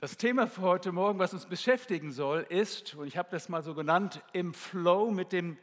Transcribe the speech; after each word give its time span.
Das 0.00 0.16
Thema 0.16 0.46
für 0.46 0.62
heute 0.62 0.92
Morgen, 0.92 1.18
was 1.18 1.34
uns 1.34 1.44
beschäftigen 1.44 2.10
soll, 2.10 2.46
ist, 2.48 2.94
und 2.94 3.06
ich 3.06 3.18
habe 3.18 3.28
das 3.30 3.50
mal 3.50 3.62
so 3.62 3.74
genannt, 3.74 4.22
im 4.32 4.54
Flow 4.54 5.10
mit 5.10 5.30
dem 5.30 5.58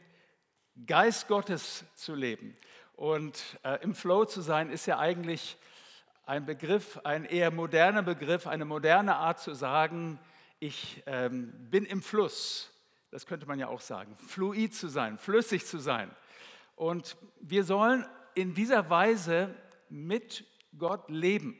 Geist 0.86 1.26
Gottes 1.26 1.84
zu 1.96 2.14
leben. 2.14 2.54
Und 2.94 3.58
äh, 3.64 3.82
im 3.82 3.96
Flow 3.96 4.26
zu 4.26 4.40
sein 4.40 4.70
ist 4.70 4.86
ja 4.86 4.96
eigentlich 4.96 5.56
ein 6.24 6.46
Begriff, 6.46 7.00
ein 7.02 7.24
eher 7.24 7.50
moderner 7.50 8.04
Begriff, 8.04 8.46
eine 8.46 8.64
moderne 8.64 9.16
Art 9.16 9.40
zu 9.40 9.54
sagen, 9.54 10.20
ich 10.60 11.02
ähm, 11.06 11.52
bin 11.68 11.84
im 11.84 12.00
Fluss. 12.00 12.72
Das 13.10 13.26
könnte 13.26 13.46
man 13.46 13.58
ja 13.58 13.66
auch 13.66 13.80
sagen. 13.80 14.16
Fluid 14.18 14.72
zu 14.72 14.86
sein, 14.86 15.18
flüssig 15.18 15.66
zu 15.66 15.78
sein. 15.78 16.12
Und 16.76 17.16
wir 17.40 17.64
sollen 17.64 18.06
in 18.36 18.54
dieser 18.54 18.88
Weise 18.88 19.52
mit 19.88 20.44
Gott 20.78 21.10
leben, 21.10 21.58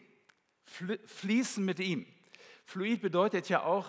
fließen 1.07 1.65
mit 1.65 1.81
ihm. 1.81 2.07
Fluid 2.69 3.01
bedeutet 3.01 3.49
ja 3.49 3.63
auch, 3.63 3.87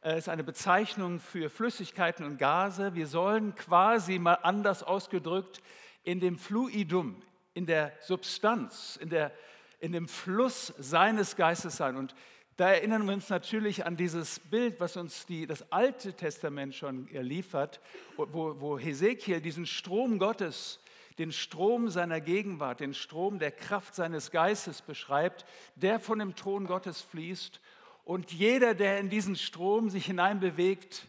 es 0.00 0.12
äh, 0.12 0.18
ist 0.18 0.28
eine 0.28 0.44
Bezeichnung 0.44 1.18
für 1.18 1.50
Flüssigkeiten 1.50 2.24
und 2.24 2.38
Gase. 2.38 2.94
Wir 2.94 3.08
sollen 3.08 3.56
quasi 3.56 4.20
mal 4.20 4.34
anders 4.34 4.84
ausgedrückt 4.84 5.60
in 6.04 6.20
dem 6.20 6.38
Fluidum, 6.38 7.20
in 7.52 7.66
der 7.66 7.92
Substanz, 8.00 8.96
in, 9.02 9.08
der, 9.08 9.32
in 9.80 9.90
dem 9.90 10.06
Fluss 10.06 10.72
seines 10.78 11.34
Geistes 11.34 11.76
sein. 11.76 11.96
Und 11.96 12.14
da 12.56 12.70
erinnern 12.70 13.06
wir 13.06 13.14
uns 13.14 13.28
natürlich 13.28 13.86
an 13.86 13.96
dieses 13.96 14.38
Bild, 14.38 14.78
was 14.78 14.96
uns 14.96 15.26
die, 15.26 15.48
das 15.48 15.72
Alte 15.72 16.12
Testament 16.12 16.76
schon 16.76 17.08
liefert, 17.08 17.80
wo, 18.16 18.54
wo 18.60 18.78
Hesekiel 18.78 19.40
diesen 19.40 19.66
Strom 19.66 20.20
Gottes, 20.20 20.78
den 21.18 21.32
Strom 21.32 21.88
seiner 21.88 22.20
Gegenwart, 22.20 22.78
den 22.78 22.94
Strom 22.94 23.40
der 23.40 23.50
Kraft 23.50 23.96
seines 23.96 24.30
Geistes 24.30 24.80
beschreibt, 24.80 25.44
der 25.74 25.98
von 25.98 26.20
dem 26.20 26.36
Thron 26.36 26.68
Gottes 26.68 27.00
fließt 27.00 27.60
und 28.04 28.32
jeder, 28.32 28.74
der 28.74 28.98
in 28.98 29.10
diesen 29.10 29.36
Strom 29.36 29.88
sich 29.88 30.06
hineinbewegt, 30.06 31.06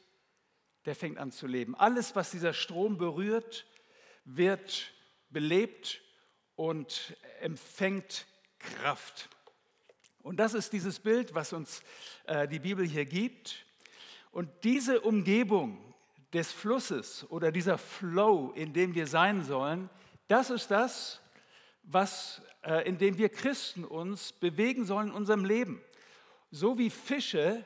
der 0.86 0.96
fängt 0.96 1.18
an 1.18 1.32
zu 1.32 1.48
leben. 1.48 1.76
Alles, 1.76 2.16
was 2.16 2.32
dieser 2.32 2.54
Strom 2.54 2.98
berührt, 2.98 3.66
wird 4.26 4.94
belebt 5.30 6.02
und 6.56 7.18
empfängt 7.42 8.28
Kraft. 8.60 9.30
Und 10.22 10.38
das 10.38 10.54
ist 10.54 10.72
dieses 10.72 11.00
Bild, 11.00 11.34
was 11.34 11.52
uns 11.52 11.82
äh, 12.26 12.48
die 12.48 12.60
Bibel 12.60 12.86
hier 12.86 13.06
gibt. 13.06 13.66
Und 14.32 14.50
diese 14.64 15.02
Umgebung 15.02 15.94
des 16.32 16.52
Flusses 16.52 17.30
oder 17.30 17.52
dieser 17.52 17.78
Flow, 17.78 18.52
in 18.56 18.74
dem 18.74 18.96
wir 18.96 19.08
sein 19.08 19.44
sollen, 19.44 19.90
das 20.28 20.50
ist 20.50 20.72
das, 20.72 21.22
was, 21.84 22.42
äh, 22.62 22.88
in 22.88 22.98
dem 22.98 23.18
wir 23.18 23.30
Christen 23.30 23.84
uns 23.84 24.32
bewegen 24.32 24.86
sollen 24.86 25.10
in 25.10 25.14
unserem 25.14 25.44
Leben 25.44 25.82
so 26.54 26.78
wie 26.78 26.92
Fische 26.92 27.66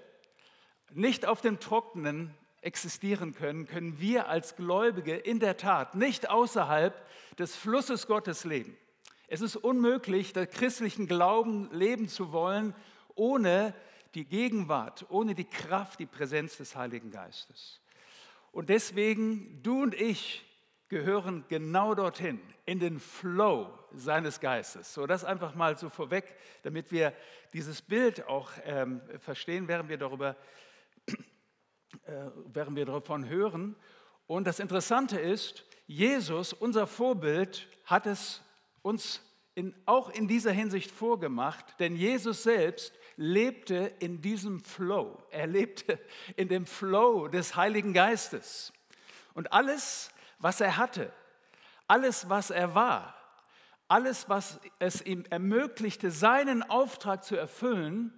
nicht 0.94 1.26
auf 1.26 1.42
dem 1.42 1.60
Trockenen 1.60 2.34
existieren 2.62 3.36
können, 3.36 3.68
können 3.68 4.00
wir 4.00 4.30
als 4.30 4.56
Gläubige 4.56 5.14
in 5.14 5.42
der 5.42 5.58
Tat 5.58 5.96
nicht 5.96 6.30
außerhalb 6.30 6.96
des 7.38 7.56
Flusses 7.56 8.08
Gottes 8.08 8.46
leben. 8.46 8.78
Es 9.28 9.42
ist 9.42 9.58
unmöglich, 9.58 10.32
der 10.32 10.48
christlichen 10.48 11.06
Glauben 11.06 11.70
leben 11.74 12.08
zu 12.08 12.32
wollen, 12.32 12.74
ohne 13.14 13.74
die 14.16 14.24
Gegenwart, 14.24 15.06
ohne 15.10 15.36
die 15.36 15.44
Kraft, 15.44 16.00
die 16.00 16.06
Präsenz 16.06 16.56
des 16.56 16.78
Heiligen 16.78 17.12
Geistes. 17.12 17.82
Und 18.54 18.70
deswegen, 18.70 19.62
du 19.64 19.84
und 19.84 19.96
ich 19.96 20.46
gehören 20.88 21.44
genau 21.50 21.94
dorthin, 21.94 22.40
in 22.66 22.80
den 22.80 23.02
Flow 23.02 23.78
seines 23.98 24.40
Geistes. 24.40 24.94
So, 24.94 25.06
das 25.06 25.26
einfach 25.26 25.56
mal 25.56 25.78
so 25.78 25.90
vorweg, 25.90 26.36
damit 26.64 26.92
wir 26.92 27.14
dieses 27.54 27.82
Bild 27.82 28.28
auch 28.28 28.52
ähm, 28.64 29.02
verstehen, 29.20 29.68
während 29.68 29.90
wir 29.90 29.98
darüber, 29.98 30.36
äh, 32.06 32.30
während 32.46 32.76
wir 32.76 32.86
davon 32.86 33.28
hören. 33.28 33.76
Und 34.28 34.46
das 34.46 34.60
Interessante 34.60 35.20
ist, 35.20 35.66
Jesus, 35.88 36.54
unser 36.54 36.86
Vorbild, 36.86 37.68
hat 37.86 38.06
es 38.06 38.42
uns 38.82 39.22
in, 39.56 39.74
auch 39.86 40.10
in 40.10 40.28
dieser 40.28 40.52
Hinsicht 40.52 40.92
vorgemacht, 40.92 41.80
denn 41.80 41.96
Jesus 41.96 42.44
selbst 42.44 42.94
lebte 43.16 43.92
in 44.00 44.22
diesem 44.22 44.64
Flow. 44.64 45.18
Er 45.32 45.48
lebte 45.48 46.00
in 46.36 46.48
dem 46.48 46.66
Flow 46.66 47.28
des 47.28 47.56
Heiligen 47.56 47.94
Geistes. 47.94 48.72
Und 49.34 49.52
alles, 49.52 50.12
was 50.40 50.62
er 50.62 50.78
hatte, 50.78 51.12
alles, 51.88 52.30
was 52.30 52.52
er 52.52 52.76
war, 52.76 53.17
alles, 53.88 54.28
was 54.30 54.60
es 54.80 55.02
ihm 55.02 55.26
ermöglichte, 55.30 56.12
seinen 56.12 56.64
Auftrag 56.64 57.24
zu 57.24 57.36
erfüllen, 57.36 58.14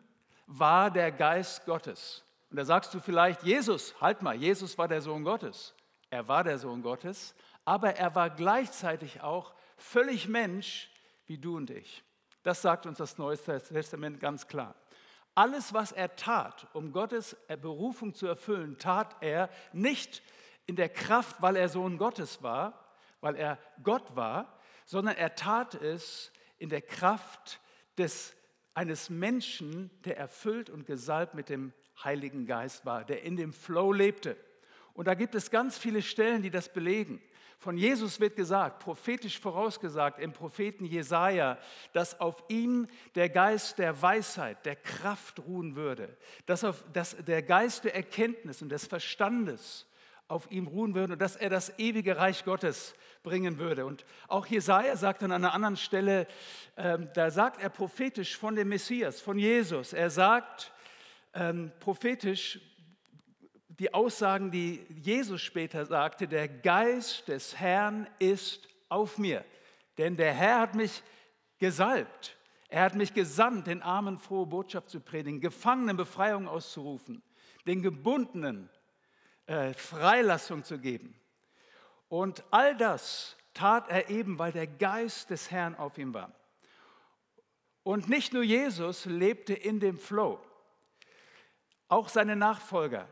war 0.48 0.90
der 0.90 1.12
Geist 1.12 1.66
Gottes. 1.66 2.24
Und 2.50 2.58
da 2.58 2.66
sagst 2.66 2.94
du 2.94 3.00
vielleicht, 3.00 3.44
Jesus, 3.44 4.00
halt 4.02 4.22
mal, 4.22 4.36
Jesus 4.36 4.78
war 4.78 4.88
der 4.88 5.02
Sohn 5.02 5.24
Gottes. 5.24 5.76
Er 6.10 6.28
war 6.28 6.44
der 6.44 6.58
Sohn 6.58 6.82
Gottes, 6.82 7.36
aber 7.66 7.96
er 7.96 8.16
war 8.16 8.32
gleichzeitig 8.32 9.22
auch 9.22 9.54
völlig 9.78 10.28
Mensch 10.28 10.90
wie 11.28 11.38
du 11.38 11.58
und 11.58 11.70
ich. 11.70 12.04
Das 12.42 12.64
sagt 12.64 12.88
uns 12.88 12.98
das 12.98 13.20
Neue 13.20 13.38
Testament 13.38 14.20
ganz 14.20 14.48
klar. 14.48 14.74
Alles, 15.36 15.74
was 15.74 15.92
er 15.92 16.16
tat, 16.16 16.68
um 16.74 16.92
Gottes 16.92 17.38
Berufung 17.62 18.16
zu 18.16 18.26
erfüllen, 18.26 18.80
tat 18.80 19.16
er 19.22 19.50
nicht 19.72 20.24
in 20.66 20.76
der 20.76 20.90
Kraft, 20.90 21.42
weil 21.42 21.56
er 21.56 21.70
Sohn 21.70 22.00
Gottes 22.00 22.42
war, 22.42 22.74
weil 23.22 23.36
er 23.36 23.60
Gott 23.84 24.16
war, 24.16 24.59
sondern 24.90 25.18
er 25.18 25.36
tat 25.36 25.76
es 25.76 26.32
in 26.58 26.70
der 26.70 26.82
Kraft 26.82 27.62
des, 28.00 28.36
eines 28.74 29.12
Menschen, 29.12 29.92
der 30.04 30.18
erfüllt 30.18 30.72
und 30.72 30.88
gesalbt 30.88 31.36
mit 31.36 31.48
dem 31.50 31.74
Heiligen 32.04 32.48
Geist 32.48 32.88
war, 32.88 33.04
der 33.04 33.22
in 33.22 33.36
dem 33.36 33.54
Flow 33.54 33.94
lebte. 33.94 34.36
Und 34.96 35.06
da 35.06 35.14
gibt 35.14 35.36
es 35.36 35.52
ganz 35.52 35.78
viele 35.78 36.02
Stellen, 36.02 36.42
die 36.42 36.50
das 36.50 36.74
belegen. 36.74 37.22
Von 37.60 37.78
Jesus 37.78 38.20
wird 38.20 38.36
gesagt, 38.36 38.80
prophetisch 38.80 39.40
vorausgesagt 39.40 40.20
im 40.20 40.34
Propheten 40.34 40.86
Jesaja, 40.86 41.60
dass 41.94 42.20
auf 42.20 42.44
ihm 42.48 42.88
der 43.14 43.30
Geist 43.30 43.78
der 43.78 44.02
Weisheit, 44.02 44.66
der 44.66 44.76
Kraft 44.76 45.40
ruhen 45.46 45.76
würde, 45.76 46.18
dass, 46.48 46.64
auf, 46.64 46.84
dass 46.94 47.16
der 47.16 47.44
Geist 47.44 47.84
der 47.84 47.94
Erkenntnis 47.94 48.64
und 48.64 48.70
des 48.70 48.88
Verstandes 48.88 49.86
auf 50.30 50.50
ihm 50.52 50.68
ruhen 50.68 50.96
würde 50.96 51.14
und 51.14 51.22
dass 51.22 51.36
er 51.36 51.50
das 51.50 51.78
ewige 51.80 52.16
Reich 52.18 52.46
Gottes 52.46 52.94
bringen 53.24 53.58
würde. 53.58 53.86
Und 53.86 54.06
auch 54.28 54.46
Jesaja 54.46 54.96
sagt 54.96 55.24
an 55.24 55.32
einer 55.32 55.54
anderen 55.54 55.76
Stelle, 55.76 56.28
ähm, 56.78 57.10
da 57.14 57.32
sagt 57.32 57.62
er 57.62 57.70
prophetisch 57.70 58.38
von 58.38 58.56
dem 58.56 58.70
Messias, 58.70 59.20
von 59.20 59.38
Jesus. 59.38 59.92
Er 59.92 60.10
sagt 60.10 60.72
ähm, 61.34 61.72
prophetisch 61.80 62.60
die 63.68 63.94
Aussagen, 63.94 64.52
die 64.52 64.86
Jesus 64.90 65.42
später 65.42 65.86
sagte: 65.86 66.28
Der 66.28 66.48
Geist 66.48 67.28
des 67.28 67.60
Herrn 67.60 68.08
ist 68.20 68.68
auf 68.88 69.18
mir, 69.18 69.44
denn 69.98 70.16
der 70.16 70.34
Herr 70.34 70.60
hat 70.60 70.76
mich 70.76 71.02
gesalbt. 71.58 72.38
Er 72.68 72.84
hat 72.84 72.94
mich 72.94 73.16
gesandt, 73.16 73.66
den 73.66 73.82
Armen 73.82 74.20
frohe 74.20 74.46
Botschaft 74.46 74.90
zu 74.90 75.00
predigen, 75.00 75.42
Gefangenen 75.42 75.98
Befreiung 75.98 76.48
auszurufen, 76.48 77.24
den 77.66 77.82
Gebundenen 77.82 78.70
äh, 79.50 79.74
Freilassung 79.74 80.64
zu 80.64 80.78
geben. 80.78 81.20
Und 82.08 82.44
all 82.52 82.78
das 82.78 83.36
tat 83.56 83.90
er 83.90 84.10
eben, 84.10 84.38
weil 84.38 84.52
der 84.52 84.68
Geist 84.68 85.32
des 85.32 85.50
Herrn 85.50 85.76
auf 85.76 85.98
ihm 85.98 86.14
war. 86.14 86.32
Und 87.82 88.10
nicht 88.10 88.32
nur 88.32 88.44
Jesus 88.44 89.06
lebte 89.06 89.56
in 89.56 89.80
dem 89.80 89.98
Flow, 89.98 90.40
auch 91.88 92.10
seine 92.10 92.36
Nachfolger 92.36 93.10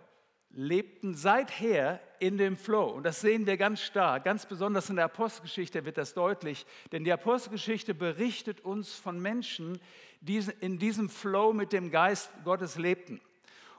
lebten 0.51 1.15
seither 1.15 1.99
in 2.19 2.37
dem 2.37 2.55
Flow. 2.55 2.89
Und 2.89 3.03
das 3.03 3.21
sehen 3.21 3.47
wir 3.47 3.57
ganz 3.57 3.81
stark. 3.81 4.23
Ganz 4.23 4.45
besonders 4.45 4.89
in 4.91 4.95
der 4.95 5.05
Apostelgeschichte 5.05 5.85
wird 5.85 5.97
das 5.97 6.13
deutlich. 6.13 6.65
Denn 6.91 7.03
die 7.03 7.11
Apostelgeschichte 7.11 7.93
berichtet 7.93 8.61
uns 8.61 8.93
von 8.93 9.19
Menschen, 9.19 9.79
die 10.21 10.43
in 10.59 10.77
diesem 10.79 11.09
Flow 11.09 11.51
mit 11.53 11.73
dem 11.73 11.91
Geist 11.91 12.31
Gottes 12.43 12.77
lebten. 12.77 13.21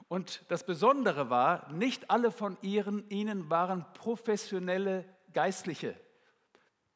Und 0.09 0.43
das 0.49 0.65
Besondere 0.65 1.29
war, 1.29 1.71
nicht 1.71 2.09
alle 2.09 2.31
von 2.31 2.57
ihren, 2.63 3.07
ihnen 3.09 3.49
waren 3.49 3.85
professionelle 3.93 5.05
Geistliche, 5.33 5.95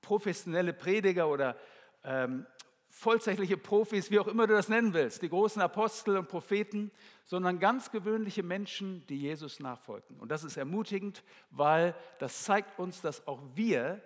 professionelle 0.01 0.73
Prediger 0.73 1.29
oder 1.29 1.55
ähm, 2.03 2.47
vollzeitliche 2.89 3.55
Profis, 3.55 4.09
wie 4.09 4.17
auch 4.17 4.27
immer 4.27 4.47
du 4.47 4.55
das 4.55 4.67
nennen 4.67 4.95
willst, 4.95 5.21
die 5.21 5.29
großen 5.29 5.61
Apostel 5.61 6.17
und 6.17 6.27
Propheten, 6.27 6.91
sondern 7.25 7.59
ganz 7.59 7.91
gewöhnliche 7.91 8.41
Menschen, 8.41 9.05
die 9.05 9.19
Jesus 9.19 9.59
nachfolgten. 9.59 10.19
Und 10.19 10.29
das 10.29 10.43
ist 10.43 10.57
ermutigend, 10.57 11.23
weil 11.51 11.95
das 12.17 12.43
zeigt 12.43 12.79
uns, 12.79 12.99
dass 13.01 13.27
auch 13.27 13.41
wir, 13.53 14.01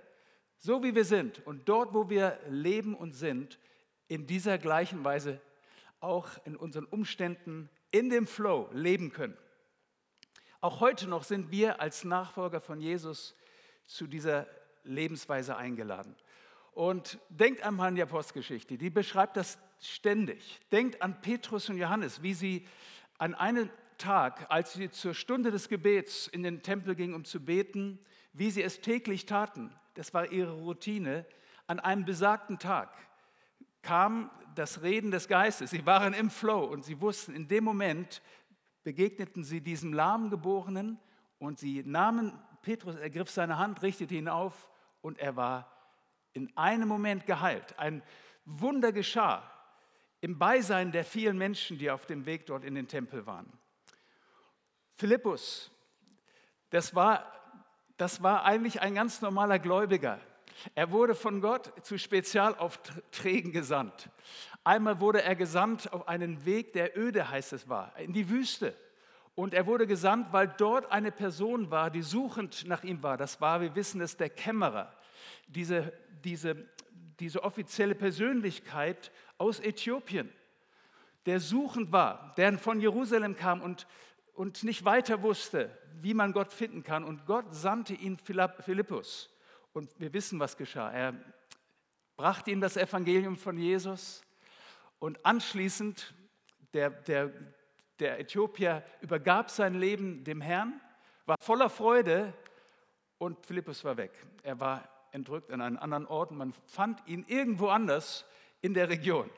so 0.57 0.83
wie 0.83 0.95
wir 0.95 1.06
sind 1.06 1.45
und 1.48 1.69
dort, 1.69 1.94
wo 1.94 2.10
wir 2.10 2.39
leben 2.50 2.94
und 2.94 3.13
sind, 3.13 3.57
in 4.10 4.27
dieser 4.27 4.57
gleichen 4.57 5.06
Weise 5.06 5.39
auch 6.01 6.27
in 6.44 6.57
unseren 6.57 6.86
Umständen 6.86 7.69
in 7.92 8.10
dem 8.10 8.28
Flow 8.28 8.69
leben 8.74 9.12
können. 9.12 9.38
Auch 10.60 10.80
heute 10.80 11.07
noch 11.07 11.24
sind 11.24 11.51
wir 11.51 11.80
als 11.80 12.04
Nachfolger 12.04 12.62
von 12.62 12.81
Jesus 12.81 13.36
zu 13.86 14.07
dieser 14.07 14.48
Lebensweise 14.84 15.56
eingeladen. 15.56 16.16
Und 16.72 17.19
denkt 17.30 17.63
einmal 17.63 17.89
an 17.89 17.95
die 17.95 18.01
Apostelgeschichte, 18.01 18.78
die 18.78 18.89
beschreibt 18.89 19.38
das 19.38 19.60
ständig. 19.80 20.60
Denkt 20.72 21.01
an 21.01 21.22
Petrus 21.22 21.69
und 21.69 21.78
Johannes, 21.78 22.22
wie 22.22 22.34
sie 22.34 22.68
an 23.18 23.34
einem 23.34 23.69
Tag, 23.98 24.45
als 24.50 24.74
sie 24.74 24.89
zur 24.89 25.13
Stunde 25.13 25.51
des 25.51 25.69
Gebets 25.69 26.28
in 26.28 26.44
den 26.44 26.62
Tempel 26.62 26.95
gingen, 26.95 27.16
um 27.16 27.25
zu 27.25 27.44
beten, 27.44 28.00
wie 28.34 28.51
sie 28.51 28.62
es 28.62 28.81
täglich 28.81 29.25
taten, 29.25 29.74
das 29.95 30.13
war 30.13 30.31
ihre 30.31 30.51
Routine, 30.51 31.25
an 31.66 31.80
einem 31.80 32.06
besagten 32.06 32.60
Tag 32.60 32.94
kam 33.88 34.30
das 34.56 34.81
Reden 34.81 35.12
des 35.12 35.30
Geistes. 35.30 35.69
Sie 35.69 35.86
waren 35.86 36.13
im 36.13 36.30
Flow 36.30 36.66
und 36.66 36.84
sie 36.84 37.00
wussten, 37.00 37.34
in 37.34 37.48
dem 37.48 37.63
Moment 37.63 38.22
begegneten 38.84 39.45
sie 39.45 39.62
diesem 39.62 39.94
Lahmgeborenen 39.94 41.00
und 41.39 41.57
sie 41.57 41.84
nahmen, 41.86 42.38
Petrus 42.63 42.95
ergriff 42.95 43.30
seine 43.30 43.57
Hand, 43.57 43.81
richtete 43.81 44.16
ihn 44.16 44.28
auf 44.28 44.69
und 45.01 45.19
er 45.19 45.38
war 45.38 45.72
in 46.34 46.51
einem 46.57 46.89
Moment 46.89 47.25
geheilt. 47.25 47.80
Ein 47.80 48.04
Wunder 48.44 48.92
geschah 48.92 49.50
im 50.19 50.38
Beisein 50.38 50.92
der 50.92 51.06
vielen 51.06 51.38
Menschen, 51.38 51.78
die 51.78 51.89
auf 51.89 52.06
dem 52.06 52.25
Weg 52.25 52.45
dort 52.45 52.66
in 52.66 52.75
den 52.75 52.89
Tempel 52.89 53.25
waren. 53.25 53.50
Philippus, 54.95 55.72
das 56.72 56.94
war, 56.94 57.25
das 57.95 58.22
war 58.22 58.44
eigentlich 58.44 58.81
ein 58.81 58.95
ganz 58.95 59.22
normaler 59.22 59.60
Gläubiger. 59.60 60.19
Er 60.75 60.92
wurde 60.92 61.15
von 61.15 61.42
Gott 61.42 61.71
zu 61.86 61.98
Spezialaufträgen 61.98 63.51
gesandt. 63.51 64.09
Einmal 64.63 65.00
wurde 65.00 65.21
er 65.21 65.36
gesandt 65.36 65.92
auf 65.94 66.07
einen 66.07 66.45
Weg, 66.45 66.74
der 66.74 66.98
öde, 66.98 67.30
heißt 67.30 67.54
es 67.54 67.69
war, 67.69 67.98
in 67.98 68.13
die 68.13 68.30
Wüste. 68.30 68.75
Und 69.36 69.54
er 69.54 69.68
wurde 69.68 69.86
gesandt, 69.86 70.33
weil 70.33 70.48
dort 70.48 70.92
eine 70.92 71.12
Person 71.12 71.69
war, 71.69 71.92
die 71.92 72.01
suchend 72.01 72.65
nach 72.68 72.83
ihm 72.83 73.04
war. 73.04 73.18
Das 73.18 73.39
war, 73.39 73.62
wir 73.62 73.75
wissen 73.75 74.01
es, 74.01 74.18
der 74.18 74.30
Kämmerer. 74.30 74.92
Diese, 75.48 75.94
diese, 76.24 76.65
diese 77.19 77.44
offizielle 77.44 77.95
Persönlichkeit 77.95 79.12
aus 79.38 79.60
Äthiopien, 79.60 80.31
der 81.27 81.39
suchend 81.39 81.92
war, 81.92 82.33
der 82.38 82.57
von 82.57 82.81
Jerusalem 82.81 83.36
kam 83.36 83.62
und, 83.62 83.86
und 84.33 84.63
nicht 84.63 84.86
weiter 84.86 85.21
wusste, 85.21 85.69
wie 86.01 86.13
man 86.13 86.33
Gott 86.33 86.51
finden 86.51 86.83
kann. 86.83 87.03
Und 87.03 87.25
Gott 87.25 87.45
sandte 87.53 87.94
ihn 87.94 88.18
Philippus. 88.18 89.30
Und 89.77 89.91
wir 90.00 90.12
wissen, 90.12 90.39
was 90.39 90.57
geschah. 90.57 90.91
Er 90.91 91.13
brachte 92.15 92.50
ihm 92.50 92.59
das 92.59 92.77
Evangelium 92.77 93.38
von 93.38 93.59
Jesus 93.59 94.24
und 94.97 95.24
anschließend, 95.24 96.15
der, 96.74 96.89
der, 96.89 97.31
der 98.00 98.19
Äthiopier 98.19 98.83
übergab 99.01 99.51
sein 99.51 99.75
Leben 99.75 100.24
dem 100.24 100.41
Herrn, 100.41 100.81
war 101.27 101.35
voller 101.39 101.69
Freude 101.69 102.33
und 103.19 103.45
Philippus 103.45 103.83
war 103.83 103.97
weg. 103.97 104.13
Er 104.41 104.59
war 104.59 104.89
entrückt 105.12 105.51
an 105.51 105.62
einen 105.62 105.77
anderen 105.77 106.07
Ort 106.07 106.31
und 106.31 106.38
man 106.38 106.53
fand 106.65 107.07
ihn 107.07 107.24
irgendwo 107.27 107.68
anders 107.68 108.25
in 108.62 108.74
der 108.74 108.89
Region. 108.89 109.29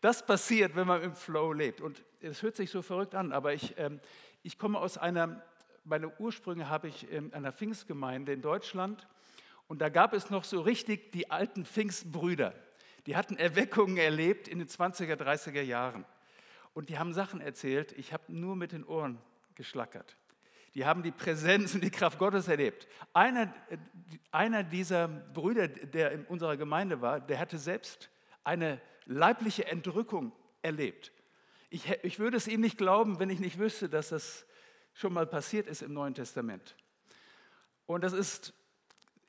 Das 0.00 0.26
passiert, 0.26 0.74
wenn 0.74 0.88
man 0.88 1.00
im 1.00 1.14
Flow 1.14 1.52
lebt. 1.52 1.80
Und 1.80 2.02
es 2.18 2.42
hört 2.42 2.56
sich 2.56 2.70
so 2.70 2.82
verrückt 2.82 3.14
an, 3.14 3.30
aber 3.30 3.54
ich, 3.54 3.78
ähm, 3.78 4.00
ich 4.42 4.58
komme 4.58 4.80
aus 4.80 4.98
einer, 4.98 5.44
meine 5.84 6.12
Ursprünge 6.18 6.68
habe 6.68 6.88
ich 6.88 7.08
in 7.08 7.32
einer 7.32 7.52
Pfingstgemeinde 7.52 8.32
in 8.32 8.42
Deutschland 8.42 9.06
und 9.68 9.80
da 9.80 9.88
gab 9.88 10.12
es 10.12 10.30
noch 10.30 10.44
so 10.44 10.60
richtig 10.60 11.12
die 11.12 11.30
alten 11.30 11.64
Pfingstbrüder. 11.64 12.54
Die 13.06 13.16
hatten 13.16 13.36
Erweckungen 13.36 13.96
erlebt 13.96 14.48
in 14.48 14.58
den 14.58 14.68
20er, 14.68 15.14
30er 15.14 15.62
Jahren. 15.62 16.04
Und 16.74 16.88
die 16.88 16.98
haben 16.98 17.14
Sachen 17.14 17.40
erzählt, 17.40 17.92
ich 17.92 18.12
habe 18.12 18.24
nur 18.28 18.56
mit 18.56 18.72
den 18.72 18.84
Ohren 18.84 19.18
geschlackert. 19.54 20.16
Die 20.74 20.84
haben 20.84 21.02
die 21.02 21.10
Präsenz 21.10 21.74
und 21.74 21.82
die 21.82 21.90
Kraft 21.90 22.18
Gottes 22.18 22.48
erlebt. 22.48 22.86
Einer, 23.14 23.52
einer 24.30 24.62
dieser 24.62 25.08
Brüder, 25.08 25.68
der 25.68 26.12
in 26.12 26.26
unserer 26.26 26.56
Gemeinde 26.56 27.00
war, 27.00 27.18
der 27.18 27.38
hatte 27.38 27.56
selbst 27.56 28.10
eine 28.44 28.80
leibliche 29.06 29.66
Entrückung 29.66 30.32
erlebt. 30.60 31.12
Ich, 31.70 31.88
ich 32.02 32.18
würde 32.18 32.36
es 32.36 32.46
ihm 32.46 32.60
nicht 32.60 32.76
glauben, 32.76 33.18
wenn 33.18 33.30
ich 33.30 33.40
nicht 33.40 33.58
wüsste, 33.58 33.88
dass 33.88 34.10
das 34.10 34.44
schon 34.92 35.12
mal 35.12 35.26
passiert 35.26 35.66
ist 35.66 35.82
im 35.82 35.94
Neuen 35.94 36.14
Testament. 36.14 36.76
Und 37.86 38.04
das 38.04 38.12
ist 38.12 38.52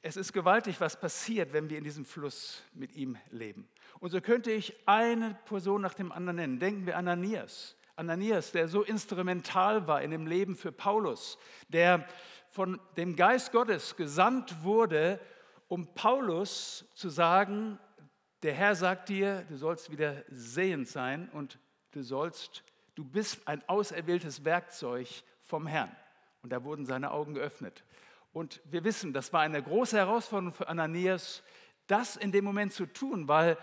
es 0.01 0.15
ist 0.15 0.33
gewaltig, 0.33 0.79
was 0.79 0.99
passiert, 0.99 1.53
wenn 1.53 1.69
wir 1.69 1.77
in 1.77 1.83
diesem 1.83 2.05
Fluss 2.05 2.63
mit 2.73 2.95
ihm 2.95 3.17
leben. 3.29 3.67
Und 3.99 4.11
so 4.11 4.21
könnte 4.21 4.51
ich 4.51 4.73
eine 4.87 5.37
Person 5.45 5.81
nach 5.81 5.93
dem 5.93 6.11
anderen 6.11 6.37
nennen. 6.37 6.59
Denken 6.59 6.85
wir 6.85 6.97
an 6.97 7.07
Ananias. 7.07 7.75
Ananias, 7.95 8.51
der 8.51 8.67
so 8.67 8.83
instrumental 8.83 9.87
war 9.87 10.01
in 10.03 10.11
dem 10.11 10.27
Leben 10.27 10.55
für 10.55 10.71
Paulus, 10.71 11.37
der 11.67 12.07
von 12.51 12.79
dem 12.95 13.15
Geist 13.15 13.51
Gottes 13.51 13.95
gesandt 13.95 14.63
wurde, 14.63 15.19
um 15.67 15.93
Paulus 15.95 16.85
zu 16.93 17.09
sagen, 17.09 17.79
der 18.43 18.53
Herr 18.53 18.75
sagt 18.75 19.09
dir, 19.09 19.43
du 19.49 19.57
sollst 19.57 19.91
wieder 19.91 20.23
sehend 20.29 20.87
sein 20.87 21.27
und 21.29 21.59
du 21.91 22.03
sollst, 22.03 22.63
du 22.93 23.03
bist 23.03 23.47
ein 23.47 23.67
auserwähltes 23.67 24.45
Werkzeug 24.45 25.07
vom 25.41 25.65
Herrn. 25.65 25.93
Und 26.43 26.51
da 26.51 26.63
wurden 26.63 26.85
seine 26.85 27.11
Augen 27.11 27.33
geöffnet. 27.33 27.83
Und 28.37 28.61
wir 28.65 28.83
wissen, 28.83 29.13
das 29.13 29.33
war 29.33 29.41
eine 29.41 29.63
große 29.63 29.97
Herausforderung 29.97 30.53
für 30.53 30.67
Ananias, 30.67 31.41
das 31.87 32.15
in 32.17 32.31
dem 32.31 32.45
Moment 32.45 32.71
zu 32.71 32.85
tun, 32.85 33.27
weil 33.27 33.57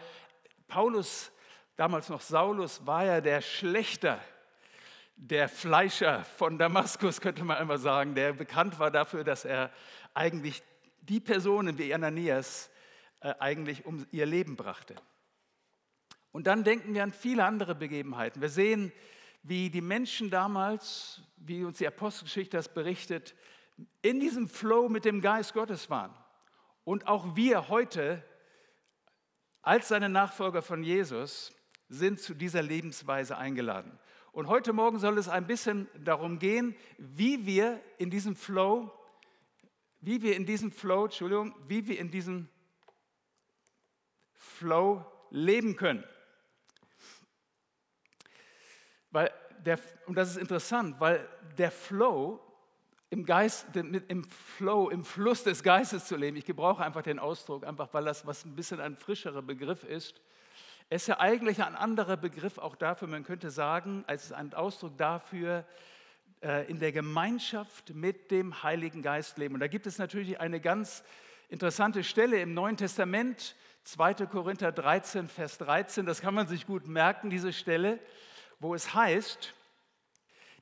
Paulus, 0.67 1.31
damals 1.77 2.09
noch 2.09 2.21
Saulus, 2.21 2.85
war 2.85 3.05
ja 3.05 3.21
der 3.21 3.41
Schlechter, 3.41 4.19
der 5.15 5.49
Fleischer 5.49 6.25
von 6.25 6.59
Damaskus, 6.59 7.21
könnte 7.21 7.45
man 7.45 7.59
einmal 7.59 7.79
sagen, 7.79 8.17
der 8.17 8.33
bekannt 8.33 8.81
war 8.81 8.91
dafür, 8.91 9.23
dass 9.23 9.45
er 9.45 9.71
eigentlich 10.13 10.61
die 11.03 11.21
Personen 11.21 11.79
wie 11.79 11.95
Ananias 11.95 12.69
äh, 13.21 13.33
eigentlich 13.39 13.87
um 13.87 14.05
ihr 14.11 14.27
Leben 14.27 14.57
brachte. 14.57 14.97
Und 16.33 16.49
dann 16.49 16.65
denken 16.65 16.95
wir 16.95 17.05
an 17.05 17.13
viele 17.13 17.45
andere 17.45 17.77
Begebenheiten. 17.77 18.43
Wir 18.43 18.49
sehen, 18.49 18.91
wie 19.45 19.71
die 19.71 19.83
Menschen 19.83 20.31
damals, 20.31 21.23
wie 21.37 21.63
uns 21.63 21.79
die 21.79 21.87
Apostelgeschichte 21.87 22.57
das 22.57 22.75
berichtet, 22.75 23.37
in 24.03 24.21
diesem 24.21 24.49
Flow 24.49 24.89
mit 24.89 25.05
dem 25.05 25.21
Geist 25.21 25.55
Gottes 25.55 25.91
waren. 25.91 26.15
Und 26.85 27.07
auch 27.07 27.37
wir 27.37 27.69
heute 27.69 28.23
als 29.63 29.89
seine 29.89 30.09
Nachfolger 30.09 30.63
von 30.63 30.83
Jesus 30.83 31.53
sind 31.89 32.21
zu 32.21 32.35
dieser 32.35 32.63
Lebensweise 32.63 33.39
eingeladen. 33.39 33.99
Und 34.33 34.49
heute 34.49 34.73
Morgen 34.73 34.99
soll 34.99 35.17
es 35.17 35.29
ein 35.29 35.47
bisschen 35.47 35.89
darum 36.05 36.39
gehen, 36.39 36.77
wie 36.99 37.47
wir 37.47 37.81
in 37.99 38.11
diesem 38.11 38.37
Flow, 38.37 38.93
wie 40.01 40.23
wir 40.23 40.37
in 40.37 40.45
diesem 40.45 40.73
Flow, 40.73 41.05
Entschuldigung, 41.05 41.55
wie 41.67 41.87
wir 41.87 41.99
in 41.99 42.11
diesem 42.11 42.49
Flow 44.35 45.05
leben 45.31 45.77
können. 45.77 46.05
Weil 49.11 49.33
der, 49.61 49.79
und 50.07 50.17
das 50.17 50.31
ist 50.31 50.37
interessant, 50.37 51.01
weil 51.01 51.27
der 51.57 51.71
Flow 51.71 52.41
im 53.15 53.25
Geist, 53.25 53.69
im 53.77 54.25
Flow, 54.25 54.91
im 54.91 55.05
Fluss 55.05 55.45
des 55.45 55.63
Geistes 55.63 56.07
zu 56.07 56.17
leben. 56.17 56.37
Ich 56.37 56.45
gebrauche 56.45 56.85
einfach 56.85 57.03
den 57.03 57.21
Ausdruck, 57.21 57.65
einfach 57.65 57.95
weil 57.95 58.05
das 58.05 58.27
was 58.27 58.45
ein 58.45 58.57
bisschen 58.57 58.81
ein 58.81 58.97
frischerer 58.97 59.41
Begriff 59.41 59.85
ist. 59.85 60.21
Es 60.91 61.03
ist 61.03 61.07
ja 61.07 61.21
eigentlich 61.21 61.63
ein 61.63 61.77
anderer 61.77 62.17
Begriff 62.17 62.59
auch 62.59 62.75
dafür, 62.75 63.07
man 63.07 63.23
könnte 63.23 63.53
sagen, 63.53 64.03
als 64.09 64.33
ein 64.33 64.53
Ausdruck 64.53 64.99
dafür, 64.99 65.65
äh, 66.43 66.69
in 66.69 66.81
der 66.81 66.91
Gemeinschaft 66.91 67.95
mit 67.95 68.33
dem 68.33 68.65
Heiligen 68.65 69.01
Geist 69.01 69.39
leben. 69.39 69.55
Und 69.55 69.61
da 69.61 69.69
gibt 69.69 69.87
es 69.87 69.99
natürlich 69.99 70.41
eine 70.41 70.59
ganz 70.59 71.05
interessante 71.49 72.03
Stelle 72.03 72.41
im 72.41 72.53
Neuen 72.53 72.77
Testament, 72.77 73.55
2. 73.85 74.27
Korinther 74.27 74.73
13, 74.73 75.29
Vers 75.29 75.59
13, 75.59 76.05
das 76.05 76.21
kann 76.21 76.35
man 76.35 76.49
sich 76.49 76.67
gut 76.67 76.89
merken, 76.89 77.31
diese 77.31 77.53
Stelle, 77.53 78.01
wo 78.59 78.75
es 78.75 78.93
heißt, 78.93 79.55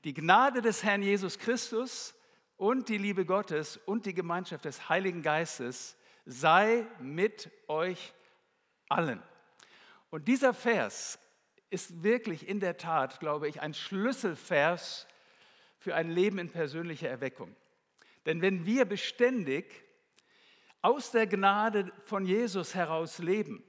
die 0.04 0.12
Gnade 0.12 0.60
des 0.60 0.84
Herrn 0.84 1.02
Jesus 1.02 1.38
Christus 1.38 2.14
und 2.56 2.88
die 2.88 2.98
Liebe 2.98 3.24
Gottes 3.24 3.76
und 3.76 4.06
die 4.06 4.14
Gemeinschaft 4.14 4.64
des 4.64 4.88
Heiligen 4.88 5.22
Geistes 5.22 5.96
sei 6.24 6.86
mit 7.00 7.50
euch 7.68 8.12
allen. 8.88 9.22
Und 10.10 10.28
dieser 10.28 10.54
Vers 10.54 11.18
ist 11.70 12.02
wirklich 12.02 12.46
in 12.46 12.60
der 12.60 12.76
Tat, 12.76 13.18
glaube 13.18 13.48
ich, 13.48 13.62
ein 13.62 13.74
Schlüsselvers 13.74 15.06
für 15.78 15.94
ein 15.94 16.10
Leben 16.10 16.38
in 16.38 16.50
persönlicher 16.50 17.08
Erweckung. 17.08 17.56
Denn 18.26 18.42
wenn 18.42 18.66
wir 18.66 18.84
beständig 18.84 19.82
aus 20.82 21.10
der 21.10 21.26
Gnade 21.26 21.90
von 22.04 22.26
Jesus 22.26 22.74
heraus 22.74 23.18
leben, 23.18 23.64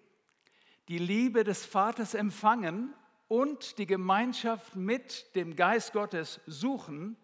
die 0.90 0.98
Liebe 0.98 1.44
des 1.44 1.66
Vaters 1.66 2.14
empfangen 2.14 2.94
und 3.28 3.78
die 3.78 3.86
Gemeinschaft 3.86 4.76
mit 4.76 5.36
dem 5.36 5.56
Geist 5.56 5.94
Gottes 5.94 6.42
suchen, 6.46 7.18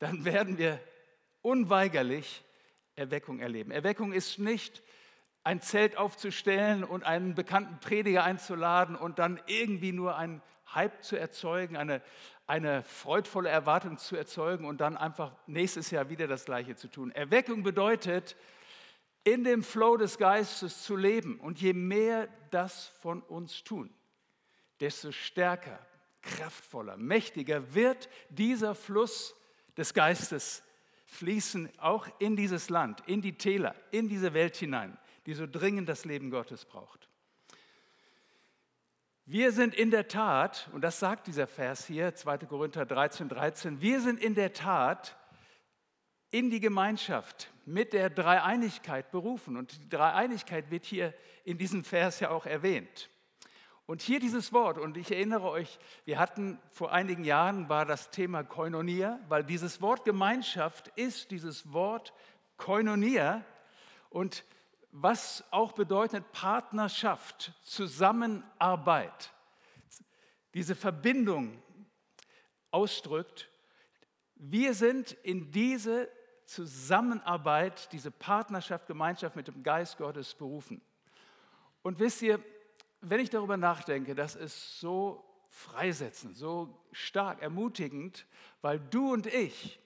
dann 0.00 0.24
werden 0.24 0.58
wir 0.58 0.80
unweigerlich 1.42 2.42
Erweckung 2.96 3.38
erleben. 3.38 3.70
Erweckung 3.70 4.12
ist 4.12 4.38
nicht 4.38 4.82
ein 5.44 5.62
Zelt 5.62 5.96
aufzustellen 5.96 6.84
und 6.84 7.04
einen 7.04 7.34
bekannten 7.34 7.78
Prediger 7.78 8.24
einzuladen 8.24 8.96
und 8.96 9.18
dann 9.18 9.40
irgendwie 9.46 9.92
nur 9.92 10.16
einen 10.16 10.42
Hype 10.74 11.02
zu 11.02 11.16
erzeugen, 11.16 11.76
eine, 11.76 12.02
eine 12.46 12.82
freudvolle 12.82 13.48
Erwartung 13.48 13.96
zu 13.96 14.16
erzeugen 14.16 14.64
und 14.64 14.80
dann 14.80 14.96
einfach 14.96 15.32
nächstes 15.46 15.90
Jahr 15.90 16.10
wieder 16.10 16.26
das 16.26 16.44
Gleiche 16.44 16.76
zu 16.76 16.88
tun. 16.88 17.10
Erweckung 17.12 17.62
bedeutet, 17.62 18.36
in 19.24 19.44
dem 19.44 19.62
Flow 19.62 19.96
des 19.96 20.18
Geistes 20.18 20.82
zu 20.82 20.96
leben. 20.96 21.38
Und 21.40 21.60
je 21.60 21.72
mehr 21.72 22.28
das 22.50 22.88
von 23.00 23.22
uns 23.22 23.64
tun, 23.64 23.94
desto 24.80 25.12
stärker 25.12 25.78
kraftvoller, 26.22 26.96
mächtiger 26.96 27.74
wird 27.74 28.08
dieser 28.28 28.74
Fluss 28.74 29.34
des 29.80 29.94
Geistes 29.94 30.62
fließen 31.06 31.68
auch 31.78 32.06
in 32.20 32.36
dieses 32.36 32.68
Land, 32.68 33.02
in 33.06 33.20
die 33.20 33.32
Täler, 33.32 33.74
in 33.90 34.08
diese 34.08 34.34
Welt 34.34 34.56
hinein, 34.56 34.96
die 35.26 35.34
so 35.34 35.46
dringend 35.46 35.88
das 35.88 36.04
Leben 36.04 36.30
Gottes 36.30 36.64
braucht. 36.64 37.08
Wir 39.24 39.52
sind 39.52 39.74
in 39.74 39.90
der 39.90 40.06
Tat, 40.06 40.68
und 40.72 40.82
das 40.82 41.00
sagt 41.00 41.26
dieser 41.26 41.46
Vers 41.46 41.86
hier, 41.86 42.14
2. 42.14 42.38
Korinther 42.38 42.84
13, 42.84 43.28
13, 43.28 43.80
wir 43.80 44.00
sind 44.00 44.22
in 44.22 44.34
der 44.34 44.52
Tat 44.52 45.16
in 46.30 46.50
die 46.50 46.60
Gemeinschaft 46.60 47.50
mit 47.64 47.92
der 47.92 48.10
Dreieinigkeit 48.10 49.10
berufen. 49.10 49.56
Und 49.56 49.80
die 49.82 49.88
Dreieinigkeit 49.88 50.70
wird 50.70 50.84
hier 50.84 51.14
in 51.44 51.58
diesem 51.58 51.84
Vers 51.84 52.20
ja 52.20 52.30
auch 52.30 52.46
erwähnt. 52.46 53.08
Und 53.90 54.02
hier 54.02 54.20
dieses 54.20 54.52
Wort, 54.52 54.78
und 54.78 54.96
ich 54.96 55.10
erinnere 55.10 55.50
euch, 55.50 55.80
wir 56.04 56.20
hatten 56.20 56.60
vor 56.70 56.92
einigen 56.92 57.24
Jahren 57.24 57.68
war 57.68 57.84
das 57.84 58.10
Thema 58.10 58.44
Koinonia, 58.44 59.18
weil 59.28 59.42
dieses 59.42 59.82
Wort 59.82 60.04
Gemeinschaft 60.04 60.86
ist 60.94 61.32
dieses 61.32 61.72
Wort 61.72 62.12
Koinonia 62.56 63.44
und 64.08 64.44
was 64.92 65.42
auch 65.50 65.72
bedeutet 65.72 66.30
Partnerschaft, 66.30 67.52
Zusammenarbeit, 67.64 69.32
diese 70.54 70.76
Verbindung 70.76 71.60
ausdrückt. 72.70 73.48
Wir 74.36 74.74
sind 74.74 75.16
in 75.24 75.50
diese 75.50 76.08
Zusammenarbeit, 76.44 77.90
diese 77.90 78.12
Partnerschaft, 78.12 78.86
Gemeinschaft 78.86 79.34
mit 79.34 79.48
dem 79.48 79.64
Geist 79.64 79.98
Gottes 79.98 80.32
berufen. 80.32 80.80
Und 81.82 81.98
wisst 81.98 82.22
ihr, 82.22 82.40
wenn 83.00 83.20
ich 83.20 83.30
darüber 83.30 83.56
nachdenke, 83.56 84.14
das 84.14 84.36
ist 84.36 84.80
so 84.80 85.24
freisetzend, 85.48 86.36
so 86.36 86.78
stark 86.92 87.42
ermutigend, 87.42 88.26
weil 88.62 88.78
du 88.78 89.12
und 89.12 89.26
ich, 89.26 89.80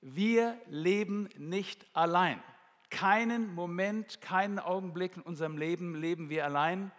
wir 0.00 0.58
leben 0.68 1.28
nicht 1.38 1.86
allein. 1.92 2.42
Keinen 2.90 3.54
Moment, 3.54 4.20
keinen 4.20 4.58
Augenblick 4.58 5.16
in 5.16 5.22
unserem 5.22 5.56
Leben 5.56 5.94
leben 5.94 6.30
wir 6.30 6.44
allein. 6.44 6.92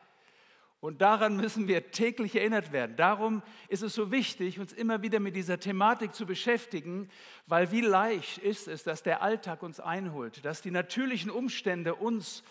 Und 0.80 1.02
daran 1.02 1.38
müssen 1.38 1.68
wir 1.68 1.92
täglich 1.92 2.36
erinnert 2.36 2.72
werden. 2.72 2.96
Darum 2.98 3.42
ist 3.68 3.82
es 3.82 3.96
so 3.96 4.12
wichtig, 4.12 4.60
uns 4.60 4.74
immer 4.74 5.02
wieder 5.02 5.20
mit 5.20 5.36
dieser 5.36 5.60
Thematik 5.60 6.14
zu 6.14 6.26
beschäftigen, 6.26 7.10
weil 7.48 7.72
wie 7.72 7.82
leicht 7.82 8.38
ist 8.38 8.68
es, 8.68 8.84
dass 8.84 9.02
der 9.02 9.22
Alltag 9.24 9.64
uns 9.64 9.80
einholt, 9.80 10.46
dass 10.46 10.62
die 10.62 10.70
natürlichen 10.70 11.32
Umstände 11.32 11.96
uns 11.96 12.44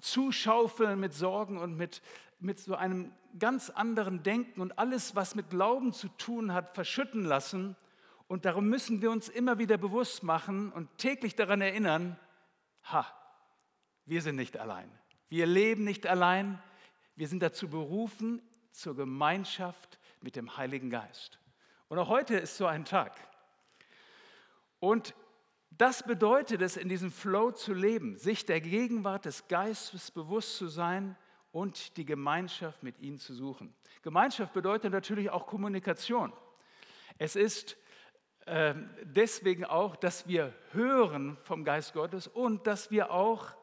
zuschaufeln 0.00 0.98
mit 0.98 1.12
Sorgen 1.12 1.58
und 1.58 1.76
mit 1.76 2.00
mit 2.40 2.58
so 2.58 2.74
einem 2.74 3.12
ganz 3.38 3.70
anderen 3.70 4.22
Denken 4.22 4.60
und 4.60 4.78
alles, 4.78 5.16
was 5.16 5.34
mit 5.34 5.50
Glauben 5.50 5.92
zu 5.92 6.08
tun 6.08 6.52
hat, 6.52 6.74
verschütten 6.74 7.24
lassen. 7.24 7.76
Und 8.26 8.44
darum 8.44 8.68
müssen 8.68 9.02
wir 9.02 9.10
uns 9.10 9.28
immer 9.28 9.58
wieder 9.58 9.76
bewusst 9.76 10.22
machen 10.22 10.72
und 10.72 10.88
täglich 10.98 11.34
daran 11.34 11.60
erinnern, 11.60 12.18
ha, 12.84 13.06
wir 14.06 14.22
sind 14.22 14.36
nicht 14.36 14.56
allein. 14.56 14.90
Wir 15.28 15.46
leben 15.46 15.84
nicht 15.84 16.06
allein. 16.06 16.62
Wir 17.16 17.28
sind 17.28 17.42
dazu 17.42 17.68
berufen 17.68 18.40
zur 18.70 18.94
Gemeinschaft 18.94 19.98
mit 20.22 20.36
dem 20.36 20.56
Heiligen 20.56 20.90
Geist. 20.90 21.38
Und 21.88 21.98
auch 21.98 22.08
heute 22.08 22.36
ist 22.36 22.56
so 22.56 22.66
ein 22.66 22.84
Tag. 22.84 23.12
Und 24.78 25.14
das 25.70 26.02
bedeutet 26.02 26.62
es, 26.62 26.76
in 26.76 26.88
diesem 26.88 27.10
Flow 27.10 27.50
zu 27.50 27.74
leben, 27.74 28.16
sich 28.18 28.46
der 28.46 28.60
Gegenwart 28.60 29.24
des 29.24 29.48
Geistes 29.48 30.10
bewusst 30.10 30.56
zu 30.56 30.68
sein 30.68 31.16
und 31.58 31.96
die 31.96 32.04
Gemeinschaft 32.04 32.84
mit 32.84 33.00
ihnen 33.00 33.18
zu 33.18 33.34
suchen. 33.34 33.74
Gemeinschaft 34.02 34.52
bedeutet 34.52 34.92
natürlich 34.92 35.28
auch 35.30 35.44
Kommunikation. 35.48 36.32
Es 37.18 37.34
ist 37.34 37.76
äh, 38.46 38.74
deswegen 39.02 39.64
auch, 39.64 39.96
dass 39.96 40.28
wir 40.28 40.54
hören 40.70 41.36
vom 41.42 41.64
Geist 41.64 41.94
Gottes 41.94 42.28
und 42.28 42.68
dass 42.68 42.92
wir 42.92 43.10
auch 43.10 43.56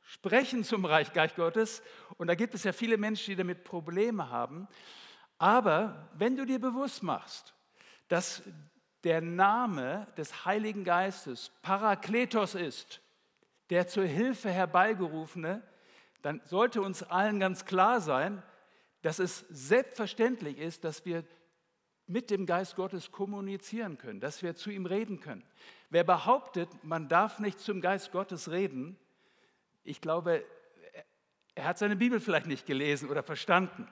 sprechen 0.00 0.64
zum 0.64 0.86
Reich 0.86 1.12
Geist 1.12 1.36
Gottes. 1.36 1.82
Und 2.16 2.28
da 2.28 2.34
gibt 2.34 2.54
es 2.54 2.64
ja 2.64 2.72
viele 2.72 2.96
Menschen, 2.96 3.32
die 3.32 3.36
damit 3.36 3.62
Probleme 3.62 4.30
haben. 4.30 4.66
Aber 5.36 6.08
wenn 6.14 6.36
du 6.36 6.46
dir 6.46 6.58
bewusst 6.58 7.02
machst, 7.02 7.52
dass 8.08 8.42
der 9.02 9.20
Name 9.20 10.06
des 10.16 10.46
Heiligen 10.46 10.82
Geistes 10.82 11.50
Parakletos 11.60 12.54
ist, 12.54 13.02
der 13.68 13.86
zur 13.86 14.04
Hilfe 14.04 14.50
herbeigerufene, 14.50 15.62
dann 16.24 16.40
sollte 16.46 16.80
uns 16.80 17.02
allen 17.02 17.38
ganz 17.38 17.66
klar 17.66 18.00
sein, 18.00 18.42
dass 19.02 19.18
es 19.18 19.44
selbstverständlich 19.50 20.56
ist, 20.56 20.82
dass 20.82 21.04
wir 21.04 21.22
mit 22.06 22.30
dem 22.30 22.46
Geist 22.46 22.76
Gottes 22.76 23.12
kommunizieren 23.12 23.98
können, 23.98 24.20
dass 24.20 24.42
wir 24.42 24.56
zu 24.56 24.70
ihm 24.70 24.86
reden 24.86 25.20
können. 25.20 25.44
Wer 25.90 26.02
behauptet, 26.02 26.68
man 26.82 27.08
darf 27.10 27.40
nicht 27.40 27.60
zum 27.60 27.82
Geist 27.82 28.10
Gottes 28.10 28.50
reden, 28.50 28.98
ich 29.82 30.00
glaube, 30.00 30.46
er 31.54 31.64
hat 31.66 31.76
seine 31.76 31.94
Bibel 31.96 32.20
vielleicht 32.20 32.46
nicht 32.46 32.64
gelesen 32.64 33.10
oder 33.10 33.22
verstanden. 33.22 33.86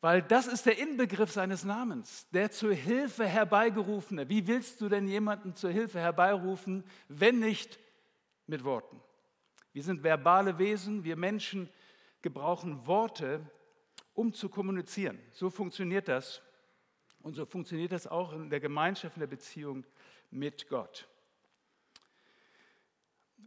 Weil 0.00 0.22
das 0.22 0.48
ist 0.48 0.66
der 0.66 0.78
Inbegriff 0.78 1.30
seines 1.30 1.64
Namens, 1.64 2.28
der 2.30 2.50
zur 2.50 2.74
Hilfe 2.74 3.24
herbeigerufene. 3.24 4.28
Wie 4.28 4.48
willst 4.48 4.80
du 4.80 4.88
denn 4.88 5.06
jemanden 5.06 5.54
zur 5.54 5.70
Hilfe 5.70 6.00
herbeirufen, 6.00 6.82
wenn 7.06 7.38
nicht 7.38 7.78
mit 8.48 8.64
Worten? 8.64 9.00
Wir 9.72 9.82
sind 9.82 10.02
verbale 10.02 10.58
Wesen, 10.58 11.04
wir 11.04 11.16
Menschen 11.16 11.68
gebrauchen 12.22 12.86
Worte, 12.86 13.40
um 14.14 14.32
zu 14.32 14.48
kommunizieren. 14.48 15.18
So 15.30 15.50
funktioniert 15.50 16.08
das. 16.08 16.42
Und 17.22 17.34
so 17.34 17.44
funktioniert 17.44 17.92
das 17.92 18.06
auch 18.06 18.32
in 18.32 18.50
der 18.50 18.60
Gemeinschaft, 18.60 19.16
in 19.16 19.20
der 19.20 19.26
Beziehung 19.26 19.84
mit 20.30 20.68
Gott. 20.68 21.08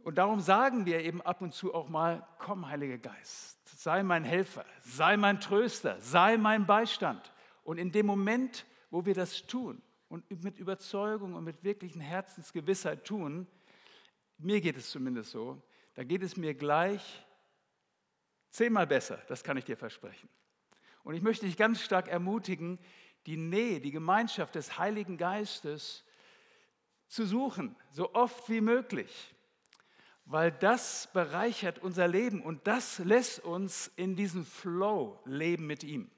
Und 0.04 0.16
darum 0.18 0.40
sagen 0.40 0.84
wir 0.86 1.00
eben 1.00 1.22
ab 1.22 1.40
und 1.40 1.54
zu 1.54 1.74
auch 1.74 1.88
mal, 1.88 2.26
komm, 2.38 2.68
Heiliger 2.68 2.98
Geist, 2.98 3.58
sei 3.78 4.02
mein 4.02 4.22
Helfer, 4.22 4.64
sei 4.82 5.16
mein 5.16 5.40
Tröster, 5.40 5.98
sei 6.00 6.36
mein 6.36 6.66
Beistand. 6.66 7.32
Und 7.64 7.78
in 7.78 7.90
dem 7.90 8.06
Moment, 8.06 8.66
wo 8.90 9.06
wir 9.06 9.14
das 9.14 9.46
tun 9.46 9.80
und 10.08 10.30
mit 10.44 10.58
Überzeugung 10.58 11.34
und 11.34 11.44
mit 11.44 11.64
wirklichen 11.64 12.00
Herzensgewissheit 12.00 13.04
tun, 13.04 13.46
mir 14.36 14.60
geht 14.60 14.76
es 14.76 14.90
zumindest 14.90 15.30
so, 15.30 15.62
da 15.94 16.04
geht 16.04 16.22
es 16.22 16.36
mir 16.36 16.54
gleich 16.54 17.24
zehnmal 18.50 18.86
besser, 18.86 19.22
das 19.28 19.42
kann 19.42 19.56
ich 19.56 19.64
dir 19.64 19.76
versprechen. 19.76 20.28
Und 21.02 21.14
ich 21.14 21.22
möchte 21.22 21.46
dich 21.46 21.56
ganz 21.56 21.80
stark 21.82 22.08
ermutigen, 22.08 22.78
die 23.26 23.36
Nähe, 23.36 23.80
die 23.80 23.90
Gemeinschaft 23.90 24.54
des 24.54 24.78
Heiligen 24.78 25.16
Geistes 25.16 26.04
zu 27.08 27.26
suchen, 27.26 27.76
so 27.90 28.14
oft 28.14 28.48
wie 28.48 28.60
möglich, 28.60 29.34
weil 30.24 30.50
das 30.50 31.08
bereichert 31.12 31.78
unser 31.78 32.08
Leben 32.08 32.42
und 32.42 32.66
das 32.66 32.98
lässt 32.98 33.40
uns 33.40 33.90
in 33.96 34.16
diesem 34.16 34.44
Flow 34.44 35.20
leben 35.24 35.66
mit 35.66 35.84
ihm. 35.84 36.10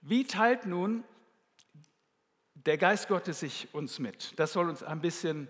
Wie 0.00 0.24
teilt 0.24 0.64
nun 0.66 1.04
der 2.54 2.78
Geist 2.78 3.08
Gottes 3.08 3.40
sich 3.40 3.72
uns 3.74 3.98
mit? 3.98 4.38
Das 4.38 4.52
soll 4.52 4.68
uns 4.68 4.82
ein 4.82 5.00
bisschen 5.00 5.48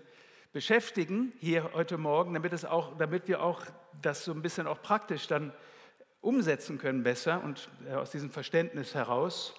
beschäftigen 0.51 1.31
hier 1.39 1.71
heute 1.73 1.97
Morgen, 1.97 2.33
damit, 2.33 2.53
es 2.53 2.65
auch, 2.65 2.97
damit 2.97 3.27
wir 3.27 3.41
auch 3.41 3.63
das 4.01 4.23
so 4.23 4.31
ein 4.31 4.41
bisschen 4.41 4.67
auch 4.67 4.81
praktisch 4.81 5.27
dann 5.27 5.53
umsetzen 6.21 6.77
können 6.79 7.03
besser 7.03 7.43
und 7.43 7.69
äh, 7.87 7.93
aus 7.93 8.11
diesem 8.11 8.31
Verständnis 8.31 8.95
heraus. 8.95 9.53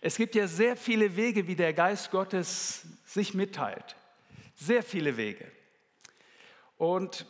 Es 0.00 0.16
gibt 0.16 0.34
ja 0.34 0.46
sehr 0.46 0.76
viele 0.76 1.16
Wege, 1.16 1.48
wie 1.48 1.56
der 1.56 1.72
Geist 1.72 2.10
Gottes 2.10 2.86
sich 3.04 3.34
mitteilt. 3.34 3.96
Sehr 4.54 4.82
viele 4.82 5.16
Wege. 5.16 5.50
Und 6.76 7.26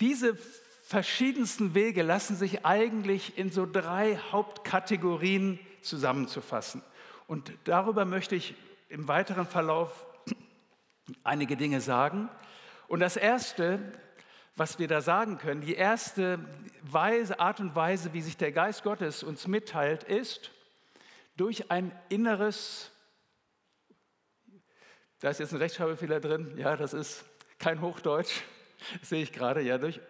diese 0.00 0.36
verschiedensten 0.82 1.74
Wege 1.74 2.02
lassen 2.02 2.36
sich 2.36 2.66
eigentlich 2.66 3.38
in 3.38 3.50
so 3.50 3.64
drei 3.64 4.18
Hauptkategorien 4.32 5.58
zusammenzufassen. 5.80 6.82
Und 7.26 7.52
darüber 7.64 8.04
möchte 8.04 8.34
ich 8.34 8.54
im 8.90 9.08
weiteren 9.08 9.46
Verlauf 9.46 10.06
einige 11.22 11.56
Dinge 11.56 11.80
sagen. 11.80 12.28
Und 12.88 13.00
das 13.00 13.16
Erste, 13.16 13.80
was 14.56 14.78
wir 14.78 14.88
da 14.88 15.00
sagen 15.00 15.38
können, 15.38 15.60
die 15.60 15.74
erste 15.74 16.38
Weise, 16.82 17.40
Art 17.40 17.60
und 17.60 17.74
Weise, 17.74 18.12
wie 18.12 18.20
sich 18.20 18.36
der 18.36 18.52
Geist 18.52 18.82
Gottes 18.82 19.22
uns 19.22 19.46
mitteilt, 19.46 20.04
ist 20.04 20.50
durch 21.36 21.70
ein 21.70 21.92
inneres, 22.08 22.90
da 25.20 25.30
ist 25.30 25.40
jetzt 25.40 25.52
ein 25.52 25.58
Rechtschreibfehler 25.58 26.20
drin, 26.20 26.56
ja, 26.56 26.76
das 26.76 26.92
ist 26.92 27.24
kein 27.58 27.80
Hochdeutsch, 27.80 28.42
sehe 29.02 29.22
ich 29.22 29.32
gerade, 29.32 29.60
ja, 29.62 29.78
durch, 29.78 30.00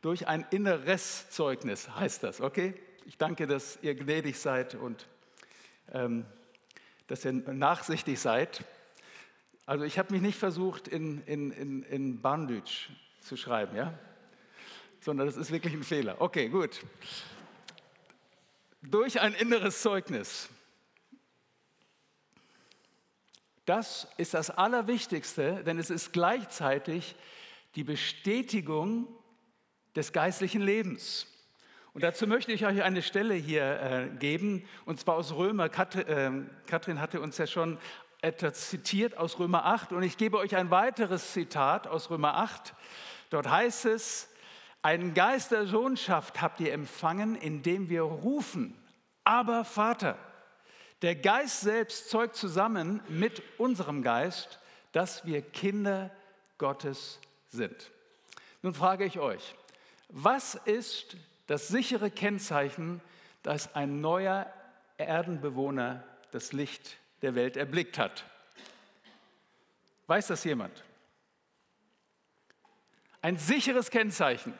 durch 0.00 0.26
ein 0.26 0.46
inneres 0.50 1.30
Zeugnis 1.30 1.88
heißt 1.94 2.22
das, 2.22 2.40
okay? 2.40 2.74
Ich 3.04 3.16
danke, 3.16 3.46
dass 3.46 3.78
ihr 3.82 3.94
gnädig 3.94 4.38
seid 4.38 4.74
und 4.74 5.06
ähm, 5.92 6.26
dass 7.06 7.24
ihr 7.24 7.32
nachsichtig 7.32 8.20
seid. 8.20 8.64
Also 9.68 9.84
ich 9.84 9.98
habe 9.98 10.14
mich 10.14 10.22
nicht 10.22 10.38
versucht, 10.38 10.88
in, 10.88 11.22
in, 11.26 11.50
in, 11.50 11.82
in 11.82 12.22
Bandütsch 12.22 12.88
zu 13.20 13.36
schreiben, 13.36 13.76
ja? 13.76 13.92
Sondern 15.00 15.26
das 15.26 15.36
ist 15.36 15.50
wirklich 15.50 15.74
ein 15.74 15.82
Fehler. 15.82 16.22
Okay, 16.22 16.48
gut. 16.48 16.80
Durch 18.80 19.20
ein 19.20 19.34
inneres 19.34 19.82
Zeugnis. 19.82 20.48
Das 23.66 24.08
ist 24.16 24.32
das 24.32 24.48
Allerwichtigste, 24.48 25.62
denn 25.64 25.78
es 25.78 25.90
ist 25.90 26.14
gleichzeitig 26.14 27.14
die 27.74 27.84
Bestätigung 27.84 29.06
des 29.94 30.14
geistlichen 30.14 30.62
Lebens. 30.62 31.26
Und 31.92 32.04
dazu 32.04 32.26
möchte 32.26 32.52
ich 32.52 32.64
euch 32.64 32.82
eine 32.82 33.02
Stelle 33.02 33.34
hier 33.34 33.80
äh, 33.82 34.08
geben, 34.16 34.66
und 34.86 34.98
zwar 34.98 35.16
aus 35.16 35.34
Römer. 35.34 35.68
Kat 35.68 35.94
äh, 35.94 36.30
Katrin 36.66 37.02
hatte 37.02 37.20
uns 37.20 37.36
ja 37.36 37.46
schon 37.46 37.76
etwas 38.20 38.70
zitiert 38.70 39.16
aus 39.16 39.38
Römer 39.38 39.64
8, 39.64 39.92
und 39.92 40.02
ich 40.02 40.16
gebe 40.16 40.38
euch 40.38 40.56
ein 40.56 40.70
weiteres 40.70 41.32
Zitat 41.32 41.86
aus 41.86 42.10
Römer 42.10 42.34
8. 42.36 42.74
Dort 43.30 43.48
heißt 43.48 43.84
es, 43.86 44.28
einen 44.82 45.14
Geist 45.14 45.50
der 45.50 45.66
Sohnschaft 45.66 46.40
habt 46.40 46.60
ihr 46.60 46.72
empfangen, 46.72 47.36
indem 47.36 47.88
wir 47.88 48.02
rufen, 48.02 48.76
aber 49.24 49.64
Vater. 49.64 50.16
Der 51.02 51.14
Geist 51.14 51.60
selbst 51.60 52.10
zeugt 52.10 52.34
zusammen 52.34 53.00
mit 53.08 53.42
unserem 53.58 54.02
Geist, 54.02 54.58
dass 54.92 55.24
wir 55.24 55.42
Kinder 55.42 56.10
Gottes 56.58 57.20
sind. 57.50 57.90
Nun 58.62 58.74
frage 58.74 59.04
ich 59.04 59.20
euch, 59.20 59.54
was 60.08 60.54
ist 60.54 61.16
das 61.46 61.68
sichere 61.68 62.10
Kennzeichen, 62.10 63.00
dass 63.42 63.74
ein 63.74 64.00
neuer 64.00 64.52
Erdenbewohner 64.96 66.02
das 66.32 66.52
Licht 66.52 66.96
der 67.22 67.34
Welt 67.34 67.56
erblickt 67.56 67.98
hat? 67.98 68.24
Weiß 70.06 70.26
das 70.28 70.44
jemand? 70.44 70.84
Ein 73.20 73.36
sicheres 73.36 73.90
Kennzeichen. 73.90 74.54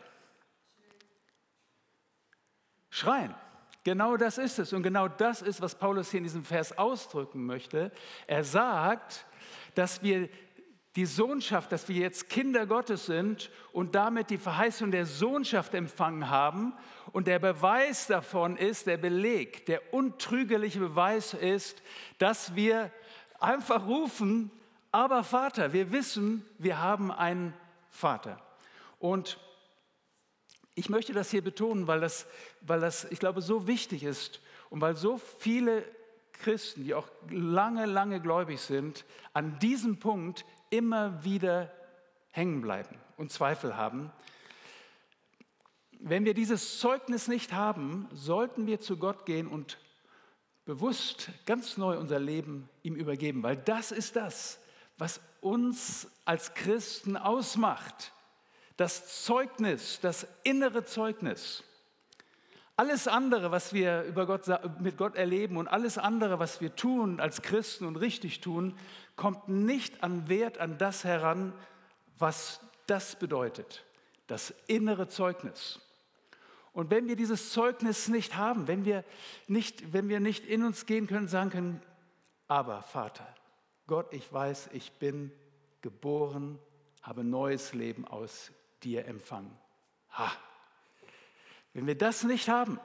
Schreien. 2.90 3.34
Genau 3.84 4.16
das 4.16 4.38
ist 4.38 4.58
es. 4.58 4.72
Und 4.72 4.82
genau 4.82 5.08
das 5.08 5.40
ist, 5.40 5.60
was 5.60 5.74
Paulus 5.76 6.10
hier 6.10 6.18
in 6.18 6.24
diesem 6.24 6.44
Vers 6.44 6.76
ausdrücken 6.76 7.46
möchte. 7.46 7.92
Er 8.26 8.44
sagt, 8.44 9.24
dass 9.74 10.02
wir 10.02 10.28
die 10.96 11.06
Sohnschaft, 11.06 11.70
dass 11.70 11.88
wir 11.88 11.96
jetzt 11.96 12.28
Kinder 12.28 12.66
Gottes 12.66 13.06
sind 13.06 13.50
und 13.72 13.94
damit 13.94 14.30
die 14.30 14.38
Verheißung 14.38 14.90
der 14.90 15.06
Sohnschaft 15.06 15.74
empfangen 15.74 16.30
haben. 16.30 16.72
Und 17.12 17.26
der 17.26 17.38
Beweis 17.38 18.06
davon 18.06 18.56
ist, 18.56 18.86
der 18.86 18.96
Beleg, 18.96 19.66
der 19.66 19.94
untrügerliche 19.94 20.80
Beweis 20.80 21.34
ist, 21.34 21.82
dass 22.18 22.54
wir 22.54 22.90
einfach 23.38 23.86
rufen, 23.86 24.50
aber 24.90 25.22
Vater, 25.22 25.72
wir 25.72 25.92
wissen, 25.92 26.44
wir 26.58 26.80
haben 26.80 27.12
einen 27.12 27.54
Vater. 27.90 28.40
Und 28.98 29.38
ich 30.74 30.88
möchte 30.88 31.12
das 31.12 31.30
hier 31.30 31.42
betonen, 31.42 31.86
weil 31.86 32.00
das, 32.00 32.26
weil 32.60 32.80
das, 32.80 33.04
ich 33.10 33.18
glaube, 33.18 33.42
so 33.42 33.66
wichtig 33.66 34.04
ist 34.04 34.40
und 34.70 34.80
weil 34.80 34.96
so 34.96 35.18
viele 35.18 35.84
Christen, 36.32 36.84
die 36.84 36.94
auch 36.94 37.08
lange, 37.30 37.86
lange 37.86 38.20
gläubig 38.20 38.60
sind, 38.60 39.04
an 39.32 39.58
diesem 39.58 39.98
Punkt 39.98 40.44
immer 40.70 41.24
wieder 41.24 41.72
hängen 42.30 42.60
bleiben 42.60 42.96
und 43.16 43.32
Zweifel 43.32 43.76
haben. 43.76 44.12
Wenn 46.00 46.24
wir 46.24 46.34
dieses 46.34 46.78
Zeugnis 46.78 47.28
nicht 47.28 47.52
haben, 47.52 48.08
sollten 48.12 48.66
wir 48.66 48.80
zu 48.80 48.96
Gott 48.96 49.26
gehen 49.26 49.48
und 49.48 49.78
bewusst 50.64 51.30
ganz 51.46 51.76
neu 51.76 51.98
unser 51.98 52.18
Leben 52.18 52.68
ihm 52.82 52.94
übergeben, 52.94 53.42
weil 53.42 53.56
das 53.56 53.90
ist 53.90 54.16
das, 54.16 54.60
was 54.96 55.20
uns 55.40 56.08
als 56.24 56.54
Christen 56.54 57.16
ausmacht 57.16 58.12
das 58.78 59.24
Zeugnis, 59.24 59.98
das 60.00 60.26
innere 60.44 60.84
Zeugnis. 60.84 61.64
Alles 62.78 63.08
andere, 63.08 63.50
was 63.50 63.72
wir 63.72 64.02
über 64.02 64.24
Gott, 64.24 64.46
mit 64.80 64.96
Gott 64.96 65.16
erleben 65.16 65.56
und 65.56 65.66
alles 65.66 65.98
andere, 65.98 66.38
was 66.38 66.60
wir 66.60 66.76
tun 66.76 67.18
als 67.18 67.42
Christen 67.42 67.84
und 67.86 67.96
richtig 67.96 68.40
tun, 68.40 68.78
kommt 69.16 69.48
nicht 69.48 70.04
an 70.04 70.28
Wert 70.28 70.58
an 70.58 70.78
das 70.78 71.02
heran, 71.02 71.52
was 72.18 72.60
das 72.86 73.16
bedeutet. 73.16 73.84
Das 74.28 74.54
innere 74.68 75.08
Zeugnis. 75.08 75.80
Und 76.72 76.92
wenn 76.92 77.08
wir 77.08 77.16
dieses 77.16 77.50
Zeugnis 77.50 78.06
nicht 78.06 78.36
haben, 78.36 78.68
wenn 78.68 78.84
wir 78.84 79.02
nicht, 79.48 79.92
wenn 79.92 80.08
wir 80.08 80.20
nicht 80.20 80.46
in 80.46 80.62
uns 80.62 80.86
gehen 80.86 81.08
können, 81.08 81.26
sagen 81.26 81.50
können, 81.50 81.82
aber 82.46 82.82
Vater, 82.82 83.26
Gott, 83.88 84.12
ich 84.12 84.32
weiß, 84.32 84.70
ich 84.72 84.92
bin 84.92 85.32
geboren, 85.80 86.60
habe 87.02 87.24
neues 87.24 87.74
Leben 87.74 88.06
aus 88.06 88.52
dir 88.84 89.04
empfangen. 89.06 89.50
Ha. 90.12 90.30
Wenn 91.72 91.86
wir 91.86 91.96
das 91.96 92.24
nicht 92.24 92.48
haben, 92.48 92.80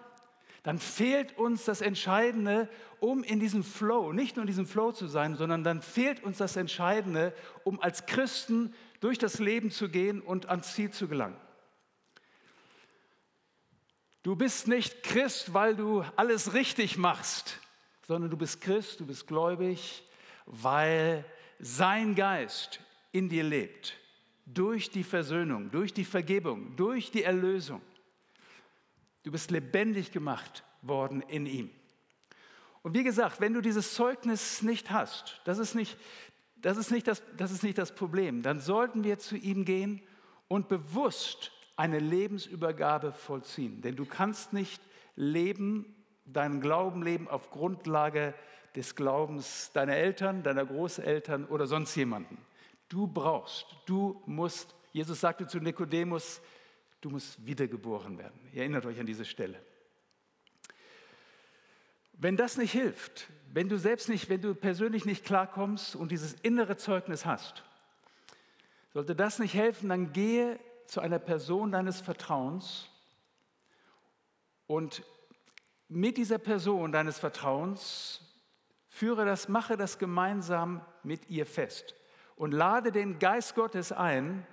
dann 0.64 0.80
fehlt 0.80 1.38
uns 1.38 1.66
das 1.66 1.82
Entscheidende, 1.82 2.70
um 3.00 3.24
in 3.24 3.40
diesem 3.40 3.64
Flow, 3.64 4.14
nicht 4.14 4.38
nur 4.38 4.44
in 4.44 4.48
diesem 4.48 4.66
Flow 4.66 4.94
zu 4.94 5.08
sein, 5.08 5.36
sondern 5.36 5.64
dann 5.64 5.82
fehlt 5.82 6.24
uns 6.24 6.38
das 6.38 6.56
Entscheidende, 6.56 7.34
um 7.66 7.82
als 7.82 8.06
Christen 8.06 8.74
durch 9.02 9.18
das 9.18 9.40
Leben 9.40 9.72
zu 9.72 9.90
gehen 9.90 10.22
und 10.22 10.48
ans 10.48 10.74
Ziel 10.74 10.92
zu 10.92 11.10
gelangen. 11.10 11.36
Du 14.24 14.38
bist 14.38 14.70
nicht 14.70 15.04
Christ, 15.04 15.54
weil 15.54 15.76
du 15.76 16.06
alles 16.16 16.54
richtig 16.54 16.98
machst, 16.98 17.60
sondern 18.08 18.32
du 18.32 18.38
bist 18.38 18.62
Christ, 18.62 19.02
du 19.02 19.06
bist 19.06 19.28
gläubig, 19.28 20.02
weil 20.46 21.26
sein 21.60 22.16
Geist 22.16 22.80
in 23.12 23.28
dir 23.28 23.44
lebt 23.44 23.98
durch 24.46 24.90
die 24.90 25.04
Versöhnung, 25.04 25.72
durch 25.72 25.94
die 25.94 26.06
Vergebung, 26.06 26.76
durch 26.78 27.12
die 27.12 27.24
Erlösung. 27.24 27.82
Du 29.24 29.32
bist 29.32 29.52
lebendig 29.52 30.12
gemacht 30.12 30.64
worden 30.82 31.22
in 31.22 31.46
ihm. 31.46 31.70
Und 32.82 32.94
wie 32.94 33.04
gesagt, 33.04 33.40
wenn 33.40 33.54
du 33.54 33.62
dieses 33.62 33.94
Zeugnis 33.94 34.62
nicht 34.62 34.92
hast, 34.92 35.42
das 35.46 35.58
ist 35.58 35.74
nicht 35.74 35.98
das, 36.58 36.78
ist 36.78 36.92
nicht 36.92 37.08
das, 37.08 37.22
das, 37.36 37.52
ist 37.52 37.64
nicht 37.64 37.78
das 37.78 37.94
Problem, 37.94 38.42
dann 38.42 38.62
sollten 38.62 39.04
wir 39.04 39.20
zu 39.20 39.36
ihm 39.36 39.66
gehen 39.66 40.02
und 40.48 40.70
bewusst 40.70 41.52
eine 41.76 42.00
Lebensübergabe 42.00 43.12
vollziehen. 43.12 43.82
Denn 43.82 43.98
du 43.98 44.06
kannst 44.06 44.54
nicht 44.54 44.82
leben, 45.16 45.94
deinen 46.26 46.62
Glauben 46.62 47.04
leben 47.04 47.28
auf 47.28 47.50
Grundlage 47.52 48.34
des 48.76 48.96
Glaubens 48.96 49.72
deiner 49.74 49.96
Eltern, 49.96 50.42
deiner 50.42 50.66
Großeltern 50.66 51.46
oder 51.46 51.68
sonst 51.68 51.96
jemanden. 51.96 52.38
Du 52.88 53.08
brauchst, 53.08 53.66
du 53.86 54.22
musst, 54.26 54.74
Jesus 54.94 55.20
sagte 55.20 55.48
zu 55.48 55.60
Nikodemus, 55.60 56.42
du 57.04 57.10
musst 57.10 57.46
wiedergeboren 57.46 58.18
werden. 58.18 58.40
Ihr 58.54 58.62
erinnert 58.62 58.86
euch 58.86 59.00
an 59.00 59.06
diese 59.06 59.26
Stelle. 59.26 59.60
Wenn 62.14 62.38
das 62.38 62.58
nicht 62.58 62.72
hilft, 62.72 63.28
wenn 63.52 63.68
du 63.68 63.78
selbst 63.78 64.08
nicht, 64.08 64.30
wenn 64.30 64.42
du 64.42 64.56
persönlich 64.56 65.06
nicht 65.06 65.26
klarkommst 65.26 65.96
und 65.96 66.12
dieses 66.12 66.34
innere 66.42 66.78
Zeugnis 66.78 67.26
hast, 67.26 67.64
sollte 68.94 69.16
das 69.16 69.40
nicht 69.40 69.54
helfen, 69.54 69.90
dann 69.90 70.14
gehe 70.14 70.60
zu 70.86 71.02
einer 71.02 71.20
Person 71.20 71.72
deines 71.72 72.00
Vertrauens 72.00 72.90
und 74.68 75.04
mit 75.90 76.18
dieser 76.18 76.38
Person 76.38 76.92
deines 76.92 77.20
Vertrauens 77.20 78.22
führe 78.88 79.26
das, 79.26 79.50
mache 79.50 79.76
das 79.76 80.00
gemeinsam 80.00 80.86
mit 81.04 81.30
ihr 81.30 81.46
fest 81.46 81.96
und 82.36 82.52
lade 82.52 82.92
den 82.92 83.20
Geist 83.20 83.56
Gottes 83.56 83.92
ein, 83.92 84.46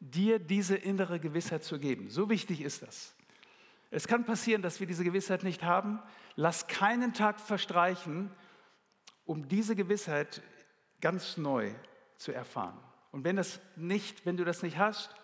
dir 0.00 0.38
diese 0.38 0.76
innere 0.76 1.20
Gewissheit 1.20 1.64
zu 1.64 1.78
geben. 1.78 2.10
So 2.10 2.28
wichtig 2.28 2.60
ist 2.60 2.82
das. 2.82 3.14
Es 3.90 4.06
kann 4.06 4.24
passieren, 4.24 4.62
dass 4.62 4.80
wir 4.80 4.86
diese 4.86 5.04
Gewissheit 5.04 5.42
nicht 5.42 5.62
haben. 5.62 6.00
Lass 6.34 6.66
keinen 6.66 7.12
Tag 7.12 7.40
verstreichen, 7.40 8.30
um 9.24 9.48
diese 9.48 9.74
Gewissheit 9.76 10.42
ganz 11.00 11.36
neu 11.36 11.72
zu 12.16 12.32
erfahren. 12.32 12.78
Und 13.12 13.24
wenn, 13.24 13.36
das 13.36 13.60
nicht, 13.76 14.26
wenn 14.26 14.36
du 14.36 14.44
das 14.44 14.62
nicht 14.62 14.76
hast, 14.76 15.14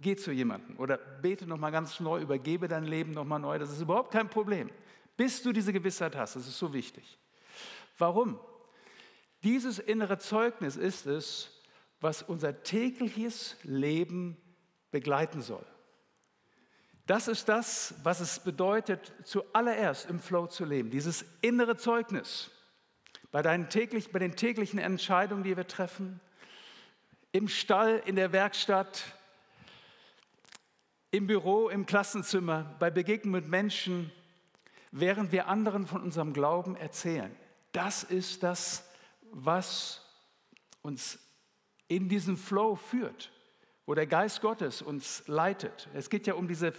geh 0.00 0.16
zu 0.16 0.32
jemandem 0.32 0.78
oder 0.78 0.96
bete 0.96 1.46
nochmal 1.46 1.72
ganz 1.72 1.98
neu, 2.00 2.20
übergebe 2.20 2.68
dein 2.68 2.84
Leben 2.84 3.12
nochmal 3.12 3.40
neu. 3.40 3.58
Das 3.58 3.70
ist 3.70 3.80
überhaupt 3.80 4.12
kein 4.12 4.28
Problem. 4.28 4.70
Bis 5.16 5.42
du 5.42 5.52
diese 5.52 5.72
Gewissheit 5.72 6.16
hast, 6.16 6.36
das 6.36 6.46
ist 6.46 6.58
so 6.58 6.72
wichtig. 6.72 7.18
Warum? 7.98 8.38
Dieses 9.42 9.78
innere 9.78 10.18
Zeugnis 10.18 10.76
ist 10.76 11.06
es, 11.06 11.59
was 12.00 12.22
unser 12.22 12.62
tägliches 12.62 13.56
Leben 13.62 14.36
begleiten 14.90 15.42
soll. 15.42 15.64
Das 17.06 17.28
ist 17.28 17.48
das, 17.48 17.94
was 18.02 18.20
es 18.20 18.38
bedeutet, 18.38 19.12
zuallererst 19.24 20.08
im 20.08 20.20
Flow 20.20 20.46
zu 20.46 20.64
leben. 20.64 20.90
Dieses 20.90 21.24
innere 21.40 21.76
Zeugnis 21.76 22.50
bei, 23.32 23.42
täglich, 23.42 24.12
bei 24.12 24.18
den 24.18 24.36
täglichen 24.36 24.78
Entscheidungen, 24.78 25.42
die 25.42 25.56
wir 25.56 25.66
treffen, 25.66 26.20
im 27.32 27.48
Stall, 27.48 28.02
in 28.06 28.16
der 28.16 28.32
Werkstatt, 28.32 29.04
im 31.10 31.26
Büro, 31.26 31.68
im 31.68 31.86
Klassenzimmer, 31.86 32.76
bei 32.78 32.90
Begegnungen 32.90 33.42
mit 33.42 33.50
Menschen, 33.50 34.12
während 34.92 35.32
wir 35.32 35.48
anderen 35.48 35.86
von 35.86 36.02
unserem 36.02 36.32
Glauben 36.32 36.76
erzählen. 36.76 37.34
Das 37.72 38.02
ist 38.02 38.42
das, 38.42 38.88
was 39.32 40.04
uns 40.82 41.18
in 41.90 42.08
diesen 42.08 42.36
Flow 42.36 42.76
führt, 42.76 43.32
wo 43.84 43.94
der 43.94 44.06
Geist 44.06 44.40
Gottes 44.40 44.80
uns 44.80 45.24
leitet. 45.26 45.88
Es 45.92 46.08
geht 46.08 46.28
ja 46.28 46.34
um 46.34 46.46
diese 46.46 46.72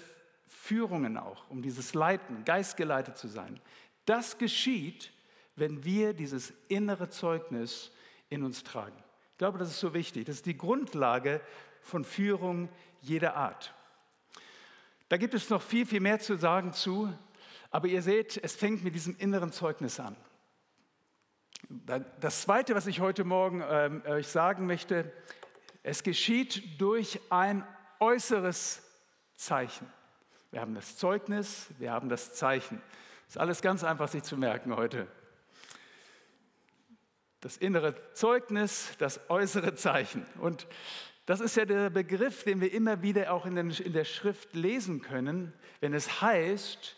Führungen 0.47 1.17
auch, 1.17 1.49
um 1.49 1.61
dieses 1.61 1.93
Leiten, 1.93 2.45
geistgeleitet 2.45 3.17
zu 3.17 3.27
sein. 3.27 3.59
Das 4.05 4.37
geschieht, 4.37 5.11
wenn 5.57 5.83
wir 5.83 6.13
dieses 6.13 6.53
innere 6.69 7.09
Zeugnis 7.09 7.91
in 8.29 8.41
uns 8.43 8.63
tragen. 8.63 8.95
Ich 9.33 9.37
glaube, 9.37 9.57
das 9.57 9.69
ist 9.69 9.81
so 9.81 9.93
wichtig. 9.93 10.27
Das 10.27 10.37
ist 10.37 10.45
die 10.45 10.57
Grundlage 10.57 11.41
von 11.81 12.05
Führung 12.05 12.69
jeder 13.01 13.35
Art. 13.35 13.73
Da 15.09 15.17
gibt 15.17 15.33
es 15.33 15.49
noch 15.49 15.61
viel, 15.61 15.85
viel 15.85 15.99
mehr 15.99 16.19
zu 16.19 16.37
sagen 16.37 16.71
zu, 16.71 17.11
aber 17.69 17.89
ihr 17.89 18.01
seht, 18.01 18.41
es 18.41 18.55
fängt 18.55 18.81
mit 18.81 18.95
diesem 18.95 19.17
inneren 19.17 19.51
Zeugnis 19.51 19.99
an. 19.99 20.15
Das 22.19 22.41
Zweite, 22.41 22.75
was 22.75 22.85
ich 22.85 22.99
heute 22.99 23.23
Morgen 23.23 23.63
ähm, 23.65 24.03
euch 24.05 24.27
sagen 24.27 24.65
möchte, 24.65 25.09
es 25.83 26.03
geschieht 26.03 26.81
durch 26.81 27.21
ein 27.29 27.65
äußeres 27.99 28.83
Zeichen. 29.35 29.87
Wir 30.51 30.59
haben 30.59 30.75
das 30.75 30.97
Zeugnis, 30.97 31.69
wir 31.79 31.93
haben 31.93 32.09
das 32.09 32.33
Zeichen. 32.33 32.81
Ist 33.29 33.37
alles 33.37 33.61
ganz 33.61 33.85
einfach 33.85 34.09
sich 34.09 34.23
zu 34.23 34.35
merken 34.35 34.75
heute. 34.75 35.07
Das 37.39 37.55
innere 37.55 37.95
Zeugnis, 38.13 38.91
das 38.97 39.29
äußere 39.29 39.73
Zeichen. 39.75 40.25
Und 40.39 40.67
das 41.25 41.39
ist 41.39 41.55
ja 41.55 41.63
der 41.63 41.89
Begriff, 41.89 42.43
den 42.43 42.59
wir 42.59 42.73
immer 42.73 43.01
wieder 43.01 43.31
auch 43.31 43.45
in, 43.45 43.55
der 43.55 44.05
Schrift 44.05 44.55
lesen 44.55 45.01
können, 45.01 45.53
wenn 45.79 45.93
es 45.93 46.21
heißt, 46.21 46.97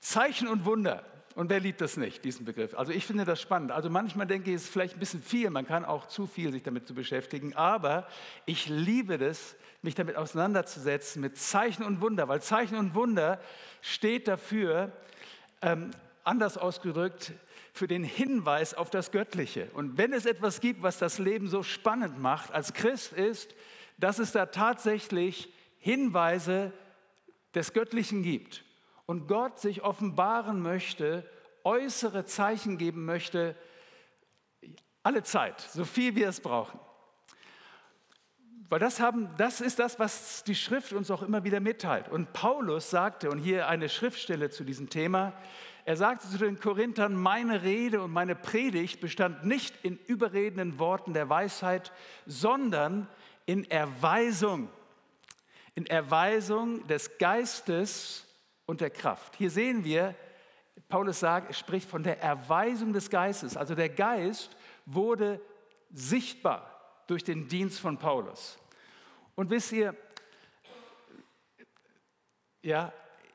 Zeichen 0.00 0.48
und 0.48 0.64
Wunder. 0.64 1.04
Und 1.36 1.50
wer 1.50 1.60
liebt 1.60 1.82
das 1.82 1.98
nicht, 1.98 2.24
diesen 2.24 2.46
Begriff? 2.46 2.74
Also 2.74 2.92
ich 2.92 3.04
finde 3.04 3.26
das 3.26 3.42
spannend. 3.42 3.70
Also 3.70 3.90
manchmal 3.90 4.26
denke 4.26 4.48
ich, 4.48 4.56
es 4.56 4.62
ist 4.62 4.72
vielleicht 4.72 4.96
ein 4.96 5.00
bisschen 5.00 5.22
viel, 5.22 5.50
man 5.50 5.66
kann 5.66 5.84
auch 5.84 6.08
zu 6.08 6.26
viel 6.26 6.50
sich 6.50 6.62
damit 6.62 6.88
zu 6.88 6.94
beschäftigen, 6.94 7.54
aber 7.54 8.08
ich 8.46 8.68
liebe 8.68 9.18
das, 9.18 9.54
mich 9.82 9.94
damit 9.94 10.16
auseinanderzusetzen 10.16 11.20
mit 11.20 11.36
Zeichen 11.36 11.84
und 11.84 12.00
Wunder, 12.00 12.26
weil 12.28 12.40
Zeichen 12.40 12.78
und 12.78 12.94
Wunder 12.94 13.38
steht 13.82 14.28
dafür, 14.28 14.92
ähm, 15.60 15.90
anders 16.24 16.56
ausgedrückt, 16.56 17.32
für 17.74 17.86
den 17.86 18.02
Hinweis 18.02 18.72
auf 18.72 18.88
das 18.88 19.12
Göttliche. 19.12 19.68
Und 19.74 19.98
wenn 19.98 20.14
es 20.14 20.24
etwas 20.24 20.62
gibt, 20.62 20.82
was 20.82 20.96
das 20.96 21.18
Leben 21.18 21.48
so 21.48 21.62
spannend 21.62 22.18
macht 22.18 22.50
als 22.50 22.72
Christ, 22.72 23.12
ist, 23.12 23.54
dass 23.98 24.18
es 24.18 24.32
da 24.32 24.46
tatsächlich 24.46 25.52
Hinweise 25.80 26.72
des 27.54 27.74
Göttlichen 27.74 28.22
gibt 28.22 28.64
und 29.06 29.28
Gott 29.28 29.58
sich 29.60 29.82
offenbaren 29.82 30.60
möchte, 30.60 31.28
äußere 31.64 32.24
Zeichen 32.24 32.78
geben 32.78 33.04
möchte, 33.04 33.56
alle 35.02 35.22
Zeit, 35.22 35.60
so 35.60 35.84
viel 35.84 36.16
wir 36.16 36.28
es 36.28 36.40
brauchen. 36.40 36.80
Weil 38.68 38.80
das, 38.80 38.98
haben, 38.98 39.30
das 39.38 39.60
ist 39.60 39.78
das, 39.78 40.00
was 40.00 40.42
die 40.42 40.56
Schrift 40.56 40.92
uns 40.92 41.12
auch 41.12 41.22
immer 41.22 41.44
wieder 41.44 41.60
mitteilt. 41.60 42.08
Und 42.08 42.32
Paulus 42.32 42.90
sagte, 42.90 43.30
und 43.30 43.38
hier 43.38 43.68
eine 43.68 43.88
Schriftstelle 43.88 44.50
zu 44.50 44.64
diesem 44.64 44.90
Thema, 44.90 45.32
er 45.84 45.96
sagte 45.96 46.28
zu 46.28 46.38
den 46.38 46.58
Korinthern, 46.58 47.14
meine 47.14 47.62
Rede 47.62 48.02
und 48.02 48.12
meine 48.12 48.34
Predigt 48.34 49.00
bestand 49.00 49.44
nicht 49.44 49.84
in 49.84 49.96
überredenden 50.06 50.80
Worten 50.80 51.12
der 51.12 51.28
Weisheit, 51.28 51.92
sondern 52.26 53.06
in 53.46 53.70
Erweisung, 53.70 54.68
in 55.76 55.86
Erweisung 55.86 56.84
des 56.88 57.18
Geistes 57.18 58.25
und 58.66 58.80
der 58.80 58.90
Kraft. 58.90 59.36
Hier 59.36 59.50
sehen 59.50 59.84
wir, 59.84 60.14
Paulus 60.88 61.20
sagt, 61.20 61.54
spricht 61.54 61.88
von 61.88 62.02
der 62.02 62.20
Erweisung 62.20 62.92
des 62.92 63.08
Geistes. 63.08 63.56
Also 63.56 63.74
der 63.74 63.88
Geist 63.88 64.56
wurde 64.84 65.40
sichtbar 65.90 67.02
durch 67.06 67.24
den 67.24 67.48
Dienst 67.48 67.80
von 67.80 67.98
Paulus. 67.98 68.58
Und 69.34 69.50
wisst 69.50 69.72
ihr, 69.72 69.96
ja, 72.62 72.92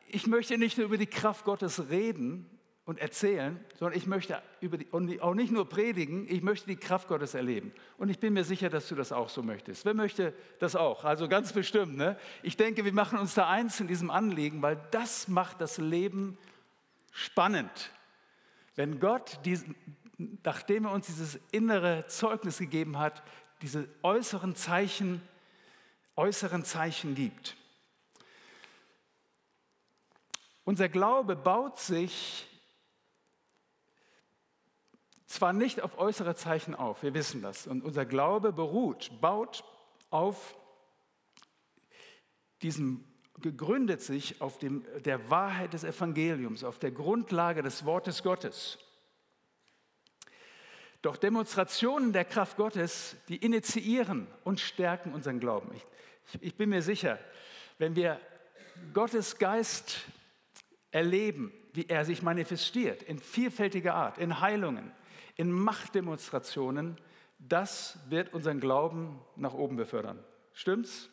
ich 0.07 0.27
möchte 0.27 0.57
nicht 0.57 0.77
nur 0.77 0.87
über 0.87 0.97
die 0.97 1.07
Kraft 1.07 1.45
Gottes 1.45 1.89
reden 1.89 2.49
und 2.91 2.99
erzählen, 2.99 3.57
sondern 3.79 3.97
ich 3.97 4.05
möchte 4.05 4.41
über 4.59 4.77
die, 4.77 4.85
und 4.87 5.21
auch 5.21 5.33
nicht 5.33 5.49
nur 5.49 5.69
predigen, 5.69 6.27
ich 6.29 6.41
möchte 6.41 6.67
die 6.67 6.75
Kraft 6.75 7.07
Gottes 7.07 7.35
erleben. 7.35 7.71
Und 7.97 8.09
ich 8.09 8.19
bin 8.19 8.33
mir 8.33 8.43
sicher, 8.43 8.69
dass 8.69 8.89
du 8.89 8.95
das 8.95 9.13
auch 9.13 9.29
so 9.29 9.41
möchtest. 9.41 9.85
Wer 9.85 9.93
möchte 9.93 10.33
das 10.59 10.75
auch? 10.75 11.05
Also 11.05 11.29
ganz 11.29 11.53
bestimmt. 11.53 11.95
Ne? 11.95 12.19
Ich 12.43 12.57
denke, 12.57 12.83
wir 12.83 12.91
machen 12.91 13.17
uns 13.17 13.33
da 13.33 13.47
eins 13.47 13.79
in 13.79 13.87
diesem 13.87 14.11
Anliegen, 14.11 14.61
weil 14.61 14.77
das 14.91 15.29
macht 15.29 15.61
das 15.61 15.77
Leben 15.77 16.37
spannend. 17.13 17.93
Wenn 18.75 18.99
Gott, 18.99 19.39
diesen, 19.45 19.73
nachdem 20.43 20.83
er 20.83 20.91
uns 20.91 21.05
dieses 21.05 21.39
innere 21.53 22.05
Zeugnis 22.07 22.57
gegeben 22.57 22.99
hat, 22.99 23.23
diese 23.61 23.87
äußeren 24.03 24.53
Zeichen, 24.53 25.21
äußeren 26.17 26.65
Zeichen 26.65 27.15
gibt. 27.15 27.55
Unser 30.65 30.89
Glaube 30.89 31.37
baut 31.37 31.79
sich 31.79 32.50
zwar 35.31 35.53
nicht 35.53 35.81
auf 35.81 35.97
äußere 35.97 36.35
Zeichen 36.35 36.75
auf, 36.75 37.03
wir 37.03 37.13
wissen 37.13 37.41
das, 37.41 37.67
und 37.67 37.83
unser 37.83 38.05
Glaube 38.05 38.51
beruht, 38.51 39.11
baut 39.21 39.63
auf 40.09 40.55
diesem, 42.61 43.03
gegründet 43.39 44.01
sich 44.01 44.41
auf 44.41 44.57
dem, 44.57 44.85
der 45.03 45.29
Wahrheit 45.29 45.73
des 45.73 45.83
Evangeliums, 45.83 46.63
auf 46.63 46.79
der 46.79 46.91
Grundlage 46.91 47.63
des 47.63 47.85
Wortes 47.85 48.23
Gottes. 48.23 48.77
Doch 51.01 51.17
Demonstrationen 51.17 52.13
der 52.13 52.25
Kraft 52.25 52.57
Gottes, 52.57 53.15
die 53.27 53.37
initiieren 53.37 54.27
und 54.43 54.59
stärken 54.59 55.13
unseren 55.13 55.39
Glauben. 55.39 55.71
Ich, 55.75 56.41
ich 56.41 56.55
bin 56.55 56.69
mir 56.69 56.83
sicher, 56.83 57.17
wenn 57.79 57.95
wir 57.95 58.19
Gottes 58.93 59.39
Geist 59.39 60.01
erleben, 60.91 61.51
wie 61.73 61.87
er 61.87 62.05
sich 62.05 62.21
manifestiert, 62.21 63.03
in 63.03 63.19
vielfältiger 63.19 63.95
Art, 63.95 64.17
in 64.17 64.39
Heilungen, 64.39 64.91
in 65.35 65.51
Machtdemonstrationen, 65.51 66.97
das 67.39 67.97
wird 68.09 68.33
unseren 68.33 68.59
Glauben 68.59 69.19
nach 69.35 69.53
oben 69.53 69.75
befördern. 69.75 70.23
Stimmt's? 70.53 71.09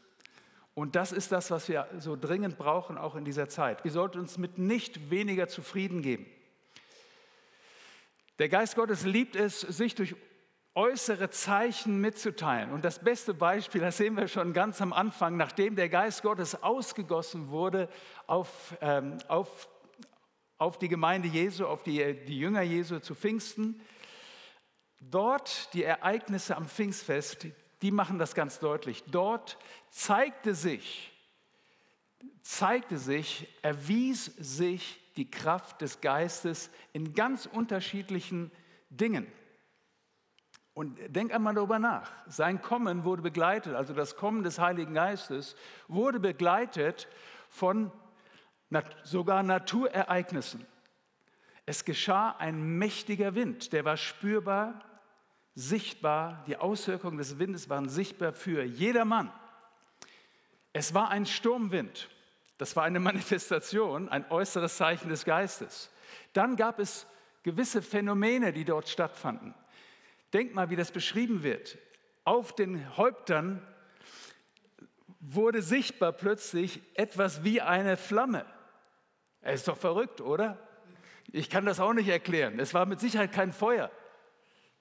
Und 0.75 0.95
das 0.95 1.11
ist 1.11 1.33
das, 1.33 1.51
was 1.51 1.69
wir 1.69 1.89
so 1.99 2.15
dringend 2.15 2.57
brauchen, 2.57 2.99
auch 2.99 3.17
in 3.17 3.25
dieser 3.25 3.49
Zeit. 3.49 3.83
Wir 3.83 3.91
sollten 3.91 4.21
uns 4.21 4.39
mit 4.39 4.59
nicht 4.59 5.11
weniger 5.11 5.49
zufrieden 5.49 6.03
geben. 6.03 6.27
Der 8.39 8.49
Geist 8.49 8.77
Gottes 8.77 9.05
liebt 9.05 9.35
es, 9.35 9.61
sich 9.61 9.97
durch 9.97 10.15
äußere 10.77 11.31
Zeichen 11.31 12.01
mitzuteilen. 12.01 12.71
Und 12.71 12.85
das 12.85 13.01
beste 13.01 13.35
Beispiel, 13.35 13.81
das 13.81 13.97
sehen 13.97 14.17
wir 14.17 14.29
schon 14.29 14.53
ganz 14.53 14.81
am 14.81 14.93
Anfang, 14.93 15.37
nachdem 15.37 15.75
der 15.75 15.89
Geist 15.89 16.23
Gottes 16.23 16.63
ausgegossen 16.63 17.49
wurde 17.49 17.89
auf, 18.29 18.77
ähm, 18.81 19.19
auf, 19.27 19.69
auf 20.59 20.79
die 20.79 20.89
Gemeinde 20.89 21.29
Jesu, 21.29 21.67
auf 21.67 21.83
die, 21.83 22.15
die 22.27 22.39
Jünger 22.39 22.63
Jesu 22.63 22.99
zu 22.99 23.15
Pfingsten. 23.15 23.81
Dort 25.01 25.73
die 25.75 25.85
Ereignisse 25.85 26.57
am 26.57 26.67
Pfingstfest, 26.67 27.47
die 27.83 27.91
machen 27.93 28.19
das 28.19 28.35
ganz 28.35 28.59
deutlich. 28.59 29.05
Dort 29.07 29.57
zeigte 29.91 30.55
sich, 30.55 31.13
zeigte 32.43 32.99
sich, 32.99 33.47
erwies 33.63 34.25
sich 34.37 35.01
die 35.17 35.31
Kraft 35.31 35.81
des 35.81 36.01
Geistes 36.01 36.71
in 36.93 37.15
ganz 37.15 37.47
unterschiedlichen 37.47 38.51
Dingen. 38.91 39.27
Und 40.75 40.97
denk 41.09 41.33
einmal 41.33 41.55
darüber 41.55 41.79
nach. 41.79 42.11
Sein 42.27 42.63
Kommen 42.63 43.05
wurde 43.05 43.23
begleitet, 43.23 43.75
also 43.75 43.95
das 43.95 44.17
Kommen 44.17 44.45
des 44.45 44.59
Heiligen 44.59 44.95
Geistes 44.95 45.57
wurde 45.89 46.21
begleitet 46.21 47.09
von 47.49 47.91
sogar 49.05 49.43
Naturereignissen. 49.43 50.67
Es 51.67 51.85
geschah 51.85 52.31
ein 52.39 52.79
mächtiger 52.79 53.35
Wind, 53.35 53.73
der 53.73 53.85
war 53.85 53.97
spürbar, 53.97 54.83
sichtbar, 55.55 56.45
die 56.47 56.57
Auswirkungen 56.57 57.19
des 57.19 57.39
Windes 57.39 57.69
waren 57.69 57.89
sichtbar 57.89 58.33
für 58.33 58.63
jedermann. 58.63 59.33
Es 60.73 60.95
war 60.95 61.11
ein 61.11 61.27
Sturmwind, 61.27 62.09
das 62.57 62.77
war 62.77 62.85
eine 62.85 63.01
Manifestation, 63.01 64.09
ein 64.09 64.31
äußeres 64.31 64.77
Zeichen 64.77 65.09
des 65.09 65.25
Geistes. 65.25 65.91
Dann 66.33 66.57
gab 66.57 66.79
es 66.79 67.07
gewisse 67.43 67.83
Phänomene, 67.83 68.53
die 68.53 68.65
dort 68.65 68.89
stattfanden. 68.89 69.55
Denk 70.33 70.55
mal, 70.55 70.71
wie 70.71 70.77
das 70.77 70.93
beschrieben 70.93 71.43
wird. 71.43 71.79
Auf 72.25 72.55
den 72.55 72.97
Häuptern 72.97 73.63
wurde 75.21 75.63
sichtbar 75.63 76.13
plötzlich 76.13 76.81
etwas 76.95 77.45
wie 77.45 77.61
eine 77.61 77.97
Flamme. 77.97 78.45
Er 79.41 79.53
ist 79.53 79.69
doch 79.69 79.77
verrückt, 79.77 80.21
oder? 80.21 80.59
Ich 81.31 81.51
kann 81.51 81.67
das 81.67 81.81
auch 81.81 81.93
nicht 81.93 82.09
erklären. 82.09 82.59
Es 82.59 82.75
war 82.75 82.87
mit 82.87 83.01
Sicherheit 83.01 83.33
kein 83.33 83.53
Feuer. 83.53 83.91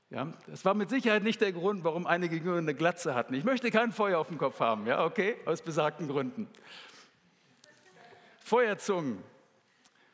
Ja, 0.10 0.34
das 0.48 0.64
war 0.64 0.74
mit 0.74 0.90
Sicherheit 0.90 1.24
nicht 1.24 1.42
der 1.42 1.52
Grund, 1.52 1.84
warum 1.84 2.08
einige 2.08 2.38
Jünger 2.38 2.58
eine 2.58 2.74
Glatze 2.74 3.14
hatten. 3.14 3.34
Ich 3.34 3.44
möchte 3.44 3.72
kein 3.72 3.92
Feuer 3.92 4.20
auf 4.20 4.30
dem 4.30 4.38
Kopf 4.38 4.62
haben, 4.62 4.88
ja, 4.88 5.04
okay, 5.04 5.36
aus 5.46 5.62
besagten 5.62 6.08
Gründen. 6.08 6.48
Feuerzungen. 8.40 9.22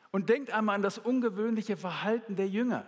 Und 0.10 0.30
denkt 0.30 0.52
einmal 0.52 0.76
an 0.76 0.82
das 0.82 0.98
ungewöhnliche 0.98 1.78
Verhalten 1.78 2.36
der 2.36 2.48
Jünger. 2.48 2.86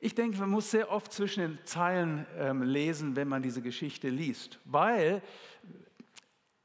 Ich 0.00 0.14
denke, 0.14 0.38
man 0.38 0.50
muss 0.50 0.70
sehr 0.70 0.92
oft 0.92 1.12
zwischen 1.12 1.40
den 1.40 1.58
Zeilen 1.64 2.26
ähm, 2.36 2.62
lesen, 2.62 3.16
wenn 3.16 3.28
man 3.28 3.42
diese 3.42 3.62
Geschichte 3.62 4.10
liest, 4.10 4.60
weil 4.64 5.22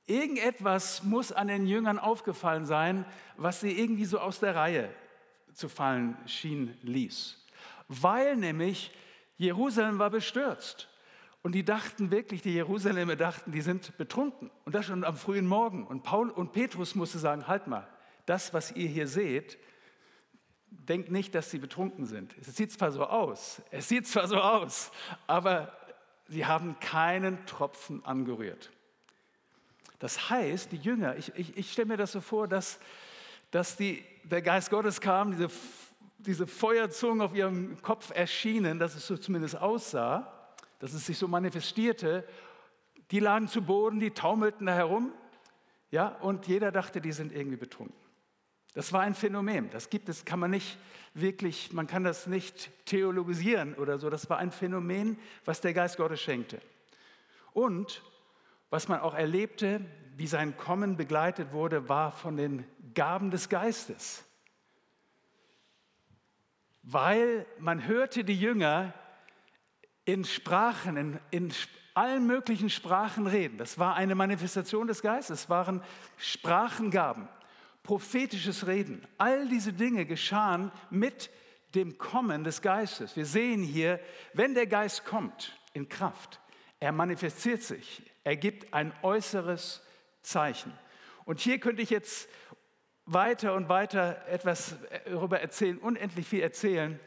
irgendetwas 0.05 1.03
muss 1.03 1.31
an 1.31 1.47
den 1.47 1.65
Jüngern 1.65 1.99
aufgefallen 1.99 2.65
sein, 2.65 3.05
was 3.37 3.61
sie 3.61 3.71
irgendwie 3.71 4.05
so 4.05 4.19
aus 4.19 4.39
der 4.39 4.55
Reihe 4.55 4.89
zu 5.53 5.69
fallen 5.69 6.17
schien 6.25 6.77
ließ. 6.81 7.39
Weil 7.87 8.35
nämlich 8.35 8.91
Jerusalem 9.37 9.99
war 9.99 10.09
bestürzt. 10.09 10.89
Und 11.41 11.53
die 11.53 11.65
dachten 11.65 12.09
wirklich, 12.09 12.41
die 12.41 12.53
Jerusalemer 12.53 13.17
dachten, 13.17 13.51
die 13.51 13.61
sind 13.61 13.97
betrunken. 13.97 14.49
Und 14.63 14.73
das 14.73 14.85
schon 14.85 15.03
am 15.03 15.17
frühen 15.17 15.45
Morgen. 15.45 15.85
Und 15.85 16.03
Paul 16.03 16.29
und 16.29 16.53
Petrus 16.53 16.95
musste 16.95 17.19
sagen, 17.19 17.47
halt 17.47 17.67
mal, 17.67 17.87
das, 18.25 18.53
was 18.53 18.71
ihr 18.71 18.87
hier 18.87 19.07
seht, 19.07 19.57
denkt 20.69 21.11
nicht, 21.11 21.35
dass 21.35 21.51
sie 21.51 21.59
betrunken 21.59 22.05
sind. 22.05 22.35
Es 22.39 22.55
sieht 22.55 22.71
zwar 22.71 22.91
so 22.91 23.05
aus, 23.05 23.61
es 23.71 23.89
sieht 23.89 24.07
zwar 24.07 24.27
so 24.27 24.37
aus, 24.37 24.91
aber 25.27 25.75
sie 26.25 26.45
haben 26.45 26.79
keinen 26.79 27.45
Tropfen 27.45 28.03
angerührt. 28.05 28.71
Das 29.99 30.29
heißt, 30.29 30.71
die 30.71 30.77
Jünger, 30.77 31.15
ich, 31.17 31.31
ich, 31.35 31.57
ich 31.57 31.71
stelle 31.71 31.87
mir 31.87 31.97
das 31.97 32.11
so 32.11 32.21
vor, 32.21 32.47
dass, 32.47 32.79
dass 33.51 33.77
die, 33.77 34.03
der 34.23 34.41
Geist 34.41 34.69
Gottes 34.69 34.99
kam, 34.99 35.31
diese, 35.31 35.49
diese 36.17 36.47
Feuerzungen 36.47 37.21
auf 37.21 37.33
ihrem 37.33 37.81
Kopf 37.81 38.11
erschienen, 38.13 38.79
dass 38.79 38.95
es 38.95 39.07
so 39.07 39.17
zumindest 39.17 39.57
aussah, 39.57 40.55
dass 40.79 40.93
es 40.93 41.05
sich 41.05 41.17
so 41.17 41.27
manifestierte. 41.27 42.27
Die 43.11 43.19
lagen 43.19 43.47
zu 43.47 43.61
Boden, 43.61 43.99
die 43.99 44.11
taumelten 44.11 44.65
da 44.65 44.73
herum, 44.73 45.13
ja, 45.91 46.07
und 46.07 46.47
jeder 46.47 46.71
dachte, 46.71 47.01
die 47.01 47.11
sind 47.11 47.31
irgendwie 47.31 47.57
betrunken. 47.57 47.95
Das 48.73 48.91
war 48.91 49.01
ein 49.01 49.13
Phänomen. 49.13 49.69
Das 49.69 49.91
gibt 49.91 50.09
es, 50.09 50.25
kann 50.25 50.39
man 50.39 50.49
nicht 50.49 50.79
wirklich, 51.13 51.71
man 51.71 51.85
kann 51.85 52.03
das 52.03 52.25
nicht 52.25 52.71
theologisieren 52.85 53.75
oder 53.75 53.99
so. 53.99 54.09
Das 54.09 54.29
war 54.29 54.39
ein 54.39 54.51
Phänomen, 54.51 55.19
was 55.45 55.61
der 55.61 55.73
Geist 55.73 55.97
Gottes 55.97 56.19
schenkte. 56.19 56.59
Und 57.53 58.01
was 58.73 58.87
man 58.87 59.01
auch 59.01 59.13
erlebte, 59.13 59.81
wie 60.17 60.25
sein 60.25 60.57
Kommen 60.57 60.97
begleitet 60.97 61.51
wurde, 61.51 61.89
war 61.89 62.11
von 62.11 62.37
den 62.37 62.65
Gaben 62.95 63.29
des 63.29 63.47
Geistes. 63.47 64.23
Weil 66.81 67.45
man 67.59 67.85
hörte 67.85 68.23
die 68.23 68.33
Jünger 68.35 68.91
in 70.05 70.25
Sprachen, 70.25 70.97
in, 70.97 71.19
in 71.29 71.53
allen 71.93 72.25
möglichen 72.25 72.71
Sprachen 72.71 73.27
reden. 73.27 73.59
Das 73.59 73.77
war 73.77 73.93
eine 73.93 74.15
Manifestation 74.15 74.87
des 74.87 75.03
Geistes, 75.03 75.41
es 75.41 75.49
waren 75.51 75.83
Sprachengaben 76.17 77.29
prophetisches 77.83 78.65
Reden. 78.65 79.05
All 79.19 79.47
diese 79.49 79.73
Dinge 79.73 80.07
geschahen 80.07 80.71
mit 80.89 81.29
dem 81.75 81.99
Kommen 81.99 82.43
des 82.43 82.63
Geistes. 82.63 83.15
Wir 83.15 83.27
sehen 83.27 83.61
hier, 83.61 83.99
wenn 84.33 84.55
der 84.55 84.65
Geist 84.65 85.05
kommt 85.05 85.55
in 85.73 85.87
Kraft, 85.89 86.39
er 86.79 86.91
manifestiert 86.91 87.61
sich, 87.61 88.01
er 88.23 88.35
gibt 88.35 88.73
ein 88.73 88.93
äußeres 89.01 89.81
Zeichen. 90.21 90.73
Und 91.25 91.39
hier 91.39 91.59
könnte 91.59 91.81
ich 91.81 91.89
jetzt 91.89 92.29
weiter 93.05 93.53
und 93.53 93.69
weiter 93.69 94.25
etwas 94.27 94.75
darüber 95.05 95.39
erzählen, 95.39 95.77
unendlich 95.77 96.27
viel 96.27 96.41
erzählen. 96.41 96.99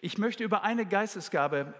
Ich 0.00 0.18
möchte 0.18 0.44
über 0.44 0.62
eine 0.62 0.86
Geistesgabe 0.86 1.74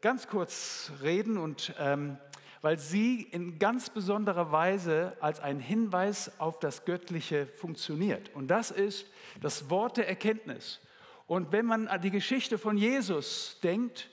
ganz 0.00 0.26
kurz 0.26 0.92
reden 1.02 1.38
und 1.38 1.74
ähm, 1.78 2.18
weil 2.60 2.78
sie 2.78 3.22
in 3.22 3.60
ganz 3.60 3.90
besonderer 3.90 4.50
Weise 4.50 5.16
als 5.20 5.38
ein 5.38 5.60
Hinweis 5.60 6.32
auf 6.40 6.58
das 6.58 6.84
Göttliche 6.84 7.46
funktioniert. 7.46 8.34
Und 8.34 8.48
das 8.48 8.72
ist 8.72 9.06
das 9.40 9.70
Wort 9.70 9.96
der 9.96 10.08
Erkenntnis. 10.08 10.80
Und 11.28 11.52
wenn 11.52 11.66
man 11.66 11.86
an 11.86 12.00
die 12.00 12.10
Geschichte 12.10 12.58
von 12.58 12.76
Jesus 12.76 13.58
denkt, 13.62 14.08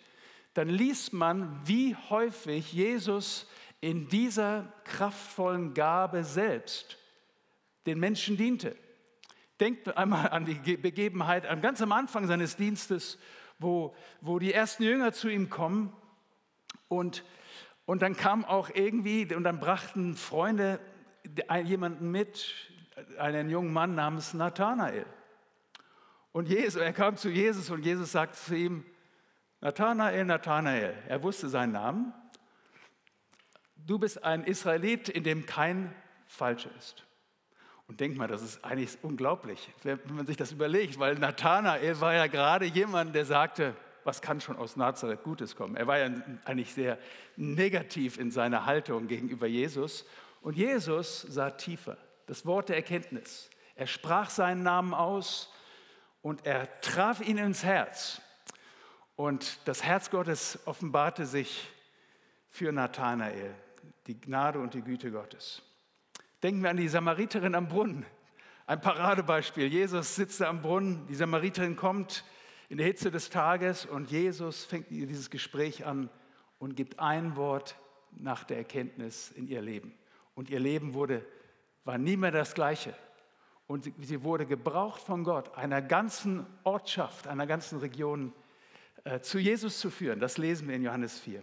dann 0.53 0.69
liest 0.69 1.11
man, 1.11 1.59
wie 1.65 1.95
häufig 2.09 2.71
Jesus 2.71 3.47
in 3.81 4.07
dieser 4.07 4.73
kraftvollen 4.83 5.73
Gabe 5.73 6.23
selbst 6.23 6.97
den 7.85 7.99
Menschen 7.99 8.37
diente. 8.37 8.75
Denkt 9.59 9.95
einmal 9.95 10.29
an 10.29 10.45
die 10.45 10.55
Begebenheit 10.77 11.45
ganz 11.61 11.81
am 11.81 11.91
Anfang 11.91 12.27
seines 12.27 12.55
Dienstes, 12.55 13.17
wo, 13.59 13.95
wo 14.21 14.39
die 14.39 14.53
ersten 14.53 14.83
Jünger 14.83 15.13
zu 15.13 15.29
ihm 15.29 15.49
kommen 15.49 15.93
und 16.87 17.23
und 17.85 18.01
dann 18.01 18.15
kam 18.15 18.43
auch 18.45 18.69
irgendwie, 18.73 19.33
und 19.33 19.43
dann 19.43 19.59
brachten 19.59 20.15
Freunde 20.15 20.79
jemanden 21.63 22.11
mit, 22.11 22.53
einen 23.17 23.49
jungen 23.49 23.73
Mann 23.73 23.93
namens 23.95 24.33
Nathanael. 24.33 25.05
Und 26.31 26.49
Jesus, 26.49 26.81
er 26.81 26.93
kam 26.93 27.15
zu 27.17 27.29
Jesus 27.29 27.69
und 27.69 27.85
Jesus 27.85 28.11
sagte 28.11 28.37
zu 28.37 28.55
ihm, 28.55 28.85
Nathanael, 29.61 30.25
Nathanael, 30.25 30.95
er 31.07 31.23
wusste 31.23 31.47
seinen 31.49 31.73
Namen, 31.73 32.13
du 33.85 33.99
bist 33.99 34.23
ein 34.23 34.43
Israelit, 34.43 35.09
in 35.09 35.23
dem 35.23 35.45
kein 35.45 35.93
Falsche 36.27 36.69
ist. 36.77 37.03
Und 37.87 37.99
denk 37.99 38.17
mal, 38.17 38.27
das 38.27 38.41
ist 38.41 38.65
eigentlich 38.65 38.97
unglaublich, 39.03 39.69
wenn 39.83 39.99
man 40.09 40.25
sich 40.25 40.37
das 40.37 40.51
überlegt, 40.51 40.97
weil 40.97 41.15
Nathanael 41.15 42.01
war 42.01 42.13
ja 42.13 42.27
gerade 42.27 42.65
jemand, 42.65 43.13
der 43.13 43.25
sagte, 43.25 43.75
was 44.03 44.21
kann 44.21 44.41
schon 44.41 44.57
aus 44.57 44.75
Nazareth 44.75 45.23
Gutes 45.23 45.55
kommen? 45.55 45.75
Er 45.75 45.87
war 45.87 45.97
ja 45.97 46.09
eigentlich 46.45 46.73
sehr 46.73 46.97
negativ 47.35 48.17
in 48.17 48.31
seiner 48.31 48.65
Haltung 48.65 49.07
gegenüber 49.07 49.47
Jesus. 49.47 50.05
Und 50.41 50.55
Jesus 50.55 51.21
sah 51.21 51.51
tiefer, 51.51 51.97
das 52.27 52.45
Wort 52.45 52.69
der 52.69 52.75
Erkenntnis. 52.75 53.49
Er 53.75 53.87
sprach 53.87 54.29
seinen 54.29 54.63
Namen 54.63 54.93
aus 54.93 55.51
und 56.21 56.45
er 56.45 56.79
traf 56.81 57.19
ihn 57.21 57.37
ins 57.37 57.63
Herz. 57.63 58.21
Und 59.15 59.59
das 59.65 59.83
Herz 59.83 60.09
Gottes 60.09 60.59
offenbarte 60.65 61.25
sich 61.25 61.67
für 62.49 62.71
Nathanael, 62.71 63.55
die 64.07 64.19
Gnade 64.19 64.59
und 64.59 64.73
die 64.73 64.81
Güte 64.81 65.11
Gottes. 65.11 65.61
Denken 66.43 66.63
wir 66.63 66.69
an 66.69 66.77
die 66.77 66.87
Samariterin 66.87 67.55
am 67.55 67.67
Brunnen. 67.67 68.05
Ein 68.67 68.81
Paradebeispiel. 68.81 69.67
Jesus 69.67 70.15
sitzt 70.15 70.41
am 70.41 70.61
Brunnen, 70.61 71.07
die 71.07 71.15
Samariterin 71.15 71.75
kommt, 71.75 72.23
in 72.69 72.77
der 72.77 72.87
Hitze 72.87 73.11
des 73.11 73.29
Tages 73.29 73.85
und 73.85 74.09
Jesus 74.09 74.63
fängt 74.63 74.89
dieses 74.89 75.29
Gespräch 75.29 75.85
an 75.85 76.09
und 76.57 76.75
gibt 76.75 76.99
ein 76.99 77.35
Wort 77.35 77.75
nach 78.11 78.43
der 78.43 78.57
Erkenntnis 78.57 79.31
in 79.31 79.47
ihr 79.47 79.61
Leben. 79.61 79.93
Und 80.33 80.49
ihr 80.49 80.59
Leben 80.59 80.93
wurde, 80.93 81.23
war 81.83 81.97
nie 81.97 82.17
mehr 82.17 82.31
das 82.31 82.53
gleiche. 82.55 82.95
Und 83.67 83.91
sie 83.99 84.23
wurde 84.23 84.45
gebraucht 84.45 85.01
von 85.01 85.23
Gott, 85.23 85.55
einer 85.57 85.81
ganzen 85.81 86.45
Ortschaft, 86.63 87.27
einer 87.27 87.47
ganzen 87.47 87.79
Region 87.79 88.33
äh, 89.03 89.19
zu 89.19 89.39
Jesus 89.39 89.79
zu 89.79 89.89
führen. 89.89 90.19
Das 90.19 90.37
lesen 90.37 90.67
wir 90.67 90.75
in 90.75 90.83
Johannes 90.83 91.19
4. 91.19 91.41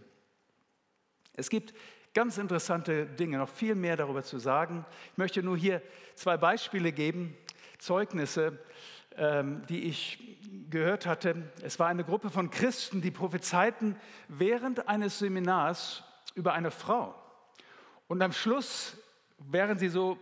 Es 1.34 1.50
gibt 1.50 1.74
ganz 2.14 2.38
interessante 2.38 3.06
Dinge, 3.06 3.38
noch 3.38 3.48
viel 3.48 3.74
mehr 3.74 3.96
darüber 3.96 4.22
zu 4.22 4.38
sagen. 4.38 4.84
Ich 5.12 5.18
möchte 5.18 5.42
nur 5.42 5.56
hier 5.56 5.82
zwei 6.14 6.36
Beispiele 6.36 6.92
geben, 6.92 7.36
Zeugnisse, 7.78 8.58
ähm, 9.16 9.62
die 9.68 9.84
ich 9.84 10.38
gehört 10.70 11.06
hatte. 11.06 11.50
Es 11.62 11.78
war 11.78 11.88
eine 11.88 12.04
Gruppe 12.04 12.30
von 12.30 12.50
Christen, 12.50 13.00
die 13.00 13.10
prophezeiten 13.10 13.96
während 14.28 14.88
eines 14.88 15.18
Seminars 15.18 16.04
über 16.34 16.52
eine 16.52 16.70
Frau. 16.70 17.14
Und 18.08 18.22
am 18.22 18.32
Schluss, 18.32 18.96
während 19.38 19.80
sie 19.80 19.88
so 19.88 20.18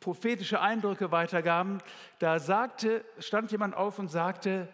prophetische 0.00 0.60
Eindrücke 0.60 1.10
weitergaben, 1.10 1.78
da 2.18 2.38
sagte, 2.38 3.04
stand 3.18 3.52
jemand 3.52 3.74
auf 3.74 3.98
und 3.98 4.08
sagte, 4.08 4.68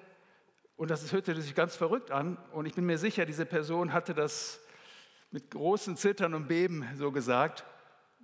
und 0.77 0.91
das 0.91 1.13
hörte 1.13 1.39
sich 1.41 1.55
ganz 1.55 1.77
verrückt 1.77 2.11
an, 2.11 2.39
und 2.53 2.67
ich 2.67 2.75
bin 2.75 2.87
mir 2.87 2.99
sicher, 2.99 3.27
diese 3.27 3.45
Person 3.45 3.93
hatte 3.93 4.15
das 4.15 4.61
mit 5.31 5.51
großen 5.51 5.97
Zittern 5.97 6.35
und 6.35 6.49
Beben 6.49 6.87
so 6.97 7.13
gesagt, 7.13 7.65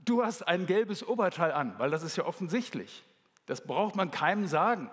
du 0.05 0.25
hast 0.25 0.47
ein 0.47 0.67
gelbes 0.67 1.07
Oberteil 1.07 1.53
an, 1.53 1.75
weil 1.79 1.91
das 1.91 2.03
ist 2.03 2.17
ja 2.17 2.25
offensichtlich. 2.25 3.05
Das 3.47 3.61
braucht 3.61 3.95
man 3.95 4.11
keinem 4.11 4.47
sagen. 4.47 4.91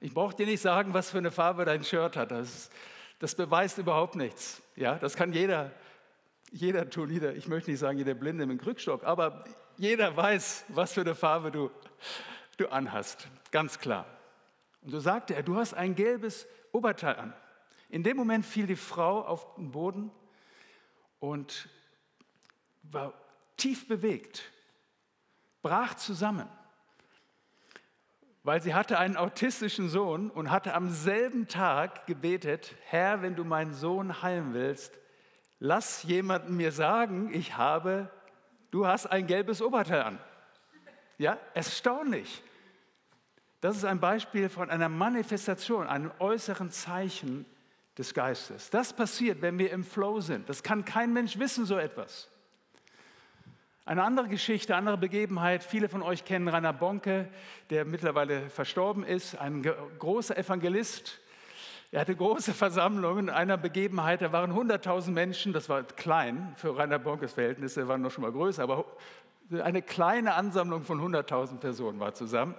Ich 0.00 0.14
brauche 0.14 0.34
dir 0.34 0.46
nicht 0.46 0.60
sagen, 0.60 0.94
was 0.94 1.10
für 1.10 1.18
eine 1.18 1.30
Farbe 1.30 1.64
dein 1.64 1.84
Shirt 1.84 2.16
hat. 2.16 2.30
Das, 2.30 2.70
das 3.18 3.34
beweist 3.34 3.78
überhaupt 3.78 4.16
nichts. 4.16 4.62
Ja, 4.74 4.96
das 4.96 5.14
kann 5.14 5.32
jeder, 5.32 5.70
jeder 6.50 6.88
tun. 6.88 7.10
Jeder, 7.10 7.34
ich 7.34 7.48
möchte 7.48 7.70
nicht 7.70 7.80
sagen, 7.80 7.98
jeder 7.98 8.14
Blinde 8.14 8.46
mit 8.46 8.58
dem 8.58 8.62
Krückstock, 8.62 9.04
aber 9.04 9.44
jeder 9.76 10.16
weiß, 10.16 10.64
was 10.68 10.92
für 10.94 11.02
eine 11.02 11.14
Farbe 11.14 11.50
du, 11.50 11.70
du 12.56 12.68
anhast. 12.68 13.28
Ganz 13.50 13.78
klar. 13.78 14.06
Und 14.80 14.90
so 14.90 15.00
sagte 15.00 15.34
er, 15.34 15.42
du 15.42 15.56
hast 15.56 15.74
ein 15.74 15.94
gelbes 15.94 16.46
Oberteil 16.72 17.16
an. 17.16 17.34
In 17.88 18.02
dem 18.02 18.16
Moment 18.16 18.44
fiel 18.46 18.66
die 18.66 18.76
Frau 18.76 19.22
auf 19.22 19.54
den 19.56 19.70
Boden 19.70 20.10
und 21.22 21.68
war 22.82 23.14
tief 23.56 23.88
bewegt, 23.88 24.50
brach 25.62 25.94
zusammen 25.94 26.48
weil 28.44 28.60
sie 28.60 28.74
hatte 28.74 28.98
einen 28.98 29.16
autistischen 29.16 29.88
Sohn 29.88 30.30
und 30.30 30.50
hatte 30.50 30.74
am 30.74 30.90
selben 30.90 31.46
Tag 31.46 32.06
gebetet, 32.06 32.74
Herr, 32.86 33.22
wenn 33.22 33.36
du 33.36 33.44
meinen 33.44 33.72
Sohn 33.72 34.22
heilen 34.22 34.52
willst, 34.52 34.98
lass 35.60 36.02
jemanden 36.02 36.56
mir 36.56 36.72
sagen, 36.72 37.32
ich 37.32 37.56
habe, 37.56 38.10
du 38.70 38.86
hast 38.86 39.06
ein 39.06 39.26
gelbes 39.26 39.62
Oberteil 39.62 40.02
an. 40.02 40.18
Ja, 41.18 41.38
erstaunlich. 41.54 42.42
Das 43.60 43.76
ist 43.76 43.84
ein 43.84 44.00
Beispiel 44.00 44.48
von 44.48 44.70
einer 44.70 44.88
Manifestation, 44.88 45.86
einem 45.86 46.10
äußeren 46.18 46.72
Zeichen 46.72 47.46
des 47.98 48.14
Geistes. 48.14 48.70
Das 48.70 48.92
passiert, 48.92 49.42
wenn 49.42 49.58
wir 49.58 49.70
im 49.70 49.84
Flow 49.84 50.20
sind. 50.20 50.48
Das 50.48 50.62
kann 50.62 50.84
kein 50.84 51.12
Mensch 51.12 51.38
wissen, 51.38 51.66
so 51.66 51.76
etwas. 51.76 52.28
Eine 53.84 54.04
andere 54.04 54.28
Geschichte, 54.28 54.76
andere 54.76 54.96
Begebenheit, 54.96 55.64
viele 55.64 55.88
von 55.88 56.02
euch 56.02 56.24
kennen 56.24 56.48
Rainer 56.48 56.72
Bonke, 56.72 57.28
der 57.70 57.84
mittlerweile 57.84 58.48
verstorben 58.48 59.02
ist, 59.02 59.34
ein 59.36 59.62
großer 59.98 60.38
Evangelist, 60.38 61.20
Er 61.94 62.00
hatte 62.00 62.16
große 62.16 62.54
Versammlungen. 62.54 63.28
In 63.28 63.34
einer 63.34 63.58
Begebenheit, 63.58 64.22
da 64.22 64.32
waren 64.32 64.52
100.000 64.52 65.10
Menschen, 65.10 65.52
das 65.52 65.68
war 65.68 65.82
klein 65.82 66.54
für 66.56 66.74
Rainer 66.74 66.98
Bonkes 66.98 67.34
Verhältnisse, 67.34 67.86
waren 67.86 68.00
noch 68.00 68.10
schon 68.10 68.22
mal 68.22 68.32
größer, 68.32 68.62
aber 68.62 68.86
eine 69.62 69.82
kleine 69.82 70.32
Ansammlung 70.32 70.84
von 70.84 70.98
100.000 71.00 71.58
Personen 71.58 72.00
war 72.00 72.14
zusammen. 72.14 72.54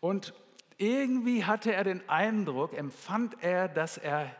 Und 0.00 0.32
irgendwie 0.78 1.44
hatte 1.44 1.72
er 1.72 1.84
den 1.84 2.08
Eindruck, 2.08 2.72
empfand 2.72 3.36
er, 3.42 3.68
dass 3.68 3.98
er 3.98 4.34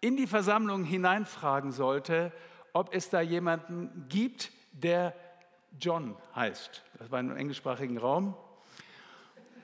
in 0.00 0.16
die 0.16 0.26
Versammlung 0.26 0.84
hineinfragen 0.84 1.72
sollte, 1.72 2.32
ob 2.72 2.94
es 2.94 3.10
da 3.10 3.20
jemanden 3.20 4.06
gibt, 4.08 4.52
der 4.72 5.14
John 5.78 6.16
heißt. 6.34 6.82
Das 6.98 7.10
war 7.10 7.20
im 7.20 7.36
englischsprachigen 7.36 7.98
Raum. 7.98 8.34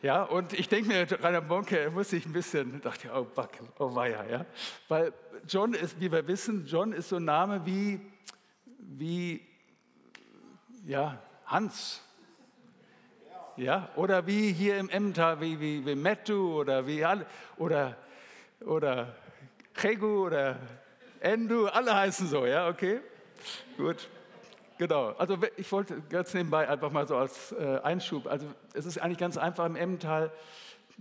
Ja, 0.03 0.23
und 0.23 0.53
ich 0.53 0.69
denke 0.69 0.89
mir, 0.89 1.07
Rainer 1.23 1.41
Bonke 1.41 1.91
muss 1.91 2.11
sich 2.11 2.27
ein 2.27 2.33
bisschen, 2.33 2.81
dachte, 2.81 3.11
oh, 3.15 3.25
Buck, 3.25 3.51
oh 3.79 3.95
weia, 3.95 4.25
ja. 4.27 4.47
Weil 4.89 5.13
John 5.49 5.73
ist, 5.75 6.01
wie 6.01 6.13
wir 6.13 6.27
wissen, 6.29 6.67
John 6.67 6.93
ist 6.93 7.09
so 7.09 7.17
ein 7.17 7.25
Name 7.25 7.65
wie, 7.65 8.01
wie 8.79 9.41
ja, 10.85 11.21
Hans. 11.47 12.03
Ja, 13.57 13.89
oder 13.97 14.27
wie 14.27 14.53
hier 14.53 14.77
im 14.77 14.91
Emmental, 14.91 15.41
wie, 15.41 15.59
wie, 15.59 15.87
wie 15.87 15.95
Mettu 15.95 16.61
oder 16.61 16.87
wie 16.87 17.03
alle, 17.03 17.25
oder, 17.57 17.97
oder 18.61 19.15
Chegu 19.73 20.27
oder 20.27 20.59
Endu, 21.21 21.67
alle 21.67 21.95
heißen 21.95 22.27
so, 22.27 22.45
ja, 22.45 22.69
okay? 22.69 23.01
Gut. 23.79 24.09
Genau, 24.77 25.13
also 25.13 25.39
ich 25.57 25.73
wollte 25.73 26.03
ganz 26.11 26.35
nebenbei 26.35 26.69
einfach 26.69 26.91
mal 26.91 27.07
so 27.07 27.17
als 27.17 27.53
äh, 27.53 27.81
Einschub, 27.83 28.27
also 28.27 28.47
es 28.75 28.85
ist 28.85 28.99
eigentlich 28.99 29.17
ganz 29.17 29.39
einfach 29.39 29.65
im 29.65 29.75
Emmental 29.75 30.31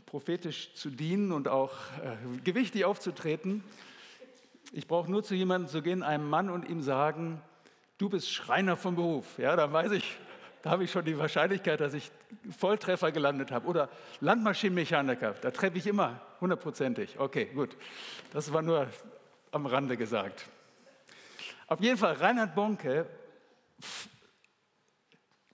prophetisch 0.05 0.73
zu 0.75 0.89
dienen 0.89 1.33
und 1.33 1.49
auch 1.49 1.73
äh, 2.03 2.39
gewichtig 2.45 2.85
aufzutreten. 2.85 3.65
Ich 4.71 4.87
brauche 4.87 5.11
nur 5.11 5.23
zu 5.23 5.35
jemandem 5.35 5.69
zu 5.69 5.81
gehen, 5.81 6.03
einem 6.03 6.29
Mann 6.29 6.49
und 6.49 6.69
ihm 6.69 6.81
sagen, 6.81 7.41
du 7.97 8.07
bist 8.07 8.31
Schreiner 8.31 8.77
vom 8.77 8.95
Beruf. 8.95 9.37
Ja, 9.37 9.57
dann 9.57 9.73
weiß 9.73 9.91
ich, 9.91 10.17
da 10.65 10.71
habe 10.71 10.83
ich 10.83 10.91
schon 10.91 11.05
die 11.05 11.15
Wahrscheinlichkeit, 11.19 11.79
dass 11.79 11.93
ich 11.93 12.09
Volltreffer 12.57 13.11
gelandet 13.11 13.51
habe. 13.51 13.67
Oder 13.67 13.87
Landmaschinenmechaniker, 14.19 15.33
da 15.33 15.51
treffe 15.51 15.77
ich 15.77 15.85
immer 15.85 16.19
hundertprozentig. 16.41 17.19
Okay, 17.19 17.45
gut. 17.53 17.77
Das 18.33 18.51
war 18.51 18.63
nur 18.63 18.87
am 19.51 19.67
Rande 19.67 19.95
gesagt. 19.95 20.47
Auf 21.67 21.81
jeden 21.81 21.99
Fall, 21.99 22.13
Reinhard 22.13 22.55
Bonke 22.55 23.05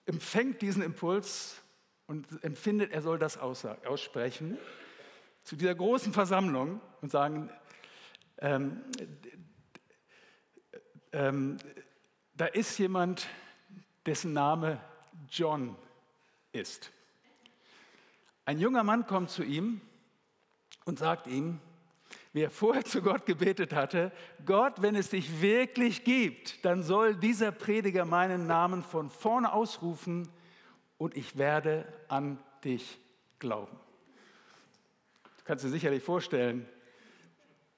empfängt 0.06 0.62
diesen 0.62 0.82
Impuls 0.82 1.60
und 2.06 2.26
empfindet, 2.42 2.90
er 2.92 3.02
soll 3.02 3.18
das 3.18 3.36
aussprechen 3.36 4.56
zu 5.44 5.56
dieser 5.56 5.74
großen 5.74 6.14
Versammlung 6.14 6.80
und 7.02 7.12
sagen, 7.12 7.50
ähm, 8.38 8.80
ähm, 11.12 11.58
da 12.34 12.46
ist 12.46 12.78
jemand, 12.78 13.26
dessen 14.06 14.32
Name 14.32 14.80
John 15.32 15.76
ist. 16.52 16.92
Ein 18.44 18.58
junger 18.58 18.84
Mann 18.84 19.06
kommt 19.06 19.30
zu 19.30 19.42
ihm 19.42 19.80
und 20.84 20.98
sagt 20.98 21.26
ihm, 21.26 21.58
wie 22.34 22.42
er 22.42 22.50
vorher 22.50 22.84
zu 22.84 23.00
Gott 23.00 23.24
gebetet 23.24 23.72
hatte, 23.72 24.12
Gott, 24.44 24.82
wenn 24.82 24.94
es 24.94 25.08
dich 25.10 25.40
wirklich 25.40 26.04
gibt, 26.04 26.62
dann 26.64 26.82
soll 26.82 27.14
dieser 27.14 27.50
Prediger 27.50 28.04
meinen 28.04 28.46
Namen 28.46 28.82
von 28.82 29.08
vorne 29.08 29.52
ausrufen 29.52 30.28
und 30.98 31.16
ich 31.16 31.38
werde 31.38 31.90
an 32.08 32.38
dich 32.62 32.98
glauben. 33.38 33.78
Du 35.38 35.44
kannst 35.44 35.64
dir 35.64 35.70
sicherlich 35.70 36.02
vorstellen, 36.02 36.68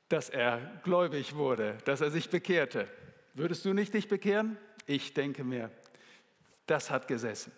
dass 0.08 0.28
er 0.28 0.80
gläubig 0.82 1.36
wurde, 1.36 1.78
dass 1.84 2.00
er 2.00 2.10
sich 2.10 2.30
bekehrte. 2.30 2.88
Würdest 3.32 3.64
du 3.64 3.72
nicht 3.72 3.94
dich 3.94 4.08
bekehren? 4.08 4.56
Ich 4.86 5.14
denke 5.14 5.44
mir, 5.44 5.70
das 6.66 6.90
hat 6.90 7.08
gesessen. 7.08 7.52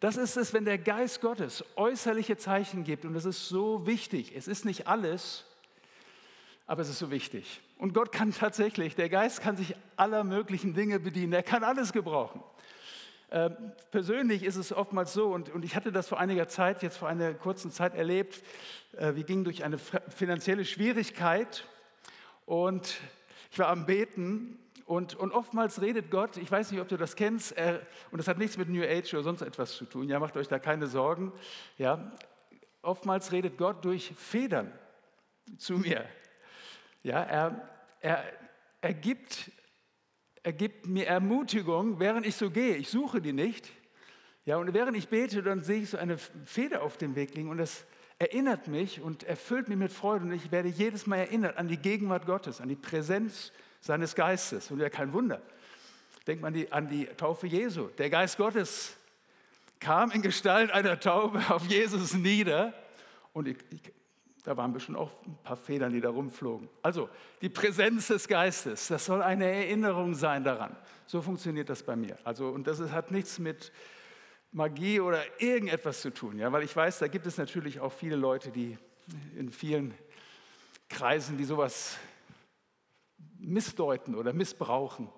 Das 0.00 0.16
ist 0.16 0.36
es, 0.36 0.52
wenn 0.52 0.64
der 0.64 0.78
Geist 0.78 1.20
Gottes 1.20 1.64
äußerliche 1.76 2.36
Zeichen 2.36 2.84
gibt 2.84 3.04
und 3.04 3.14
das 3.14 3.24
ist 3.24 3.48
so 3.48 3.86
wichtig. 3.86 4.36
Es 4.36 4.48
ist 4.48 4.64
nicht 4.64 4.86
alles, 4.86 5.44
aber 6.66 6.82
es 6.82 6.88
ist 6.88 6.98
so 6.98 7.10
wichtig. 7.10 7.60
Und 7.78 7.94
Gott 7.94 8.12
kann 8.12 8.32
tatsächlich, 8.32 8.96
der 8.96 9.08
Geist 9.08 9.40
kann 9.40 9.56
sich 9.56 9.74
aller 9.96 10.24
möglichen 10.24 10.74
Dinge 10.74 11.00
bedienen. 11.00 11.32
Er 11.32 11.42
kann 11.42 11.64
alles 11.64 11.92
gebrauchen. 11.92 12.42
Ähm, 13.30 13.56
persönlich 13.90 14.42
ist 14.42 14.56
es 14.56 14.72
oftmals 14.72 15.12
so, 15.12 15.28
und, 15.28 15.48
und 15.50 15.64
ich 15.64 15.74
hatte 15.74 15.90
das 15.90 16.08
vor 16.08 16.20
einiger 16.20 16.48
Zeit, 16.48 16.82
jetzt 16.82 16.98
vor 16.98 17.08
einer 17.08 17.34
kurzen 17.34 17.70
Zeit 17.70 17.94
erlebt, 17.94 18.42
äh, 18.96 19.14
wir 19.14 19.24
gingen 19.24 19.44
durch 19.44 19.64
eine 19.64 19.78
finanzielle 19.78 20.64
Schwierigkeit 20.64 21.64
und 22.46 23.00
ich 23.50 23.58
war 23.58 23.68
am 23.68 23.86
Beten 23.86 24.58
und, 24.86 25.14
und 25.14 25.32
oftmals 25.32 25.80
redet 25.80 26.10
Gott, 26.10 26.36
ich 26.36 26.50
weiß 26.50 26.70
nicht, 26.70 26.80
ob 26.80 26.88
du 26.88 26.96
das 26.96 27.16
kennst, 27.16 27.52
er, 27.56 27.80
und 28.10 28.18
das 28.18 28.28
hat 28.28 28.38
nichts 28.38 28.58
mit 28.58 28.68
New 28.68 28.82
Age 28.82 29.14
oder 29.14 29.22
sonst 29.22 29.42
etwas 29.42 29.76
zu 29.76 29.84
tun, 29.84 30.08
ja, 30.08 30.18
macht 30.18 30.36
euch 30.36 30.48
da 30.48 30.58
keine 30.58 30.86
Sorgen, 30.86 31.32
ja, 31.78 32.12
oftmals 32.82 33.32
redet 33.32 33.56
Gott 33.56 33.84
durch 33.84 34.12
Federn 34.16 34.72
zu 35.58 35.74
mir. 35.78 36.04
Ja, 37.02 37.22
er, 37.22 37.68
er, 38.00 38.24
er, 38.80 38.94
gibt, 38.94 39.50
er 40.42 40.52
gibt 40.52 40.86
mir 40.86 41.06
Ermutigung, 41.06 41.98
während 42.00 42.26
ich 42.26 42.36
so 42.36 42.50
gehe. 42.50 42.76
Ich 42.76 42.88
suche 42.88 43.20
die 43.20 43.32
nicht. 43.32 43.70
Ja, 44.46 44.56
und 44.58 44.72
während 44.74 44.96
ich 44.96 45.08
bete, 45.08 45.42
dann 45.42 45.62
sehe 45.62 45.82
ich 45.82 45.90
so 45.90 45.96
eine 45.96 46.18
Feder 46.18 46.82
auf 46.82 46.98
dem 46.98 47.14
Weg 47.14 47.34
liegen 47.34 47.48
und 47.48 47.58
das 47.58 47.84
erinnert 48.18 48.68
mich 48.68 49.00
und 49.00 49.22
erfüllt 49.24 49.68
mich 49.68 49.78
mit 49.78 49.90
Freude 49.90 50.24
und 50.24 50.32
ich 50.32 50.52
werde 50.52 50.68
jedes 50.68 51.06
Mal 51.06 51.16
erinnert 51.16 51.56
an 51.56 51.68
die 51.68 51.78
Gegenwart 51.78 52.26
Gottes, 52.26 52.60
an 52.60 52.68
die 52.68 52.76
Präsenz 52.76 53.52
seines 53.84 54.14
Geistes. 54.14 54.70
Und 54.70 54.80
ja, 54.80 54.88
kein 54.88 55.12
Wunder. 55.12 55.42
Denkt 56.26 56.42
man 56.42 56.54
die, 56.54 56.72
an 56.72 56.88
die 56.88 57.04
Taufe 57.04 57.46
Jesu. 57.46 57.88
Der 57.98 58.08
Geist 58.08 58.38
Gottes 58.38 58.96
kam 59.78 60.10
in 60.10 60.22
Gestalt 60.22 60.70
einer 60.70 60.98
Taube 60.98 61.42
auf 61.50 61.66
Jesus 61.66 62.14
nieder 62.14 62.72
und 63.34 63.46
ich, 63.46 63.58
ich 63.70 63.80
da 64.42 64.56
waren 64.58 64.74
bestimmt 64.74 64.98
auch 64.98 65.10
ein 65.26 65.38
paar 65.42 65.56
Federn, 65.56 65.90
die 65.90 66.02
da 66.02 66.10
rumflogen. 66.10 66.68
Also 66.82 67.08
die 67.40 67.48
Präsenz 67.48 68.08
des 68.08 68.28
Geistes, 68.28 68.88
das 68.88 69.06
soll 69.06 69.22
eine 69.22 69.46
Erinnerung 69.46 70.14
sein 70.14 70.44
daran. 70.44 70.76
So 71.06 71.22
funktioniert 71.22 71.70
das 71.70 71.82
bei 71.82 71.96
mir. 71.96 72.18
Also, 72.24 72.48
und 72.48 72.66
das 72.66 72.78
hat 72.80 73.10
nichts 73.10 73.38
mit 73.38 73.72
Magie 74.52 75.00
oder 75.00 75.22
irgendetwas 75.40 76.02
zu 76.02 76.12
tun. 76.12 76.38
Ja? 76.38 76.52
Weil 76.52 76.62
ich 76.62 76.76
weiß, 76.76 76.98
da 76.98 77.08
gibt 77.08 77.26
es 77.26 77.38
natürlich 77.38 77.80
auch 77.80 77.92
viele 77.92 78.16
Leute, 78.16 78.50
die 78.50 78.76
in 79.34 79.50
vielen 79.50 79.94
Kreisen, 80.90 81.38
die 81.38 81.44
sowas 81.44 81.96
missdeuten 83.44 84.14
oder 84.14 84.32
missbrauchen 84.32 85.08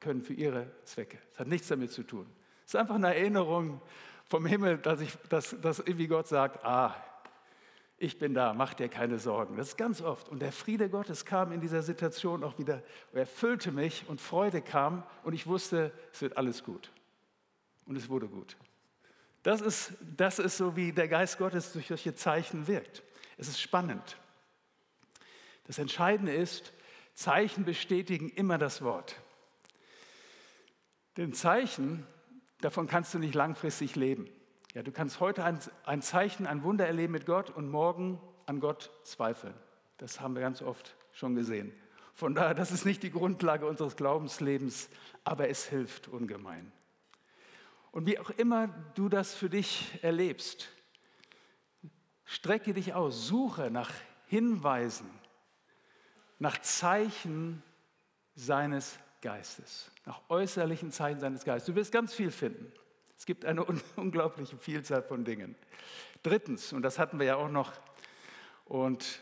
können 0.00 0.22
für 0.22 0.34
ihre 0.34 0.70
Zwecke. 0.84 1.18
Das 1.30 1.40
hat 1.40 1.48
nichts 1.48 1.68
damit 1.68 1.90
zu 1.92 2.02
tun. 2.02 2.26
Es 2.64 2.74
ist 2.74 2.80
einfach 2.80 2.96
eine 2.96 3.14
Erinnerung 3.14 3.80
vom 4.28 4.46
Himmel, 4.46 4.78
dass, 4.78 5.00
ich, 5.00 5.12
dass, 5.28 5.56
dass 5.60 5.78
irgendwie 5.78 6.08
Gott 6.08 6.26
sagt, 6.26 6.64
ah, 6.64 6.94
ich 7.98 8.18
bin 8.18 8.34
da, 8.34 8.52
mach 8.52 8.74
dir 8.74 8.88
keine 8.88 9.18
Sorgen. 9.18 9.56
Das 9.56 9.68
ist 9.68 9.78
ganz 9.78 10.02
oft. 10.02 10.28
Und 10.28 10.40
der 10.40 10.52
Friede 10.52 10.90
Gottes 10.90 11.24
kam 11.24 11.50
in 11.52 11.60
dieser 11.60 11.82
Situation 11.82 12.44
auch 12.44 12.58
wieder, 12.58 12.82
er 13.12 13.26
füllte 13.26 13.72
mich 13.72 14.04
und 14.08 14.20
Freude 14.20 14.60
kam 14.60 15.02
und 15.24 15.32
ich 15.32 15.46
wusste, 15.46 15.92
es 16.12 16.20
wird 16.20 16.36
alles 16.36 16.62
gut. 16.62 16.90
Und 17.86 17.96
es 17.96 18.08
wurde 18.08 18.28
gut. 18.28 18.56
Das 19.42 19.60
ist, 19.60 19.92
das 20.16 20.38
ist 20.38 20.56
so, 20.56 20.76
wie 20.76 20.92
der 20.92 21.08
Geist 21.08 21.38
Gottes 21.38 21.72
durch 21.72 21.86
solche 21.86 22.14
Zeichen 22.14 22.66
wirkt. 22.66 23.02
Es 23.38 23.48
ist 23.48 23.60
spannend. 23.60 24.18
Das 25.66 25.78
Entscheidende 25.78 26.34
ist, 26.34 26.72
Zeichen 27.16 27.64
bestätigen 27.64 28.28
immer 28.28 28.58
das 28.58 28.82
Wort. 28.82 29.16
Denn 31.16 31.32
Zeichen, 31.32 32.06
davon 32.60 32.86
kannst 32.86 33.14
du 33.14 33.18
nicht 33.18 33.34
langfristig 33.34 33.96
leben. 33.96 34.28
Ja, 34.74 34.82
du 34.82 34.92
kannst 34.92 35.18
heute 35.18 35.42
ein, 35.42 35.58
ein 35.86 36.02
Zeichen, 36.02 36.46
ein 36.46 36.62
Wunder 36.62 36.86
erleben 36.86 37.14
mit 37.14 37.24
Gott 37.24 37.48
und 37.48 37.70
morgen 37.70 38.20
an 38.44 38.60
Gott 38.60 38.90
zweifeln. 39.02 39.54
Das 39.96 40.20
haben 40.20 40.34
wir 40.34 40.42
ganz 40.42 40.60
oft 40.60 40.94
schon 41.12 41.34
gesehen. 41.34 41.72
Von 42.12 42.34
daher, 42.34 42.52
das 42.52 42.70
ist 42.70 42.84
nicht 42.84 43.02
die 43.02 43.10
Grundlage 43.10 43.66
unseres 43.66 43.96
Glaubenslebens, 43.96 44.90
aber 45.24 45.48
es 45.48 45.66
hilft 45.66 46.08
ungemein. 46.08 46.70
Und 47.92 48.06
wie 48.06 48.18
auch 48.18 48.28
immer 48.28 48.68
du 48.94 49.08
das 49.08 49.34
für 49.34 49.48
dich 49.48 49.98
erlebst, 50.02 50.68
strecke 52.26 52.74
dich 52.74 52.92
aus, 52.92 53.26
suche 53.26 53.70
nach 53.70 53.90
Hinweisen, 54.26 55.08
nach 56.38 56.58
Zeichen 56.60 57.62
seines 58.34 58.98
Geistes, 59.22 59.90
nach 60.04 60.20
äußerlichen 60.28 60.92
Zeichen 60.92 61.20
seines 61.20 61.44
Geistes. 61.44 61.66
Du 61.66 61.74
wirst 61.74 61.92
ganz 61.92 62.14
viel 62.14 62.30
finden. 62.30 62.72
Es 63.16 63.24
gibt 63.24 63.44
eine 63.44 63.64
unglaubliche 63.96 64.56
Vielzahl 64.56 65.02
von 65.02 65.24
Dingen. 65.24 65.56
Drittens, 66.22 66.72
und 66.72 66.82
das 66.82 66.98
hatten 66.98 67.18
wir 67.18 67.26
ja 67.26 67.36
auch 67.36 67.48
noch, 67.48 67.72
und 68.64 69.20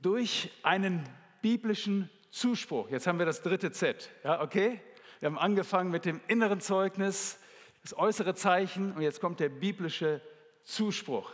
durch 0.00 0.50
einen 0.62 1.04
biblischen 1.42 2.10
Zuspruch, 2.30 2.90
jetzt 2.90 3.06
haben 3.06 3.18
wir 3.18 3.26
das 3.26 3.42
dritte 3.42 3.70
Z, 3.70 4.10
ja, 4.24 4.40
okay? 4.40 4.80
Wir 5.20 5.26
haben 5.26 5.38
angefangen 5.38 5.90
mit 5.90 6.06
dem 6.06 6.20
inneren 6.28 6.60
Zeugnis, 6.60 7.38
das 7.82 7.96
äußere 7.96 8.34
Zeichen 8.34 8.92
und 8.92 9.02
jetzt 9.02 9.20
kommt 9.20 9.40
der 9.40 9.48
biblische 9.48 10.20
Zuspruch. 10.64 11.30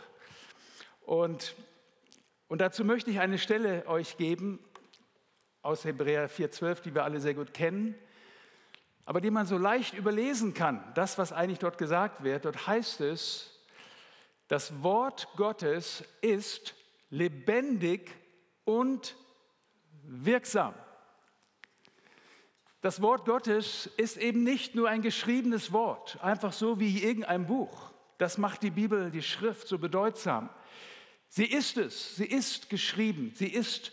Und 1.01 1.55
Und 2.47 2.59
dazu 2.61 2.85
möchte 2.85 3.11
ich 3.11 3.19
eine 3.19 3.37
Stelle 3.37 3.85
euch 3.87 4.17
geben 4.17 4.59
aus 5.61 5.83
Hebräer 5.83 6.29
4,12, 6.29 6.81
die 6.81 6.95
wir 6.95 7.03
alle 7.03 7.19
sehr 7.19 7.33
gut 7.33 7.53
kennen, 7.53 7.95
aber 9.05 9.19
die 9.19 9.31
man 9.31 9.45
so 9.45 9.57
leicht 9.57 9.93
überlesen 9.93 10.53
kann. 10.53 10.83
Das, 10.95 11.17
was 11.17 11.33
eigentlich 11.33 11.59
dort 11.59 11.77
gesagt 11.77 12.23
wird, 12.23 12.45
dort 12.45 12.67
heißt 12.67 13.01
es, 13.01 13.53
das 14.47 14.81
Wort 14.81 15.27
Gottes 15.35 16.05
ist 16.21 16.73
lebendig 17.09 18.11
und 18.63 19.15
wirksam. 20.03 20.73
Das 22.79 23.01
Wort 23.01 23.25
Gottes 23.25 23.87
ist 23.97 24.15
eben 24.15 24.43
nicht 24.43 24.73
nur 24.73 24.87
ein 24.87 25.01
geschriebenes 25.01 25.73
Wort, 25.73 26.17
einfach 26.21 26.53
so 26.53 26.79
wie 26.79 27.03
irgendein 27.03 27.45
Buch. 27.45 27.91
Das 28.17 28.37
macht 28.37 28.63
die 28.63 28.71
Bibel, 28.71 29.11
die 29.11 29.21
Schrift 29.21 29.67
so 29.67 29.77
bedeutsam. 29.77 30.49
Sie 31.29 31.45
ist 31.45 31.77
es, 31.77 32.15
sie 32.15 32.25
ist 32.25 32.69
geschrieben, 32.69 33.31
sie 33.35 33.49
ist 33.49 33.91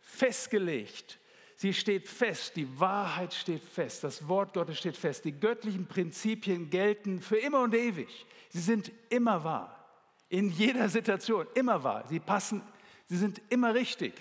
festgelegt, 0.00 1.18
sie 1.56 1.72
steht 1.72 2.08
fest, 2.08 2.56
die 2.56 2.78
Wahrheit 2.78 3.32
steht 3.34 3.64
fest, 3.64 4.04
das 4.04 4.28
Wort 4.28 4.52
Gottes 4.54 4.78
steht 4.78 4.96
fest, 4.96 5.24
die 5.24 5.32
göttlichen 5.32 5.86
Prinzipien 5.86 6.70
gelten 6.70 7.20
für 7.20 7.38
immer 7.38 7.62
und 7.62 7.74
ewig. 7.74 8.26
Sie 8.50 8.60
sind 8.60 8.92
immer 9.08 9.42
wahr, 9.42 9.84
in 10.28 10.50
jeder 10.50 10.88
Situation, 10.88 11.46
immer 11.54 11.82
wahr. 11.82 12.04
Sie 12.08 12.20
passen, 12.20 12.62
sie 13.06 13.16
sind 13.16 13.40
immer 13.48 13.74
richtig, 13.74 14.12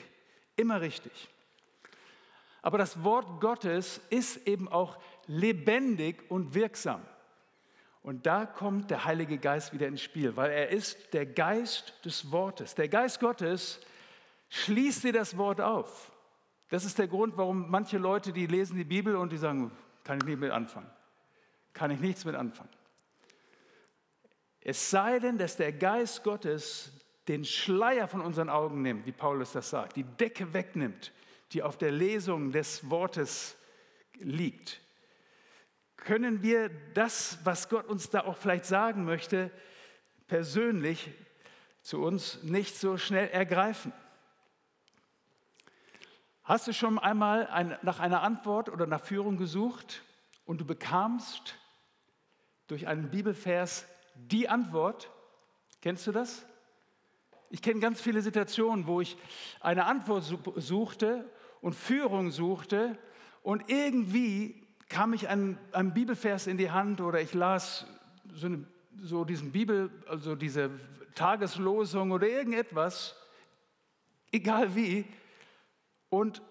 immer 0.56 0.82
richtig. 0.82 1.12
Aber 2.62 2.78
das 2.80 3.04
Wort 3.04 3.42
Gottes 3.42 4.02
ist 4.10 4.48
eben 4.48 4.68
auch 4.68 4.98
lebendig 5.28 6.24
und 6.30 6.56
wirksam. 6.56 7.06
Und 8.06 8.28
da 8.28 8.46
kommt 8.46 8.92
der 8.92 9.06
Heilige 9.06 9.40
Geist 9.40 9.74
wieder 9.74 9.88
ins 9.88 10.02
Spiel, 10.02 10.36
weil 10.36 10.52
er 10.52 10.70
ist 10.70 11.12
der 11.14 11.26
Geist 11.26 11.94
des 12.06 12.32
Wortes. 12.32 12.76
Der 12.76 12.88
Geist 12.88 13.20
Gottes 13.20 13.82
schließt 14.50 15.06
dir 15.06 15.14
das 15.14 15.38
Wort 15.38 15.60
auf. 15.60 16.12
Das 16.70 16.86
ist 16.86 17.00
der 17.00 17.08
Grund, 17.08 17.36
warum 17.36 17.70
manche 17.72 17.98
Leute, 17.98 18.32
die 18.32 18.46
lesen 18.46 18.78
die 18.78 18.84
Bibel 18.84 19.16
und 19.16 19.32
die 19.32 19.38
sagen, 19.38 19.72
kann 20.04 20.20
ich 20.20 20.26
nicht 20.26 20.40
mit 20.40 20.52
anfangen. 20.52 20.90
Kann 21.74 21.90
ich 21.90 22.00
nichts 22.00 22.26
mit 22.26 22.36
anfangen. 22.36 22.70
Es 24.62 24.92
sei 24.92 25.18
denn, 25.18 25.40
dass 25.40 25.58
der 25.58 25.74
Geist 25.74 26.24
Gottes 26.24 26.92
den 27.28 27.44
Schleier 27.44 28.08
von 28.08 28.22
unseren 28.22 28.50
Augen 28.50 28.84
nimmt, 28.84 29.08
wie 29.08 29.12
Paulus 29.12 29.54
das 29.54 29.72
sagt, 29.72 29.96
die 29.96 30.04
Decke 30.04 30.54
wegnimmt 30.54 31.12
die 31.52 31.64
auf 31.64 31.78
der 31.78 31.92
Lesung 31.92 32.52
des 32.52 32.90
Wortes 32.90 33.56
liegt, 34.20 34.82
können 35.98 36.42
wir 36.42 36.70
das, 36.94 37.40
was 37.44 37.70
Gott 37.70 37.88
uns 37.88 38.10
da 38.10 38.22
auch 38.22 38.38
vielleicht 38.38 38.66
sagen 38.66 39.06
möchte, 39.06 39.52
persönlich 40.28 41.12
zu 41.82 42.02
uns 42.02 42.44
nicht 42.44 42.78
so 42.78 42.98
schnell 42.98 43.28
ergreifen. 43.30 43.94
Hast 46.44 46.68
du 46.68 46.74
schon 46.74 47.00
einmal 47.00 47.48
ein, 47.48 47.78
nach 47.82 48.00
einer 48.00 48.22
Antwort 48.22 48.70
oder 48.70 48.86
nach 48.86 49.04
Führung 49.04 49.38
gesucht 49.38 50.04
und 50.46 50.62
du 50.62 50.66
bekamst 50.66 51.56
durch 52.68 52.88
einen 52.88 53.10
Bibelvers 53.10 53.86
die 54.16 54.48
Antwort? 54.48 55.10
Kennst 55.82 56.06
du 56.08 56.12
das? 56.12 56.46
Ich 57.50 57.62
kenne 57.62 57.80
ganz 57.80 58.02
viele 58.02 58.22
Situationen, 58.22 58.88
wo 58.88 59.02
ich 59.02 59.18
eine 59.60 59.86
Antwort 59.86 60.24
suchte 60.56 61.30
und 61.62 61.74
Führung 61.74 62.32
suchte 62.32 62.98
und 63.42 63.70
irgendwie 63.70 64.65
kam 64.90 65.14
ich 65.14 65.30
an 65.30 65.58
einem 65.72 65.94
Bibelvers 65.94 66.48
in 66.48 66.58
die 66.58 66.72
Hand 66.72 67.02
oder 67.02 67.22
ich 67.22 67.34
las 67.34 67.86
so, 68.34 68.48
eine, 68.48 68.66
so 69.02 69.26
diesen 69.26 69.52
Bibel, 69.52 69.90
also 70.08 70.36
diese 70.36 70.72
Tageslosung 71.16 72.12
oder 72.12 72.28
irgendetwas, 72.28 73.16
egal 74.32 74.76
wie, 74.76 75.06
und 76.10 76.42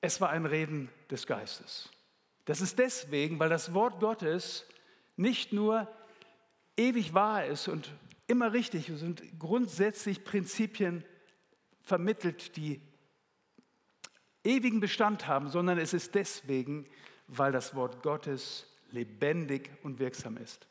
es 0.00 0.20
war 0.20 0.30
ein 0.30 0.46
Reden 0.46 0.88
des 1.10 1.26
Geistes. 1.26 1.90
Das 2.44 2.60
ist 2.60 2.78
deswegen, 2.78 3.38
weil 3.38 3.48
das 3.48 3.74
Wort 3.74 4.00
Gottes 4.00 4.64
nicht 5.16 5.52
nur 5.52 5.88
ewig 6.76 7.12
wahr 7.12 7.44
ist 7.44 7.68
und 7.68 7.92
immer 8.26 8.52
richtig 8.52 8.88
ist 8.88 9.02
und 9.02 9.22
grundsätzlich 9.38 10.24
Prinzipien 10.24 11.04
vermittelt, 11.82 12.56
die 12.56 12.80
ewigen 14.48 14.80
Bestand 14.80 15.26
haben, 15.26 15.48
sondern 15.48 15.78
es 15.78 15.92
ist 15.92 16.14
deswegen, 16.14 16.86
weil 17.26 17.52
das 17.52 17.74
Wort 17.74 18.02
Gottes 18.02 18.66
lebendig 18.90 19.70
und 19.82 19.98
wirksam 19.98 20.36
ist. 20.38 20.66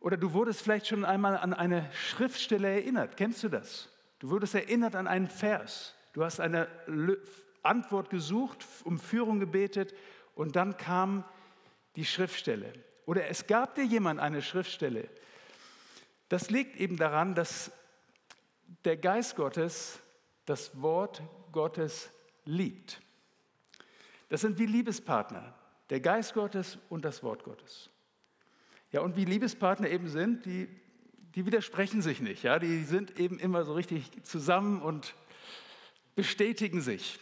Oder 0.00 0.16
du 0.16 0.32
wurdest 0.32 0.62
vielleicht 0.62 0.86
schon 0.86 1.04
einmal 1.04 1.36
an 1.36 1.52
eine 1.52 1.90
Schriftstelle 1.92 2.68
erinnert. 2.68 3.16
Kennst 3.16 3.42
du 3.42 3.48
das? 3.48 3.88
Du 4.20 4.30
wurdest 4.30 4.54
erinnert 4.54 4.94
an 4.94 5.08
einen 5.08 5.28
Vers. 5.28 5.94
Du 6.12 6.24
hast 6.24 6.40
eine 6.40 6.68
Antwort 7.62 8.10
gesucht, 8.10 8.64
um 8.84 8.98
Führung 8.98 9.40
gebetet 9.40 9.94
und 10.34 10.54
dann 10.54 10.76
kam 10.76 11.24
die 11.96 12.04
Schriftstelle. 12.04 12.72
Oder 13.06 13.28
es 13.28 13.46
gab 13.46 13.74
dir 13.74 13.84
jemand 13.84 14.20
eine 14.20 14.40
Schriftstelle. 14.40 15.08
Das 16.28 16.50
liegt 16.50 16.76
eben 16.76 16.96
daran, 16.96 17.34
dass 17.34 17.72
der 18.84 18.96
Geist 18.96 19.34
Gottes 19.34 19.98
das 20.48 20.80
Wort 20.80 21.22
Gottes 21.52 22.10
liebt. 22.44 23.00
Das 24.28 24.40
sind 24.40 24.58
wie 24.58 24.66
Liebespartner, 24.66 25.54
der 25.90 26.00
Geist 26.00 26.34
Gottes 26.34 26.78
und 26.88 27.04
das 27.04 27.22
Wort 27.22 27.44
Gottes. 27.44 27.90
Ja, 28.92 29.00
und 29.00 29.16
wie 29.16 29.24
Liebespartner 29.24 29.88
eben 29.88 30.08
sind, 30.08 30.46
die, 30.46 30.68
die 31.34 31.44
widersprechen 31.44 32.02
sich 32.02 32.20
nicht. 32.20 32.42
Ja? 32.42 32.58
Die 32.58 32.84
sind 32.84 33.18
eben 33.18 33.38
immer 33.38 33.64
so 33.64 33.74
richtig 33.74 34.10
zusammen 34.24 34.80
und 34.80 35.14
bestätigen 36.14 36.80
sich, 36.80 37.18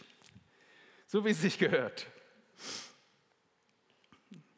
so 1.07 1.25
wie 1.25 1.29
es 1.29 1.41
sich 1.41 1.59
gehört. 1.59 2.07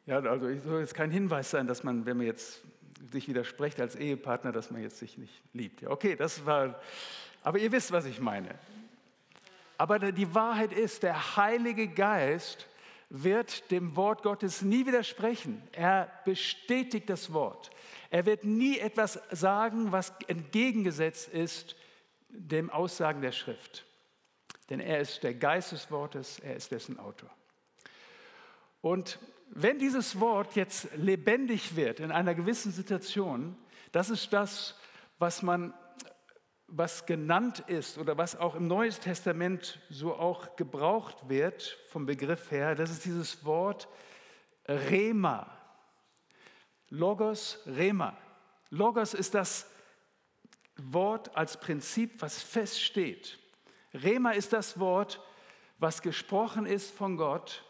Ja, 0.06 0.20
also 0.20 0.48
es 0.48 0.64
soll 0.64 0.80
jetzt 0.80 0.94
kein 0.94 1.10
Hinweis 1.10 1.50
sein, 1.50 1.66
dass 1.66 1.84
man, 1.84 2.06
wenn 2.06 2.16
man 2.16 2.26
jetzt 2.26 2.62
sich 3.12 3.28
widerspricht 3.28 3.80
als 3.80 3.96
Ehepartner, 3.96 4.52
dass 4.52 4.70
man 4.70 4.82
jetzt 4.82 4.98
sich 4.98 5.18
nicht 5.18 5.42
liebt. 5.52 5.82
Ja, 5.82 5.90
okay, 5.90 6.16
das 6.16 6.46
war 6.46 6.80
aber 7.42 7.58
ihr 7.58 7.72
wisst, 7.72 7.92
was 7.92 8.04
ich 8.04 8.20
meine. 8.20 8.58
Aber 9.78 9.98
die 9.98 10.34
Wahrheit 10.34 10.72
ist, 10.72 11.02
der 11.02 11.36
Heilige 11.36 11.88
Geist 11.88 12.66
wird 13.08 13.70
dem 13.70 13.96
Wort 13.96 14.22
Gottes 14.22 14.62
nie 14.62 14.86
widersprechen. 14.86 15.62
Er 15.72 16.10
bestätigt 16.24 17.10
das 17.10 17.32
Wort. 17.32 17.70
Er 18.10 18.26
wird 18.26 18.44
nie 18.44 18.78
etwas 18.78 19.20
sagen, 19.30 19.90
was 19.90 20.12
entgegengesetzt 20.28 21.28
ist 21.28 21.76
dem 22.28 22.70
Aussagen 22.70 23.20
der 23.20 23.32
Schrift. 23.32 23.84
Denn 24.68 24.78
er 24.78 25.00
ist 25.00 25.22
der 25.24 25.34
Geist 25.34 25.72
des 25.72 25.90
Wortes, 25.90 26.38
er 26.38 26.54
ist 26.54 26.70
dessen 26.70 26.98
Autor. 26.98 27.30
Und 28.80 29.18
wenn 29.50 29.78
dieses 29.78 30.20
Wort 30.20 30.54
jetzt 30.54 30.88
lebendig 30.94 31.74
wird 31.74 31.98
in 31.98 32.12
einer 32.12 32.34
gewissen 32.34 32.70
Situation, 32.70 33.56
das 33.90 34.10
ist 34.10 34.32
das, 34.32 34.78
was 35.18 35.42
man 35.42 35.74
was 36.70 37.04
genannt 37.04 37.60
ist 37.66 37.98
oder 37.98 38.16
was 38.16 38.36
auch 38.36 38.54
im 38.54 38.66
Neuen 38.66 38.92
Testament 38.92 39.80
so 39.90 40.14
auch 40.14 40.56
gebraucht 40.56 41.28
wird 41.28 41.78
vom 41.88 42.06
Begriff 42.06 42.50
her, 42.50 42.74
das 42.74 42.90
ist 42.90 43.04
dieses 43.04 43.44
Wort 43.44 43.88
Rema. 44.68 45.50
Logos, 46.88 47.58
Rema. 47.66 48.16
Logos 48.70 49.14
ist 49.14 49.34
das 49.34 49.68
Wort 50.76 51.36
als 51.36 51.58
Prinzip, 51.58 52.22
was 52.22 52.42
feststeht. 52.42 53.38
Rema 53.92 54.30
ist 54.30 54.52
das 54.52 54.78
Wort, 54.78 55.20
was 55.78 56.02
gesprochen 56.02 56.66
ist 56.66 56.90
von 56.90 57.16
Gott 57.16 57.64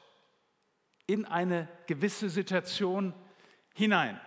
in 1.06 1.24
eine 1.24 1.68
gewisse 1.86 2.28
Situation 2.28 3.14
hinein. 3.74 4.20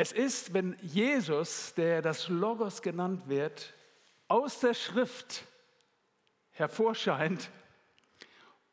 Es 0.00 0.12
ist, 0.12 0.54
wenn 0.54 0.78
Jesus, 0.80 1.74
der 1.74 2.00
das 2.00 2.28
Logos 2.28 2.80
genannt 2.80 3.28
wird, 3.28 3.74
aus 4.28 4.58
der 4.58 4.72
Schrift 4.72 5.44
hervorscheint 6.52 7.50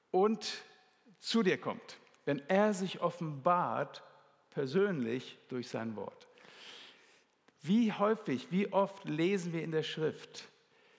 und 0.09 0.63
zu 1.19 1.43
dir 1.43 1.59
kommt, 1.59 1.97
wenn 2.23 2.39
er 2.47 2.73
sich 2.73 3.01
offenbart 3.01 4.03
persönlich 4.51 5.38
durch 5.49 5.67
sein 5.67 5.97
Wort. 5.97 6.30
Wie 7.59 7.91
häufig, 7.91 8.49
wie 8.49 8.71
oft 8.71 9.03
lesen 9.03 9.51
wir 9.51 9.63
in 9.63 9.71
der 9.71 9.84
Schrift, 9.84 10.47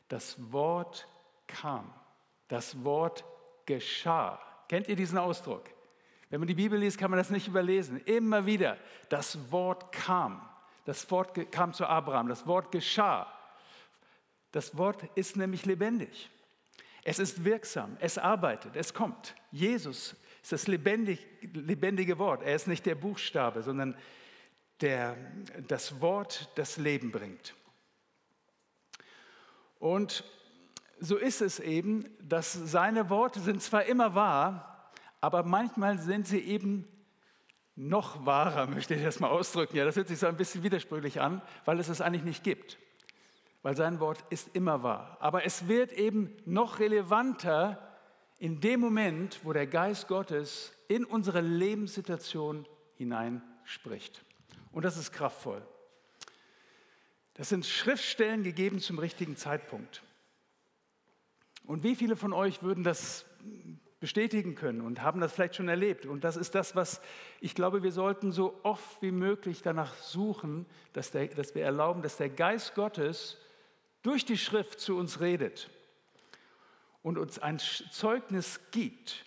das 0.09 0.37
Wort 0.53 1.09
kam, 1.47 1.91
das 2.49 2.85
Wort 2.85 3.25
geschah. 3.65 4.39
Kennt 4.69 4.89
ihr 4.89 4.97
diesen 4.97 5.17
Ausdruck? 5.17 5.65
Wenn 6.31 6.41
man 6.41 6.47
die 6.47 6.55
Bibel 6.55 6.79
liest, 6.79 6.99
kann 6.99 7.11
man 7.11 7.19
das 7.19 7.31
nicht 7.31 7.49
überlesen. 7.49 8.01
Immer 8.05 8.45
wieder, 8.45 8.77
das 9.09 9.51
Wort 9.51 9.93
kam. 9.93 10.47
Das 10.85 11.11
Wort 11.11 11.51
kam 11.53 11.73
zu 11.73 11.87
Abraham, 11.87 12.29
das 12.29 12.47
Wort 12.47 12.71
geschah. 12.71 13.27
Das 14.53 14.77
Wort 14.77 15.05
ist 15.15 15.37
nämlich 15.37 15.67
lebendig. 15.67 16.31
Es 17.05 17.19
ist 17.19 17.45
wirksam, 17.45 17.97
es 18.01 18.19
arbeitet, 18.19 18.77
es 18.77 18.93
kommt. 18.93 19.35
Jesus 19.51 20.15
ist 20.43 20.53
das 20.53 20.67
lebendig, 20.67 21.27
lebendige 21.41 22.19
Wort. 22.19 22.43
Er 22.43 22.55
ist 22.55 22.67
nicht 22.67 22.85
der 22.87 22.95
Buchstabe, 22.95 23.63
sondern 23.63 23.97
der 24.81 25.17
das 25.67 26.01
Wort 26.01 26.51
das 26.55 26.77
Leben 26.77 27.11
bringt. 27.11 27.55
Und 29.79 30.25
so 31.01 31.17
ist 31.17 31.41
es 31.41 31.61
eben, 31.61 32.05
dass 32.21 32.53
seine 32.53 33.09
Worte 33.11 33.41
sind 33.41 33.63
zwar 33.63 33.85
immer 33.85 34.15
wahr, 34.15 34.68
aber 35.21 35.43
manchmal 35.43 35.99
sind 35.99 36.27
sie 36.27 36.41
eben 36.41 36.87
noch 37.75 38.27
wahrer, 38.27 38.67
möchte 38.67 38.95
ich 38.95 39.03
das 39.03 39.21
mal 39.21 39.29
ausdrücken. 39.31 39.77
Ja, 39.77 39.85
das 39.85 39.97
hört 39.97 40.09
sich 40.09 40.19
so 40.19 40.27
ein 40.27 40.37
bisschen 40.37 40.63
widersprüchlich 40.63 41.21
an, 41.21 41.43
weil 41.65 41.79
es 41.79 41.89
es 41.89 42.01
eigentlich 42.01 42.25
nicht 42.25 42.43
gibt. 42.43 42.79
Weil 43.63 43.77
sein 43.77 44.01
Wort 44.01 44.25
ist 44.31 44.55
immer 44.55 44.83
wahr. 44.83 45.17
Aber 45.21 45.45
es 45.45 45.69
wird 45.69 45.93
eben 45.93 46.35
noch 46.45 46.81
relevanter 46.81 47.97
in 48.39 48.61
dem 48.61 48.81
Moment, 48.81 49.41
wo 49.45 49.53
der 49.53 49.67
Geist 49.67 50.09
Gottes 50.09 50.73
in 50.89 51.05
unsere 51.05 51.41
Lebenssituation 51.41 52.67
hineinspricht. 52.95 54.25
Und 54.73 54.85
das 54.85 54.97
ist 54.97 55.13
kraftvoll. 55.13 55.63
Das 57.35 57.49
sind 57.49 57.67
Schriftstellen 57.67 58.43
gegeben 58.43 58.81
zum 58.81 58.99
richtigen 58.99 59.37
Zeitpunkt. 59.37 60.03
Und 61.65 61.83
wie 61.83 61.95
viele 61.95 62.17
von 62.17 62.33
euch 62.33 62.63
würden 62.63 62.83
das 62.83 63.25
bestätigen 64.01 64.55
können 64.55 64.81
und 64.81 65.03
haben 65.03 65.21
das 65.21 65.33
vielleicht 65.33 65.57
schon 65.57 65.69
erlebt? 65.69 66.07
Und 66.07 66.25
das 66.25 66.37
ist 66.37 66.55
das, 66.55 66.77
was 66.77 67.01
ich 67.41 67.55
glaube, 67.55 67.83
wir 67.83 67.93
sollten 67.93 68.33
so 68.33 68.59
oft 68.63 69.03
wie 69.03 69.11
möglich 69.11 69.63
danach 69.63 69.95
suchen, 69.97 70.67
dass, 70.93 71.11
der, 71.11 71.29
dass 71.29 71.55
wir 71.55 71.65
erlauben, 71.65 72.03
dass 72.03 72.17
der 72.17 72.29
Geist 72.29 72.75
Gottes 72.75 73.37
durch 74.03 74.25
die 74.25 74.39
Schrift 74.39 74.81
zu 74.81 74.97
uns 74.97 75.21
redet 75.21 75.71
und 77.03 77.19
uns 77.19 77.39
ein 77.39 77.59
Zeugnis 77.59 78.61
gibt, 78.71 79.25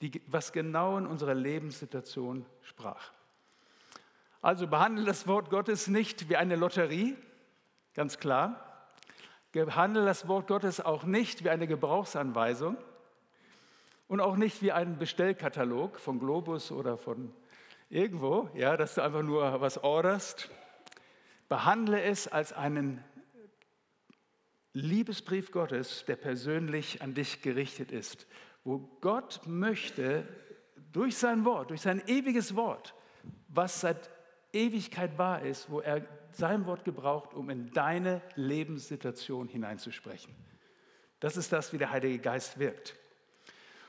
die, 0.00 0.22
was 0.26 0.52
genau 0.52 0.98
in 0.98 1.06
unserer 1.06 1.34
Lebenssituation 1.34 2.46
sprach. 2.62 3.12
Also 4.40 4.66
behandle 4.66 5.04
das 5.04 5.26
Wort 5.26 5.50
Gottes 5.50 5.86
nicht 5.86 6.28
wie 6.28 6.36
eine 6.36 6.56
Lotterie, 6.56 7.16
ganz 7.94 8.18
klar, 8.18 8.68
Behandle 9.52 10.06
das 10.06 10.26
Wort 10.28 10.46
Gottes 10.46 10.80
auch 10.80 11.04
nicht 11.04 11.44
wie 11.44 11.50
eine 11.50 11.66
Gebrauchsanweisung 11.66 12.78
und 14.12 14.20
auch 14.20 14.36
nicht 14.36 14.60
wie 14.60 14.72
einen 14.72 14.98
Bestellkatalog 14.98 15.98
von 15.98 16.18
Globus 16.18 16.70
oder 16.70 16.98
von 16.98 17.32
irgendwo, 17.88 18.50
ja, 18.52 18.76
dass 18.76 18.94
du 18.94 19.00
einfach 19.00 19.22
nur 19.22 19.62
was 19.62 19.82
orderst. 19.82 20.50
Behandle 21.48 22.02
es 22.02 22.28
als 22.28 22.52
einen 22.52 23.02
Liebesbrief 24.74 25.50
Gottes, 25.50 26.04
der 26.04 26.16
persönlich 26.16 27.00
an 27.00 27.14
dich 27.14 27.40
gerichtet 27.40 27.90
ist, 27.90 28.26
wo 28.64 28.80
Gott 29.00 29.40
möchte 29.46 30.28
durch 30.92 31.16
sein 31.16 31.46
Wort, 31.46 31.70
durch 31.70 31.80
sein 31.80 32.02
ewiges 32.06 32.54
Wort, 32.54 32.94
was 33.48 33.80
seit 33.80 34.10
Ewigkeit 34.52 35.16
wahr 35.16 35.40
ist, 35.40 35.70
wo 35.70 35.80
er 35.80 36.06
sein 36.32 36.66
Wort 36.66 36.84
gebraucht, 36.84 37.32
um 37.32 37.48
in 37.48 37.70
deine 37.70 38.20
Lebenssituation 38.34 39.48
hineinzusprechen. 39.48 40.34
Das 41.18 41.38
ist 41.38 41.50
das, 41.50 41.72
wie 41.72 41.78
der 41.78 41.92
Heilige 41.92 42.18
Geist 42.18 42.58
wirkt. 42.58 42.98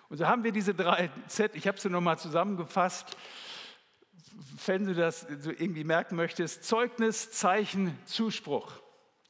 Und 0.09 0.17
so 0.17 0.27
haben 0.27 0.43
wir 0.43 0.51
diese 0.51 0.73
drei 0.73 1.09
Z, 1.27 1.55
ich 1.55 1.67
habe 1.67 1.79
sie 1.79 1.89
nochmal 1.89 2.19
zusammengefasst, 2.19 3.17
wenn 4.65 4.85
du 4.85 4.93
das 4.93 5.27
so 5.39 5.51
irgendwie 5.51 5.83
merken 5.83 6.15
möchtest, 6.15 6.63
Zeugnis, 6.63 7.31
Zeichen, 7.31 7.97
Zuspruch. 8.05 8.71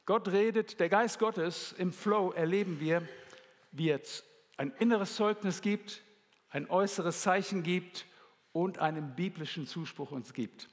Gott 0.06 0.28
redet, 0.28 0.80
der 0.80 0.88
Geist 0.88 1.18
Gottes 1.18 1.72
im 1.72 1.92
Flow 1.92 2.32
erleben 2.32 2.80
wir, 2.80 3.06
wie 3.72 3.90
es 3.90 4.24
ein 4.56 4.70
inneres 4.78 5.16
Zeugnis 5.16 5.62
gibt, 5.62 6.02
ein 6.50 6.68
äußeres 6.68 7.22
Zeichen 7.22 7.62
gibt 7.62 8.06
und 8.52 8.78
einen 8.78 9.14
biblischen 9.16 9.66
Zuspruch 9.66 10.12
uns 10.12 10.32
gibt. 10.32 10.68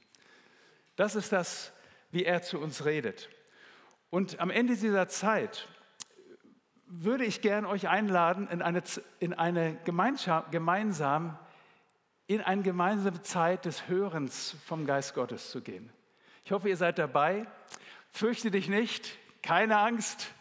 Das 0.96 1.16
ist 1.16 1.32
das, 1.32 1.72
wie 2.12 2.26
er 2.26 2.42
zu 2.42 2.60
uns 2.60 2.86
redet. 2.86 3.30
Und 4.10 4.40
am 4.40 4.50
Ende 4.50 4.76
dieser 4.76 5.08
Zeit 5.08 5.68
würde 6.94 7.24
ich 7.24 7.42
gern 7.42 7.66
euch 7.66 7.88
einladen, 7.88 8.50
in 8.50 8.62
eine, 8.62 8.84
in 9.20 9.34
eine 9.34 9.76
Gemeinschaft, 9.86 10.52
gemeinsam 10.52 11.40
in 12.28 12.42
eine 12.42 12.62
gemeinsame 12.62 13.22
Zeit 13.22 13.66
des 13.66 13.88
Hörens 13.88 14.56
vom 14.66 14.86
Geist 14.86 15.14
Gottes 15.16 15.52
zu 15.52 15.62
gehen. 15.62 15.90
Ich 16.44 16.52
hoffe, 16.52 16.70
ihr 16.70 16.78
seid 16.78 16.98
dabei. 16.98 17.48
Fürchte 18.12 18.52
dich 18.52 18.68
nicht, 18.68 19.18
keine 19.42 19.78
Angst, 19.78 20.32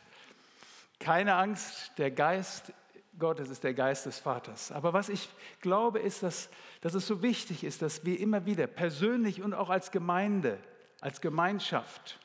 keine 0.99 1.35
Angst. 1.35 1.93
Der 1.99 2.11
Geist 2.11 2.73
Gottes 3.19 3.49
ist 3.49 3.63
der 3.63 3.75
Geist 3.75 4.07
des 4.07 4.19
Vaters. 4.19 4.73
Aber 4.73 4.93
was 4.93 5.09
ich 5.09 5.29
glaube, 5.61 6.01
ist, 6.01 6.23
dass, 6.23 6.49
dass 6.81 6.95
es 6.95 7.07
so 7.07 7.23
wichtig 7.23 7.63
ist, 7.63 7.83
dass 7.83 8.05
wir 8.05 8.19
immer 8.19 8.45
wieder 8.47 8.67
persönlich 8.67 9.43
und 9.43 9.55
auch 9.55 9.71
als 9.71 9.91
Gemeinde 9.91 10.59
als 11.01 11.21
Gemeinschaft, 11.21 12.19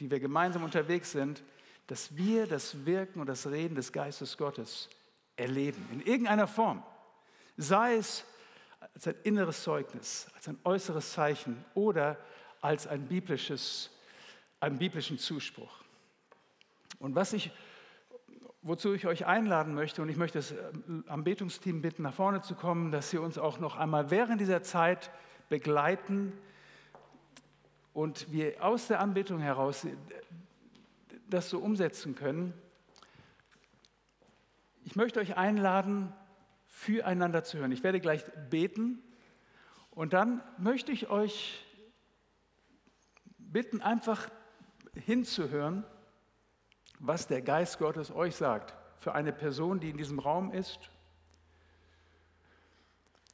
die 0.00 0.10
wir 0.10 0.20
gemeinsam 0.20 0.64
unterwegs 0.64 1.12
sind, 1.12 1.42
dass 1.86 2.16
wir 2.16 2.46
das 2.46 2.84
Wirken 2.84 3.20
und 3.20 3.28
das 3.28 3.46
Reden 3.46 3.74
des 3.74 3.92
Geistes 3.92 4.36
Gottes 4.36 4.88
erleben, 5.36 5.86
in 5.92 6.00
irgendeiner 6.00 6.46
Form. 6.46 6.82
Sei 7.56 7.94
es 7.94 8.24
als 8.94 9.08
ein 9.08 9.14
inneres 9.24 9.62
Zeugnis, 9.62 10.26
als 10.34 10.48
ein 10.48 10.58
äußeres 10.64 11.12
Zeichen 11.12 11.64
oder 11.74 12.16
als 12.60 12.86
ein 12.86 13.06
biblisches, 13.06 13.90
einen 14.60 14.78
biblischen 14.78 15.18
Zuspruch. 15.18 15.82
Und 16.98 17.14
was 17.14 17.32
ich, 17.32 17.50
wozu 18.62 18.94
ich 18.94 19.06
euch 19.06 19.26
einladen 19.26 19.74
möchte, 19.74 20.02
und 20.02 20.08
ich 20.08 20.16
möchte 20.16 20.38
das 20.38 20.54
am 21.06 21.24
Betungsteam 21.24 21.82
bitten, 21.82 22.02
nach 22.02 22.14
vorne 22.14 22.42
zu 22.42 22.54
kommen, 22.54 22.90
dass 22.90 23.10
sie 23.10 23.18
uns 23.18 23.38
auch 23.38 23.58
noch 23.58 23.76
einmal 23.76 24.10
während 24.10 24.40
dieser 24.40 24.62
Zeit 24.62 25.10
begleiten, 25.48 26.32
und 27.96 28.30
wir 28.30 28.62
aus 28.62 28.88
der 28.88 29.00
Anbetung 29.00 29.40
heraus 29.40 29.86
das 31.28 31.50
so 31.50 31.58
umsetzen 31.58 32.14
können. 32.14 32.54
Ich 34.84 34.96
möchte 34.96 35.20
euch 35.20 35.36
einladen, 35.36 36.12
füreinander 36.68 37.44
zu 37.44 37.58
hören. 37.58 37.72
Ich 37.72 37.82
werde 37.82 38.00
gleich 38.00 38.24
beten 38.50 39.02
und 39.90 40.12
dann 40.12 40.42
möchte 40.58 40.92
ich 40.92 41.08
euch 41.08 41.64
bitten, 43.38 43.80
einfach 43.80 44.28
hinzuhören, 44.94 45.84
was 46.98 47.26
der 47.26 47.42
Geist 47.42 47.78
Gottes 47.78 48.10
euch 48.10 48.36
sagt 48.36 48.74
für 49.00 49.14
eine 49.14 49.32
Person, 49.32 49.80
die 49.80 49.90
in 49.90 49.96
diesem 49.96 50.18
Raum 50.18 50.52
ist. 50.52 50.78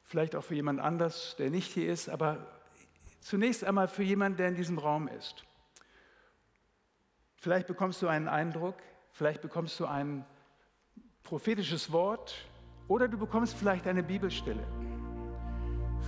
Vielleicht 0.05 0.37
auch 0.37 0.45
für 0.45 0.55
jemand 0.55 0.81
anders, 0.81 1.37
der 1.37 1.51
nicht 1.51 1.73
hier 1.73 1.91
ist, 1.91 2.09
aber 2.09 2.47
Zunächst 3.23 3.63
einmal 3.63 3.87
für 3.87 4.03
jemanden, 4.03 4.39
der 4.39 4.49
in 4.49 4.57
diesem 4.57 4.79
Raum 4.79 5.07
ist. 5.07 5.45
Vielleicht 7.43 7.67
bekommst 7.67 8.01
du 8.01 8.07
einen 8.07 8.29
Eindruck, 8.29 8.77
vielleicht 9.11 9.43
bekommst 9.43 9.81
du 9.81 9.87
ein 9.87 10.25
prophetisches 11.25 11.91
Wort 11.91 12.37
oder 12.87 13.09
du 13.09 13.19
bekommst 13.19 13.57
vielleicht 13.57 13.89
eine 13.89 14.05
Bibelstelle. 14.05 14.63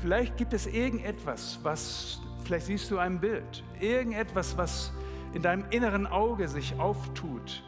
Vielleicht 0.01 0.37
gibt 0.37 0.53
es 0.53 0.69
irgendetwas, 0.69 1.59
was, 1.65 2.21
vielleicht 2.45 2.67
siehst 2.67 2.89
du 2.93 2.99
ein 2.99 3.19
Bild, 3.19 3.65
irgendetwas, 3.81 4.57
was 4.57 4.93
in 5.33 5.43
deinem 5.43 5.69
inneren 5.71 6.07
Auge 6.07 6.47
sich 6.47 6.79
auftut 6.79 7.65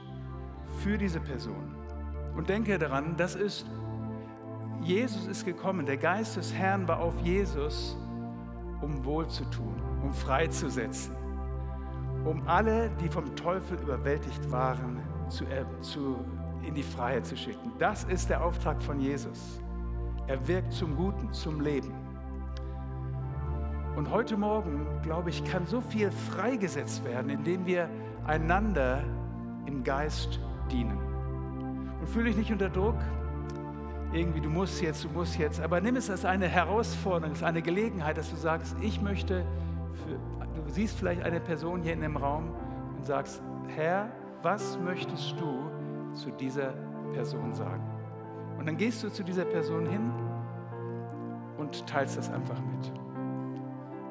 für 0.84 0.96
diese 0.96 1.18
Person. 1.18 1.74
Und 2.36 2.48
denke 2.48 2.78
daran, 2.78 3.16
das 3.16 3.34
ist, 3.34 3.66
Jesus 4.80 5.26
ist 5.26 5.44
gekommen, 5.44 5.86
der 5.86 5.96
Geist 5.96 6.36
des 6.36 6.54
Herrn 6.54 6.86
war 6.86 7.00
auf 7.00 7.18
Jesus 7.18 7.96
um 8.80 9.04
wohl 9.04 9.26
zu 9.26 9.44
tun, 9.46 9.74
um 10.04 10.12
freizusetzen, 10.12 11.15
um 12.26 12.42
alle, 12.46 12.90
die 13.00 13.08
vom 13.08 13.34
Teufel 13.36 13.78
überwältigt 13.78 14.50
waren, 14.50 15.00
zu, 15.28 15.44
äh, 15.44 15.64
zu, 15.80 16.18
in 16.62 16.74
die 16.74 16.82
Freiheit 16.82 17.24
zu 17.24 17.36
schicken. 17.36 17.72
Das 17.78 18.04
ist 18.04 18.28
der 18.28 18.44
Auftrag 18.44 18.82
von 18.82 19.00
Jesus. 19.00 19.60
Er 20.26 20.46
wirkt 20.48 20.72
zum 20.72 20.96
Guten, 20.96 21.32
zum 21.32 21.60
Leben. 21.60 21.94
Und 23.94 24.10
heute 24.10 24.36
Morgen, 24.36 24.86
glaube 25.02 25.30
ich, 25.30 25.44
kann 25.44 25.66
so 25.66 25.80
viel 25.80 26.10
freigesetzt 26.10 27.04
werden, 27.04 27.30
indem 27.30 27.64
wir 27.64 27.88
einander 28.26 29.04
im 29.66 29.84
Geist 29.84 30.40
dienen. 30.70 30.98
Und 32.00 32.08
fühle 32.08 32.26
dich 32.26 32.36
nicht 32.36 32.52
unter 32.52 32.68
Druck, 32.68 32.98
irgendwie, 34.12 34.40
du 34.40 34.50
musst 34.50 34.82
jetzt, 34.82 35.04
du 35.04 35.08
musst 35.08 35.38
jetzt. 35.38 35.60
Aber 35.60 35.80
nimm 35.80 35.96
es 35.96 36.10
als 36.10 36.24
eine 36.24 36.48
Herausforderung, 36.48 37.30
als 37.30 37.42
eine 37.42 37.62
Gelegenheit, 37.62 38.18
dass 38.18 38.30
du 38.30 38.36
sagst, 38.36 38.76
ich 38.80 39.00
möchte, 39.00 39.44
für, 40.04 40.18
du 40.64 40.70
siehst 40.70 40.98
vielleicht 40.98 41.22
eine 41.22 41.40
Person 41.40 41.82
hier 41.82 41.92
in 41.92 42.00
dem 42.00 42.16
Raum 42.16 42.50
und 42.96 43.04
sagst, 43.04 43.42
Herr, 43.68 44.10
was 44.42 44.78
möchtest 44.78 45.34
du 45.40 45.70
zu 46.14 46.30
dieser 46.30 46.74
Person 47.12 47.52
sagen? 47.54 47.82
Und 48.58 48.66
dann 48.66 48.76
gehst 48.76 49.02
du 49.02 49.10
zu 49.10 49.22
dieser 49.22 49.44
Person 49.44 49.86
hin 49.86 50.10
und 51.58 51.86
teilst 51.86 52.16
das 52.16 52.30
einfach 52.30 52.58
mit. 52.60 52.92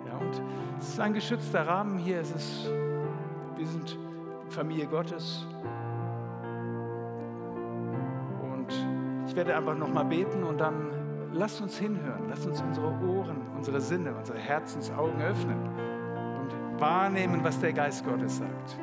Ja, 0.07 0.17
und 0.17 0.41
es 0.79 0.89
ist 0.89 0.99
ein 0.99 1.13
geschützter 1.13 1.67
Rahmen 1.67 1.97
hier. 1.97 2.19
Es 2.19 2.31
ist, 2.31 2.69
wir 3.57 3.65
sind 3.65 3.97
Familie 4.49 4.85
Gottes. 4.85 5.47
ich 9.35 9.37
werde 9.37 9.53
einfach 9.53 9.75
nochmal 9.75 10.05
beten 10.05 10.43
und 10.43 10.59
dann 10.59 10.93
lasst 11.33 11.61
uns 11.61 11.77
hinhören, 11.77 12.29
lasst 12.29 12.47
uns 12.47 12.61
unsere 12.61 12.87
Ohren, 12.87 13.41
unsere 13.57 13.81
Sinne, 13.81 14.15
unsere 14.15 14.37
Herzensaugen 14.37 15.21
öffnen 15.21 15.57
und 15.61 15.71
wahrnehmen, 16.79 17.43
was 17.43 17.59
der 17.59 17.73
Geist 17.73 18.05
Gottes 18.05 18.37
sagt. 18.37 18.77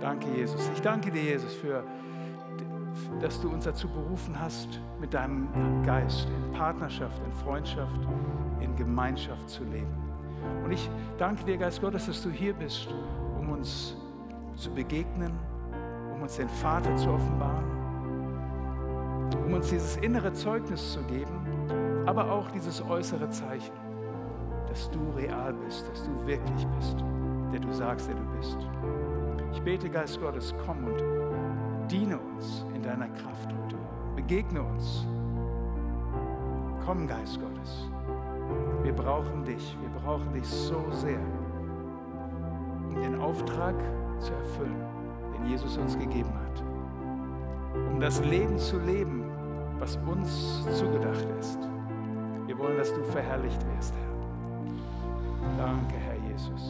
Danke, 0.00 0.28
Jesus. 0.34 0.70
Ich 0.74 0.80
danke 0.80 1.10
dir, 1.10 1.22
Jesus, 1.22 1.54
für, 1.54 1.84
dass 3.20 3.40
du 3.40 3.50
uns 3.50 3.64
dazu 3.64 3.88
berufen 3.88 4.38
hast, 4.40 4.80
mit 5.00 5.12
deinem 5.12 5.48
Geist 5.84 6.26
in 6.28 6.52
Partnerschaft, 6.52 7.20
in 7.24 7.32
Freundschaft, 7.32 8.00
in 8.60 8.74
Gemeinschaft 8.76 9.48
zu 9.48 9.64
leben. 9.64 9.94
Und 10.64 10.72
ich 10.72 10.88
danke 11.18 11.44
dir, 11.44 11.58
Geist 11.58 11.80
Gottes, 11.80 12.06
dass 12.06 12.22
du 12.22 12.30
hier 12.30 12.54
bist, 12.54 12.88
um 13.38 13.50
uns 13.50 13.96
zu 14.56 14.70
begegnen, 14.70 15.32
um 16.14 16.22
uns 16.22 16.36
den 16.36 16.48
Vater 16.48 16.94
zu 16.96 17.10
offenbaren, 17.10 17.64
um 19.44 19.52
uns 19.52 19.68
dieses 19.68 19.96
innere 19.98 20.32
Zeugnis 20.32 20.92
zu 20.92 21.02
geben, 21.02 22.04
aber 22.06 22.30
auch 22.30 22.50
dieses 22.50 22.82
äußere 22.82 23.28
Zeichen, 23.30 23.72
dass 24.70 24.88
du 24.90 25.00
real 25.16 25.52
bist, 25.52 25.86
dass 25.90 26.04
du 26.04 26.26
wirklich 26.26 26.66
bist, 26.78 26.96
der 27.52 27.58
du 27.58 27.72
sagst, 27.72 28.08
der 28.08 28.14
du 28.14 28.22
bist. 28.38 28.56
Ich 29.52 29.60
bete, 29.62 29.90
Geist 29.90 30.20
Gottes, 30.20 30.54
komm 30.64 30.84
und 30.84 31.90
diene 31.90 32.18
uns 32.18 32.64
in 32.72 32.82
deiner 32.82 33.08
Kraft 33.08 33.48
heute. 33.48 33.76
Begegne 34.14 34.62
uns. 34.62 35.06
Komm, 36.86 37.08
Geist 37.08 37.40
Gottes. 37.40 37.90
Wir 38.84 38.92
brauchen 38.92 39.44
dich. 39.44 39.76
Wir 39.80 40.00
brauchen 40.00 40.32
dich 40.32 40.46
so 40.46 40.84
sehr, 40.92 41.20
um 42.88 42.94
den 42.94 43.20
Auftrag 43.20 43.74
zu 44.20 44.32
erfüllen, 44.32 44.84
den 45.36 45.46
Jesus 45.46 45.76
uns 45.78 45.98
gegeben 45.98 46.32
hat. 46.32 46.62
Um 47.92 47.98
das 47.98 48.24
Leben 48.24 48.56
zu 48.56 48.78
leben, 48.78 49.24
was 49.80 49.98
uns 50.06 50.64
zugedacht 50.78 51.26
ist. 51.40 51.58
Wir 52.46 52.56
wollen, 52.56 52.76
dass 52.78 52.94
du 52.94 53.02
verherrlicht 53.02 53.60
wirst, 53.74 53.94
Herr. 53.94 54.09
Danke, 55.58 55.96
Herr 55.98 56.16
Jesus. 56.30 56.64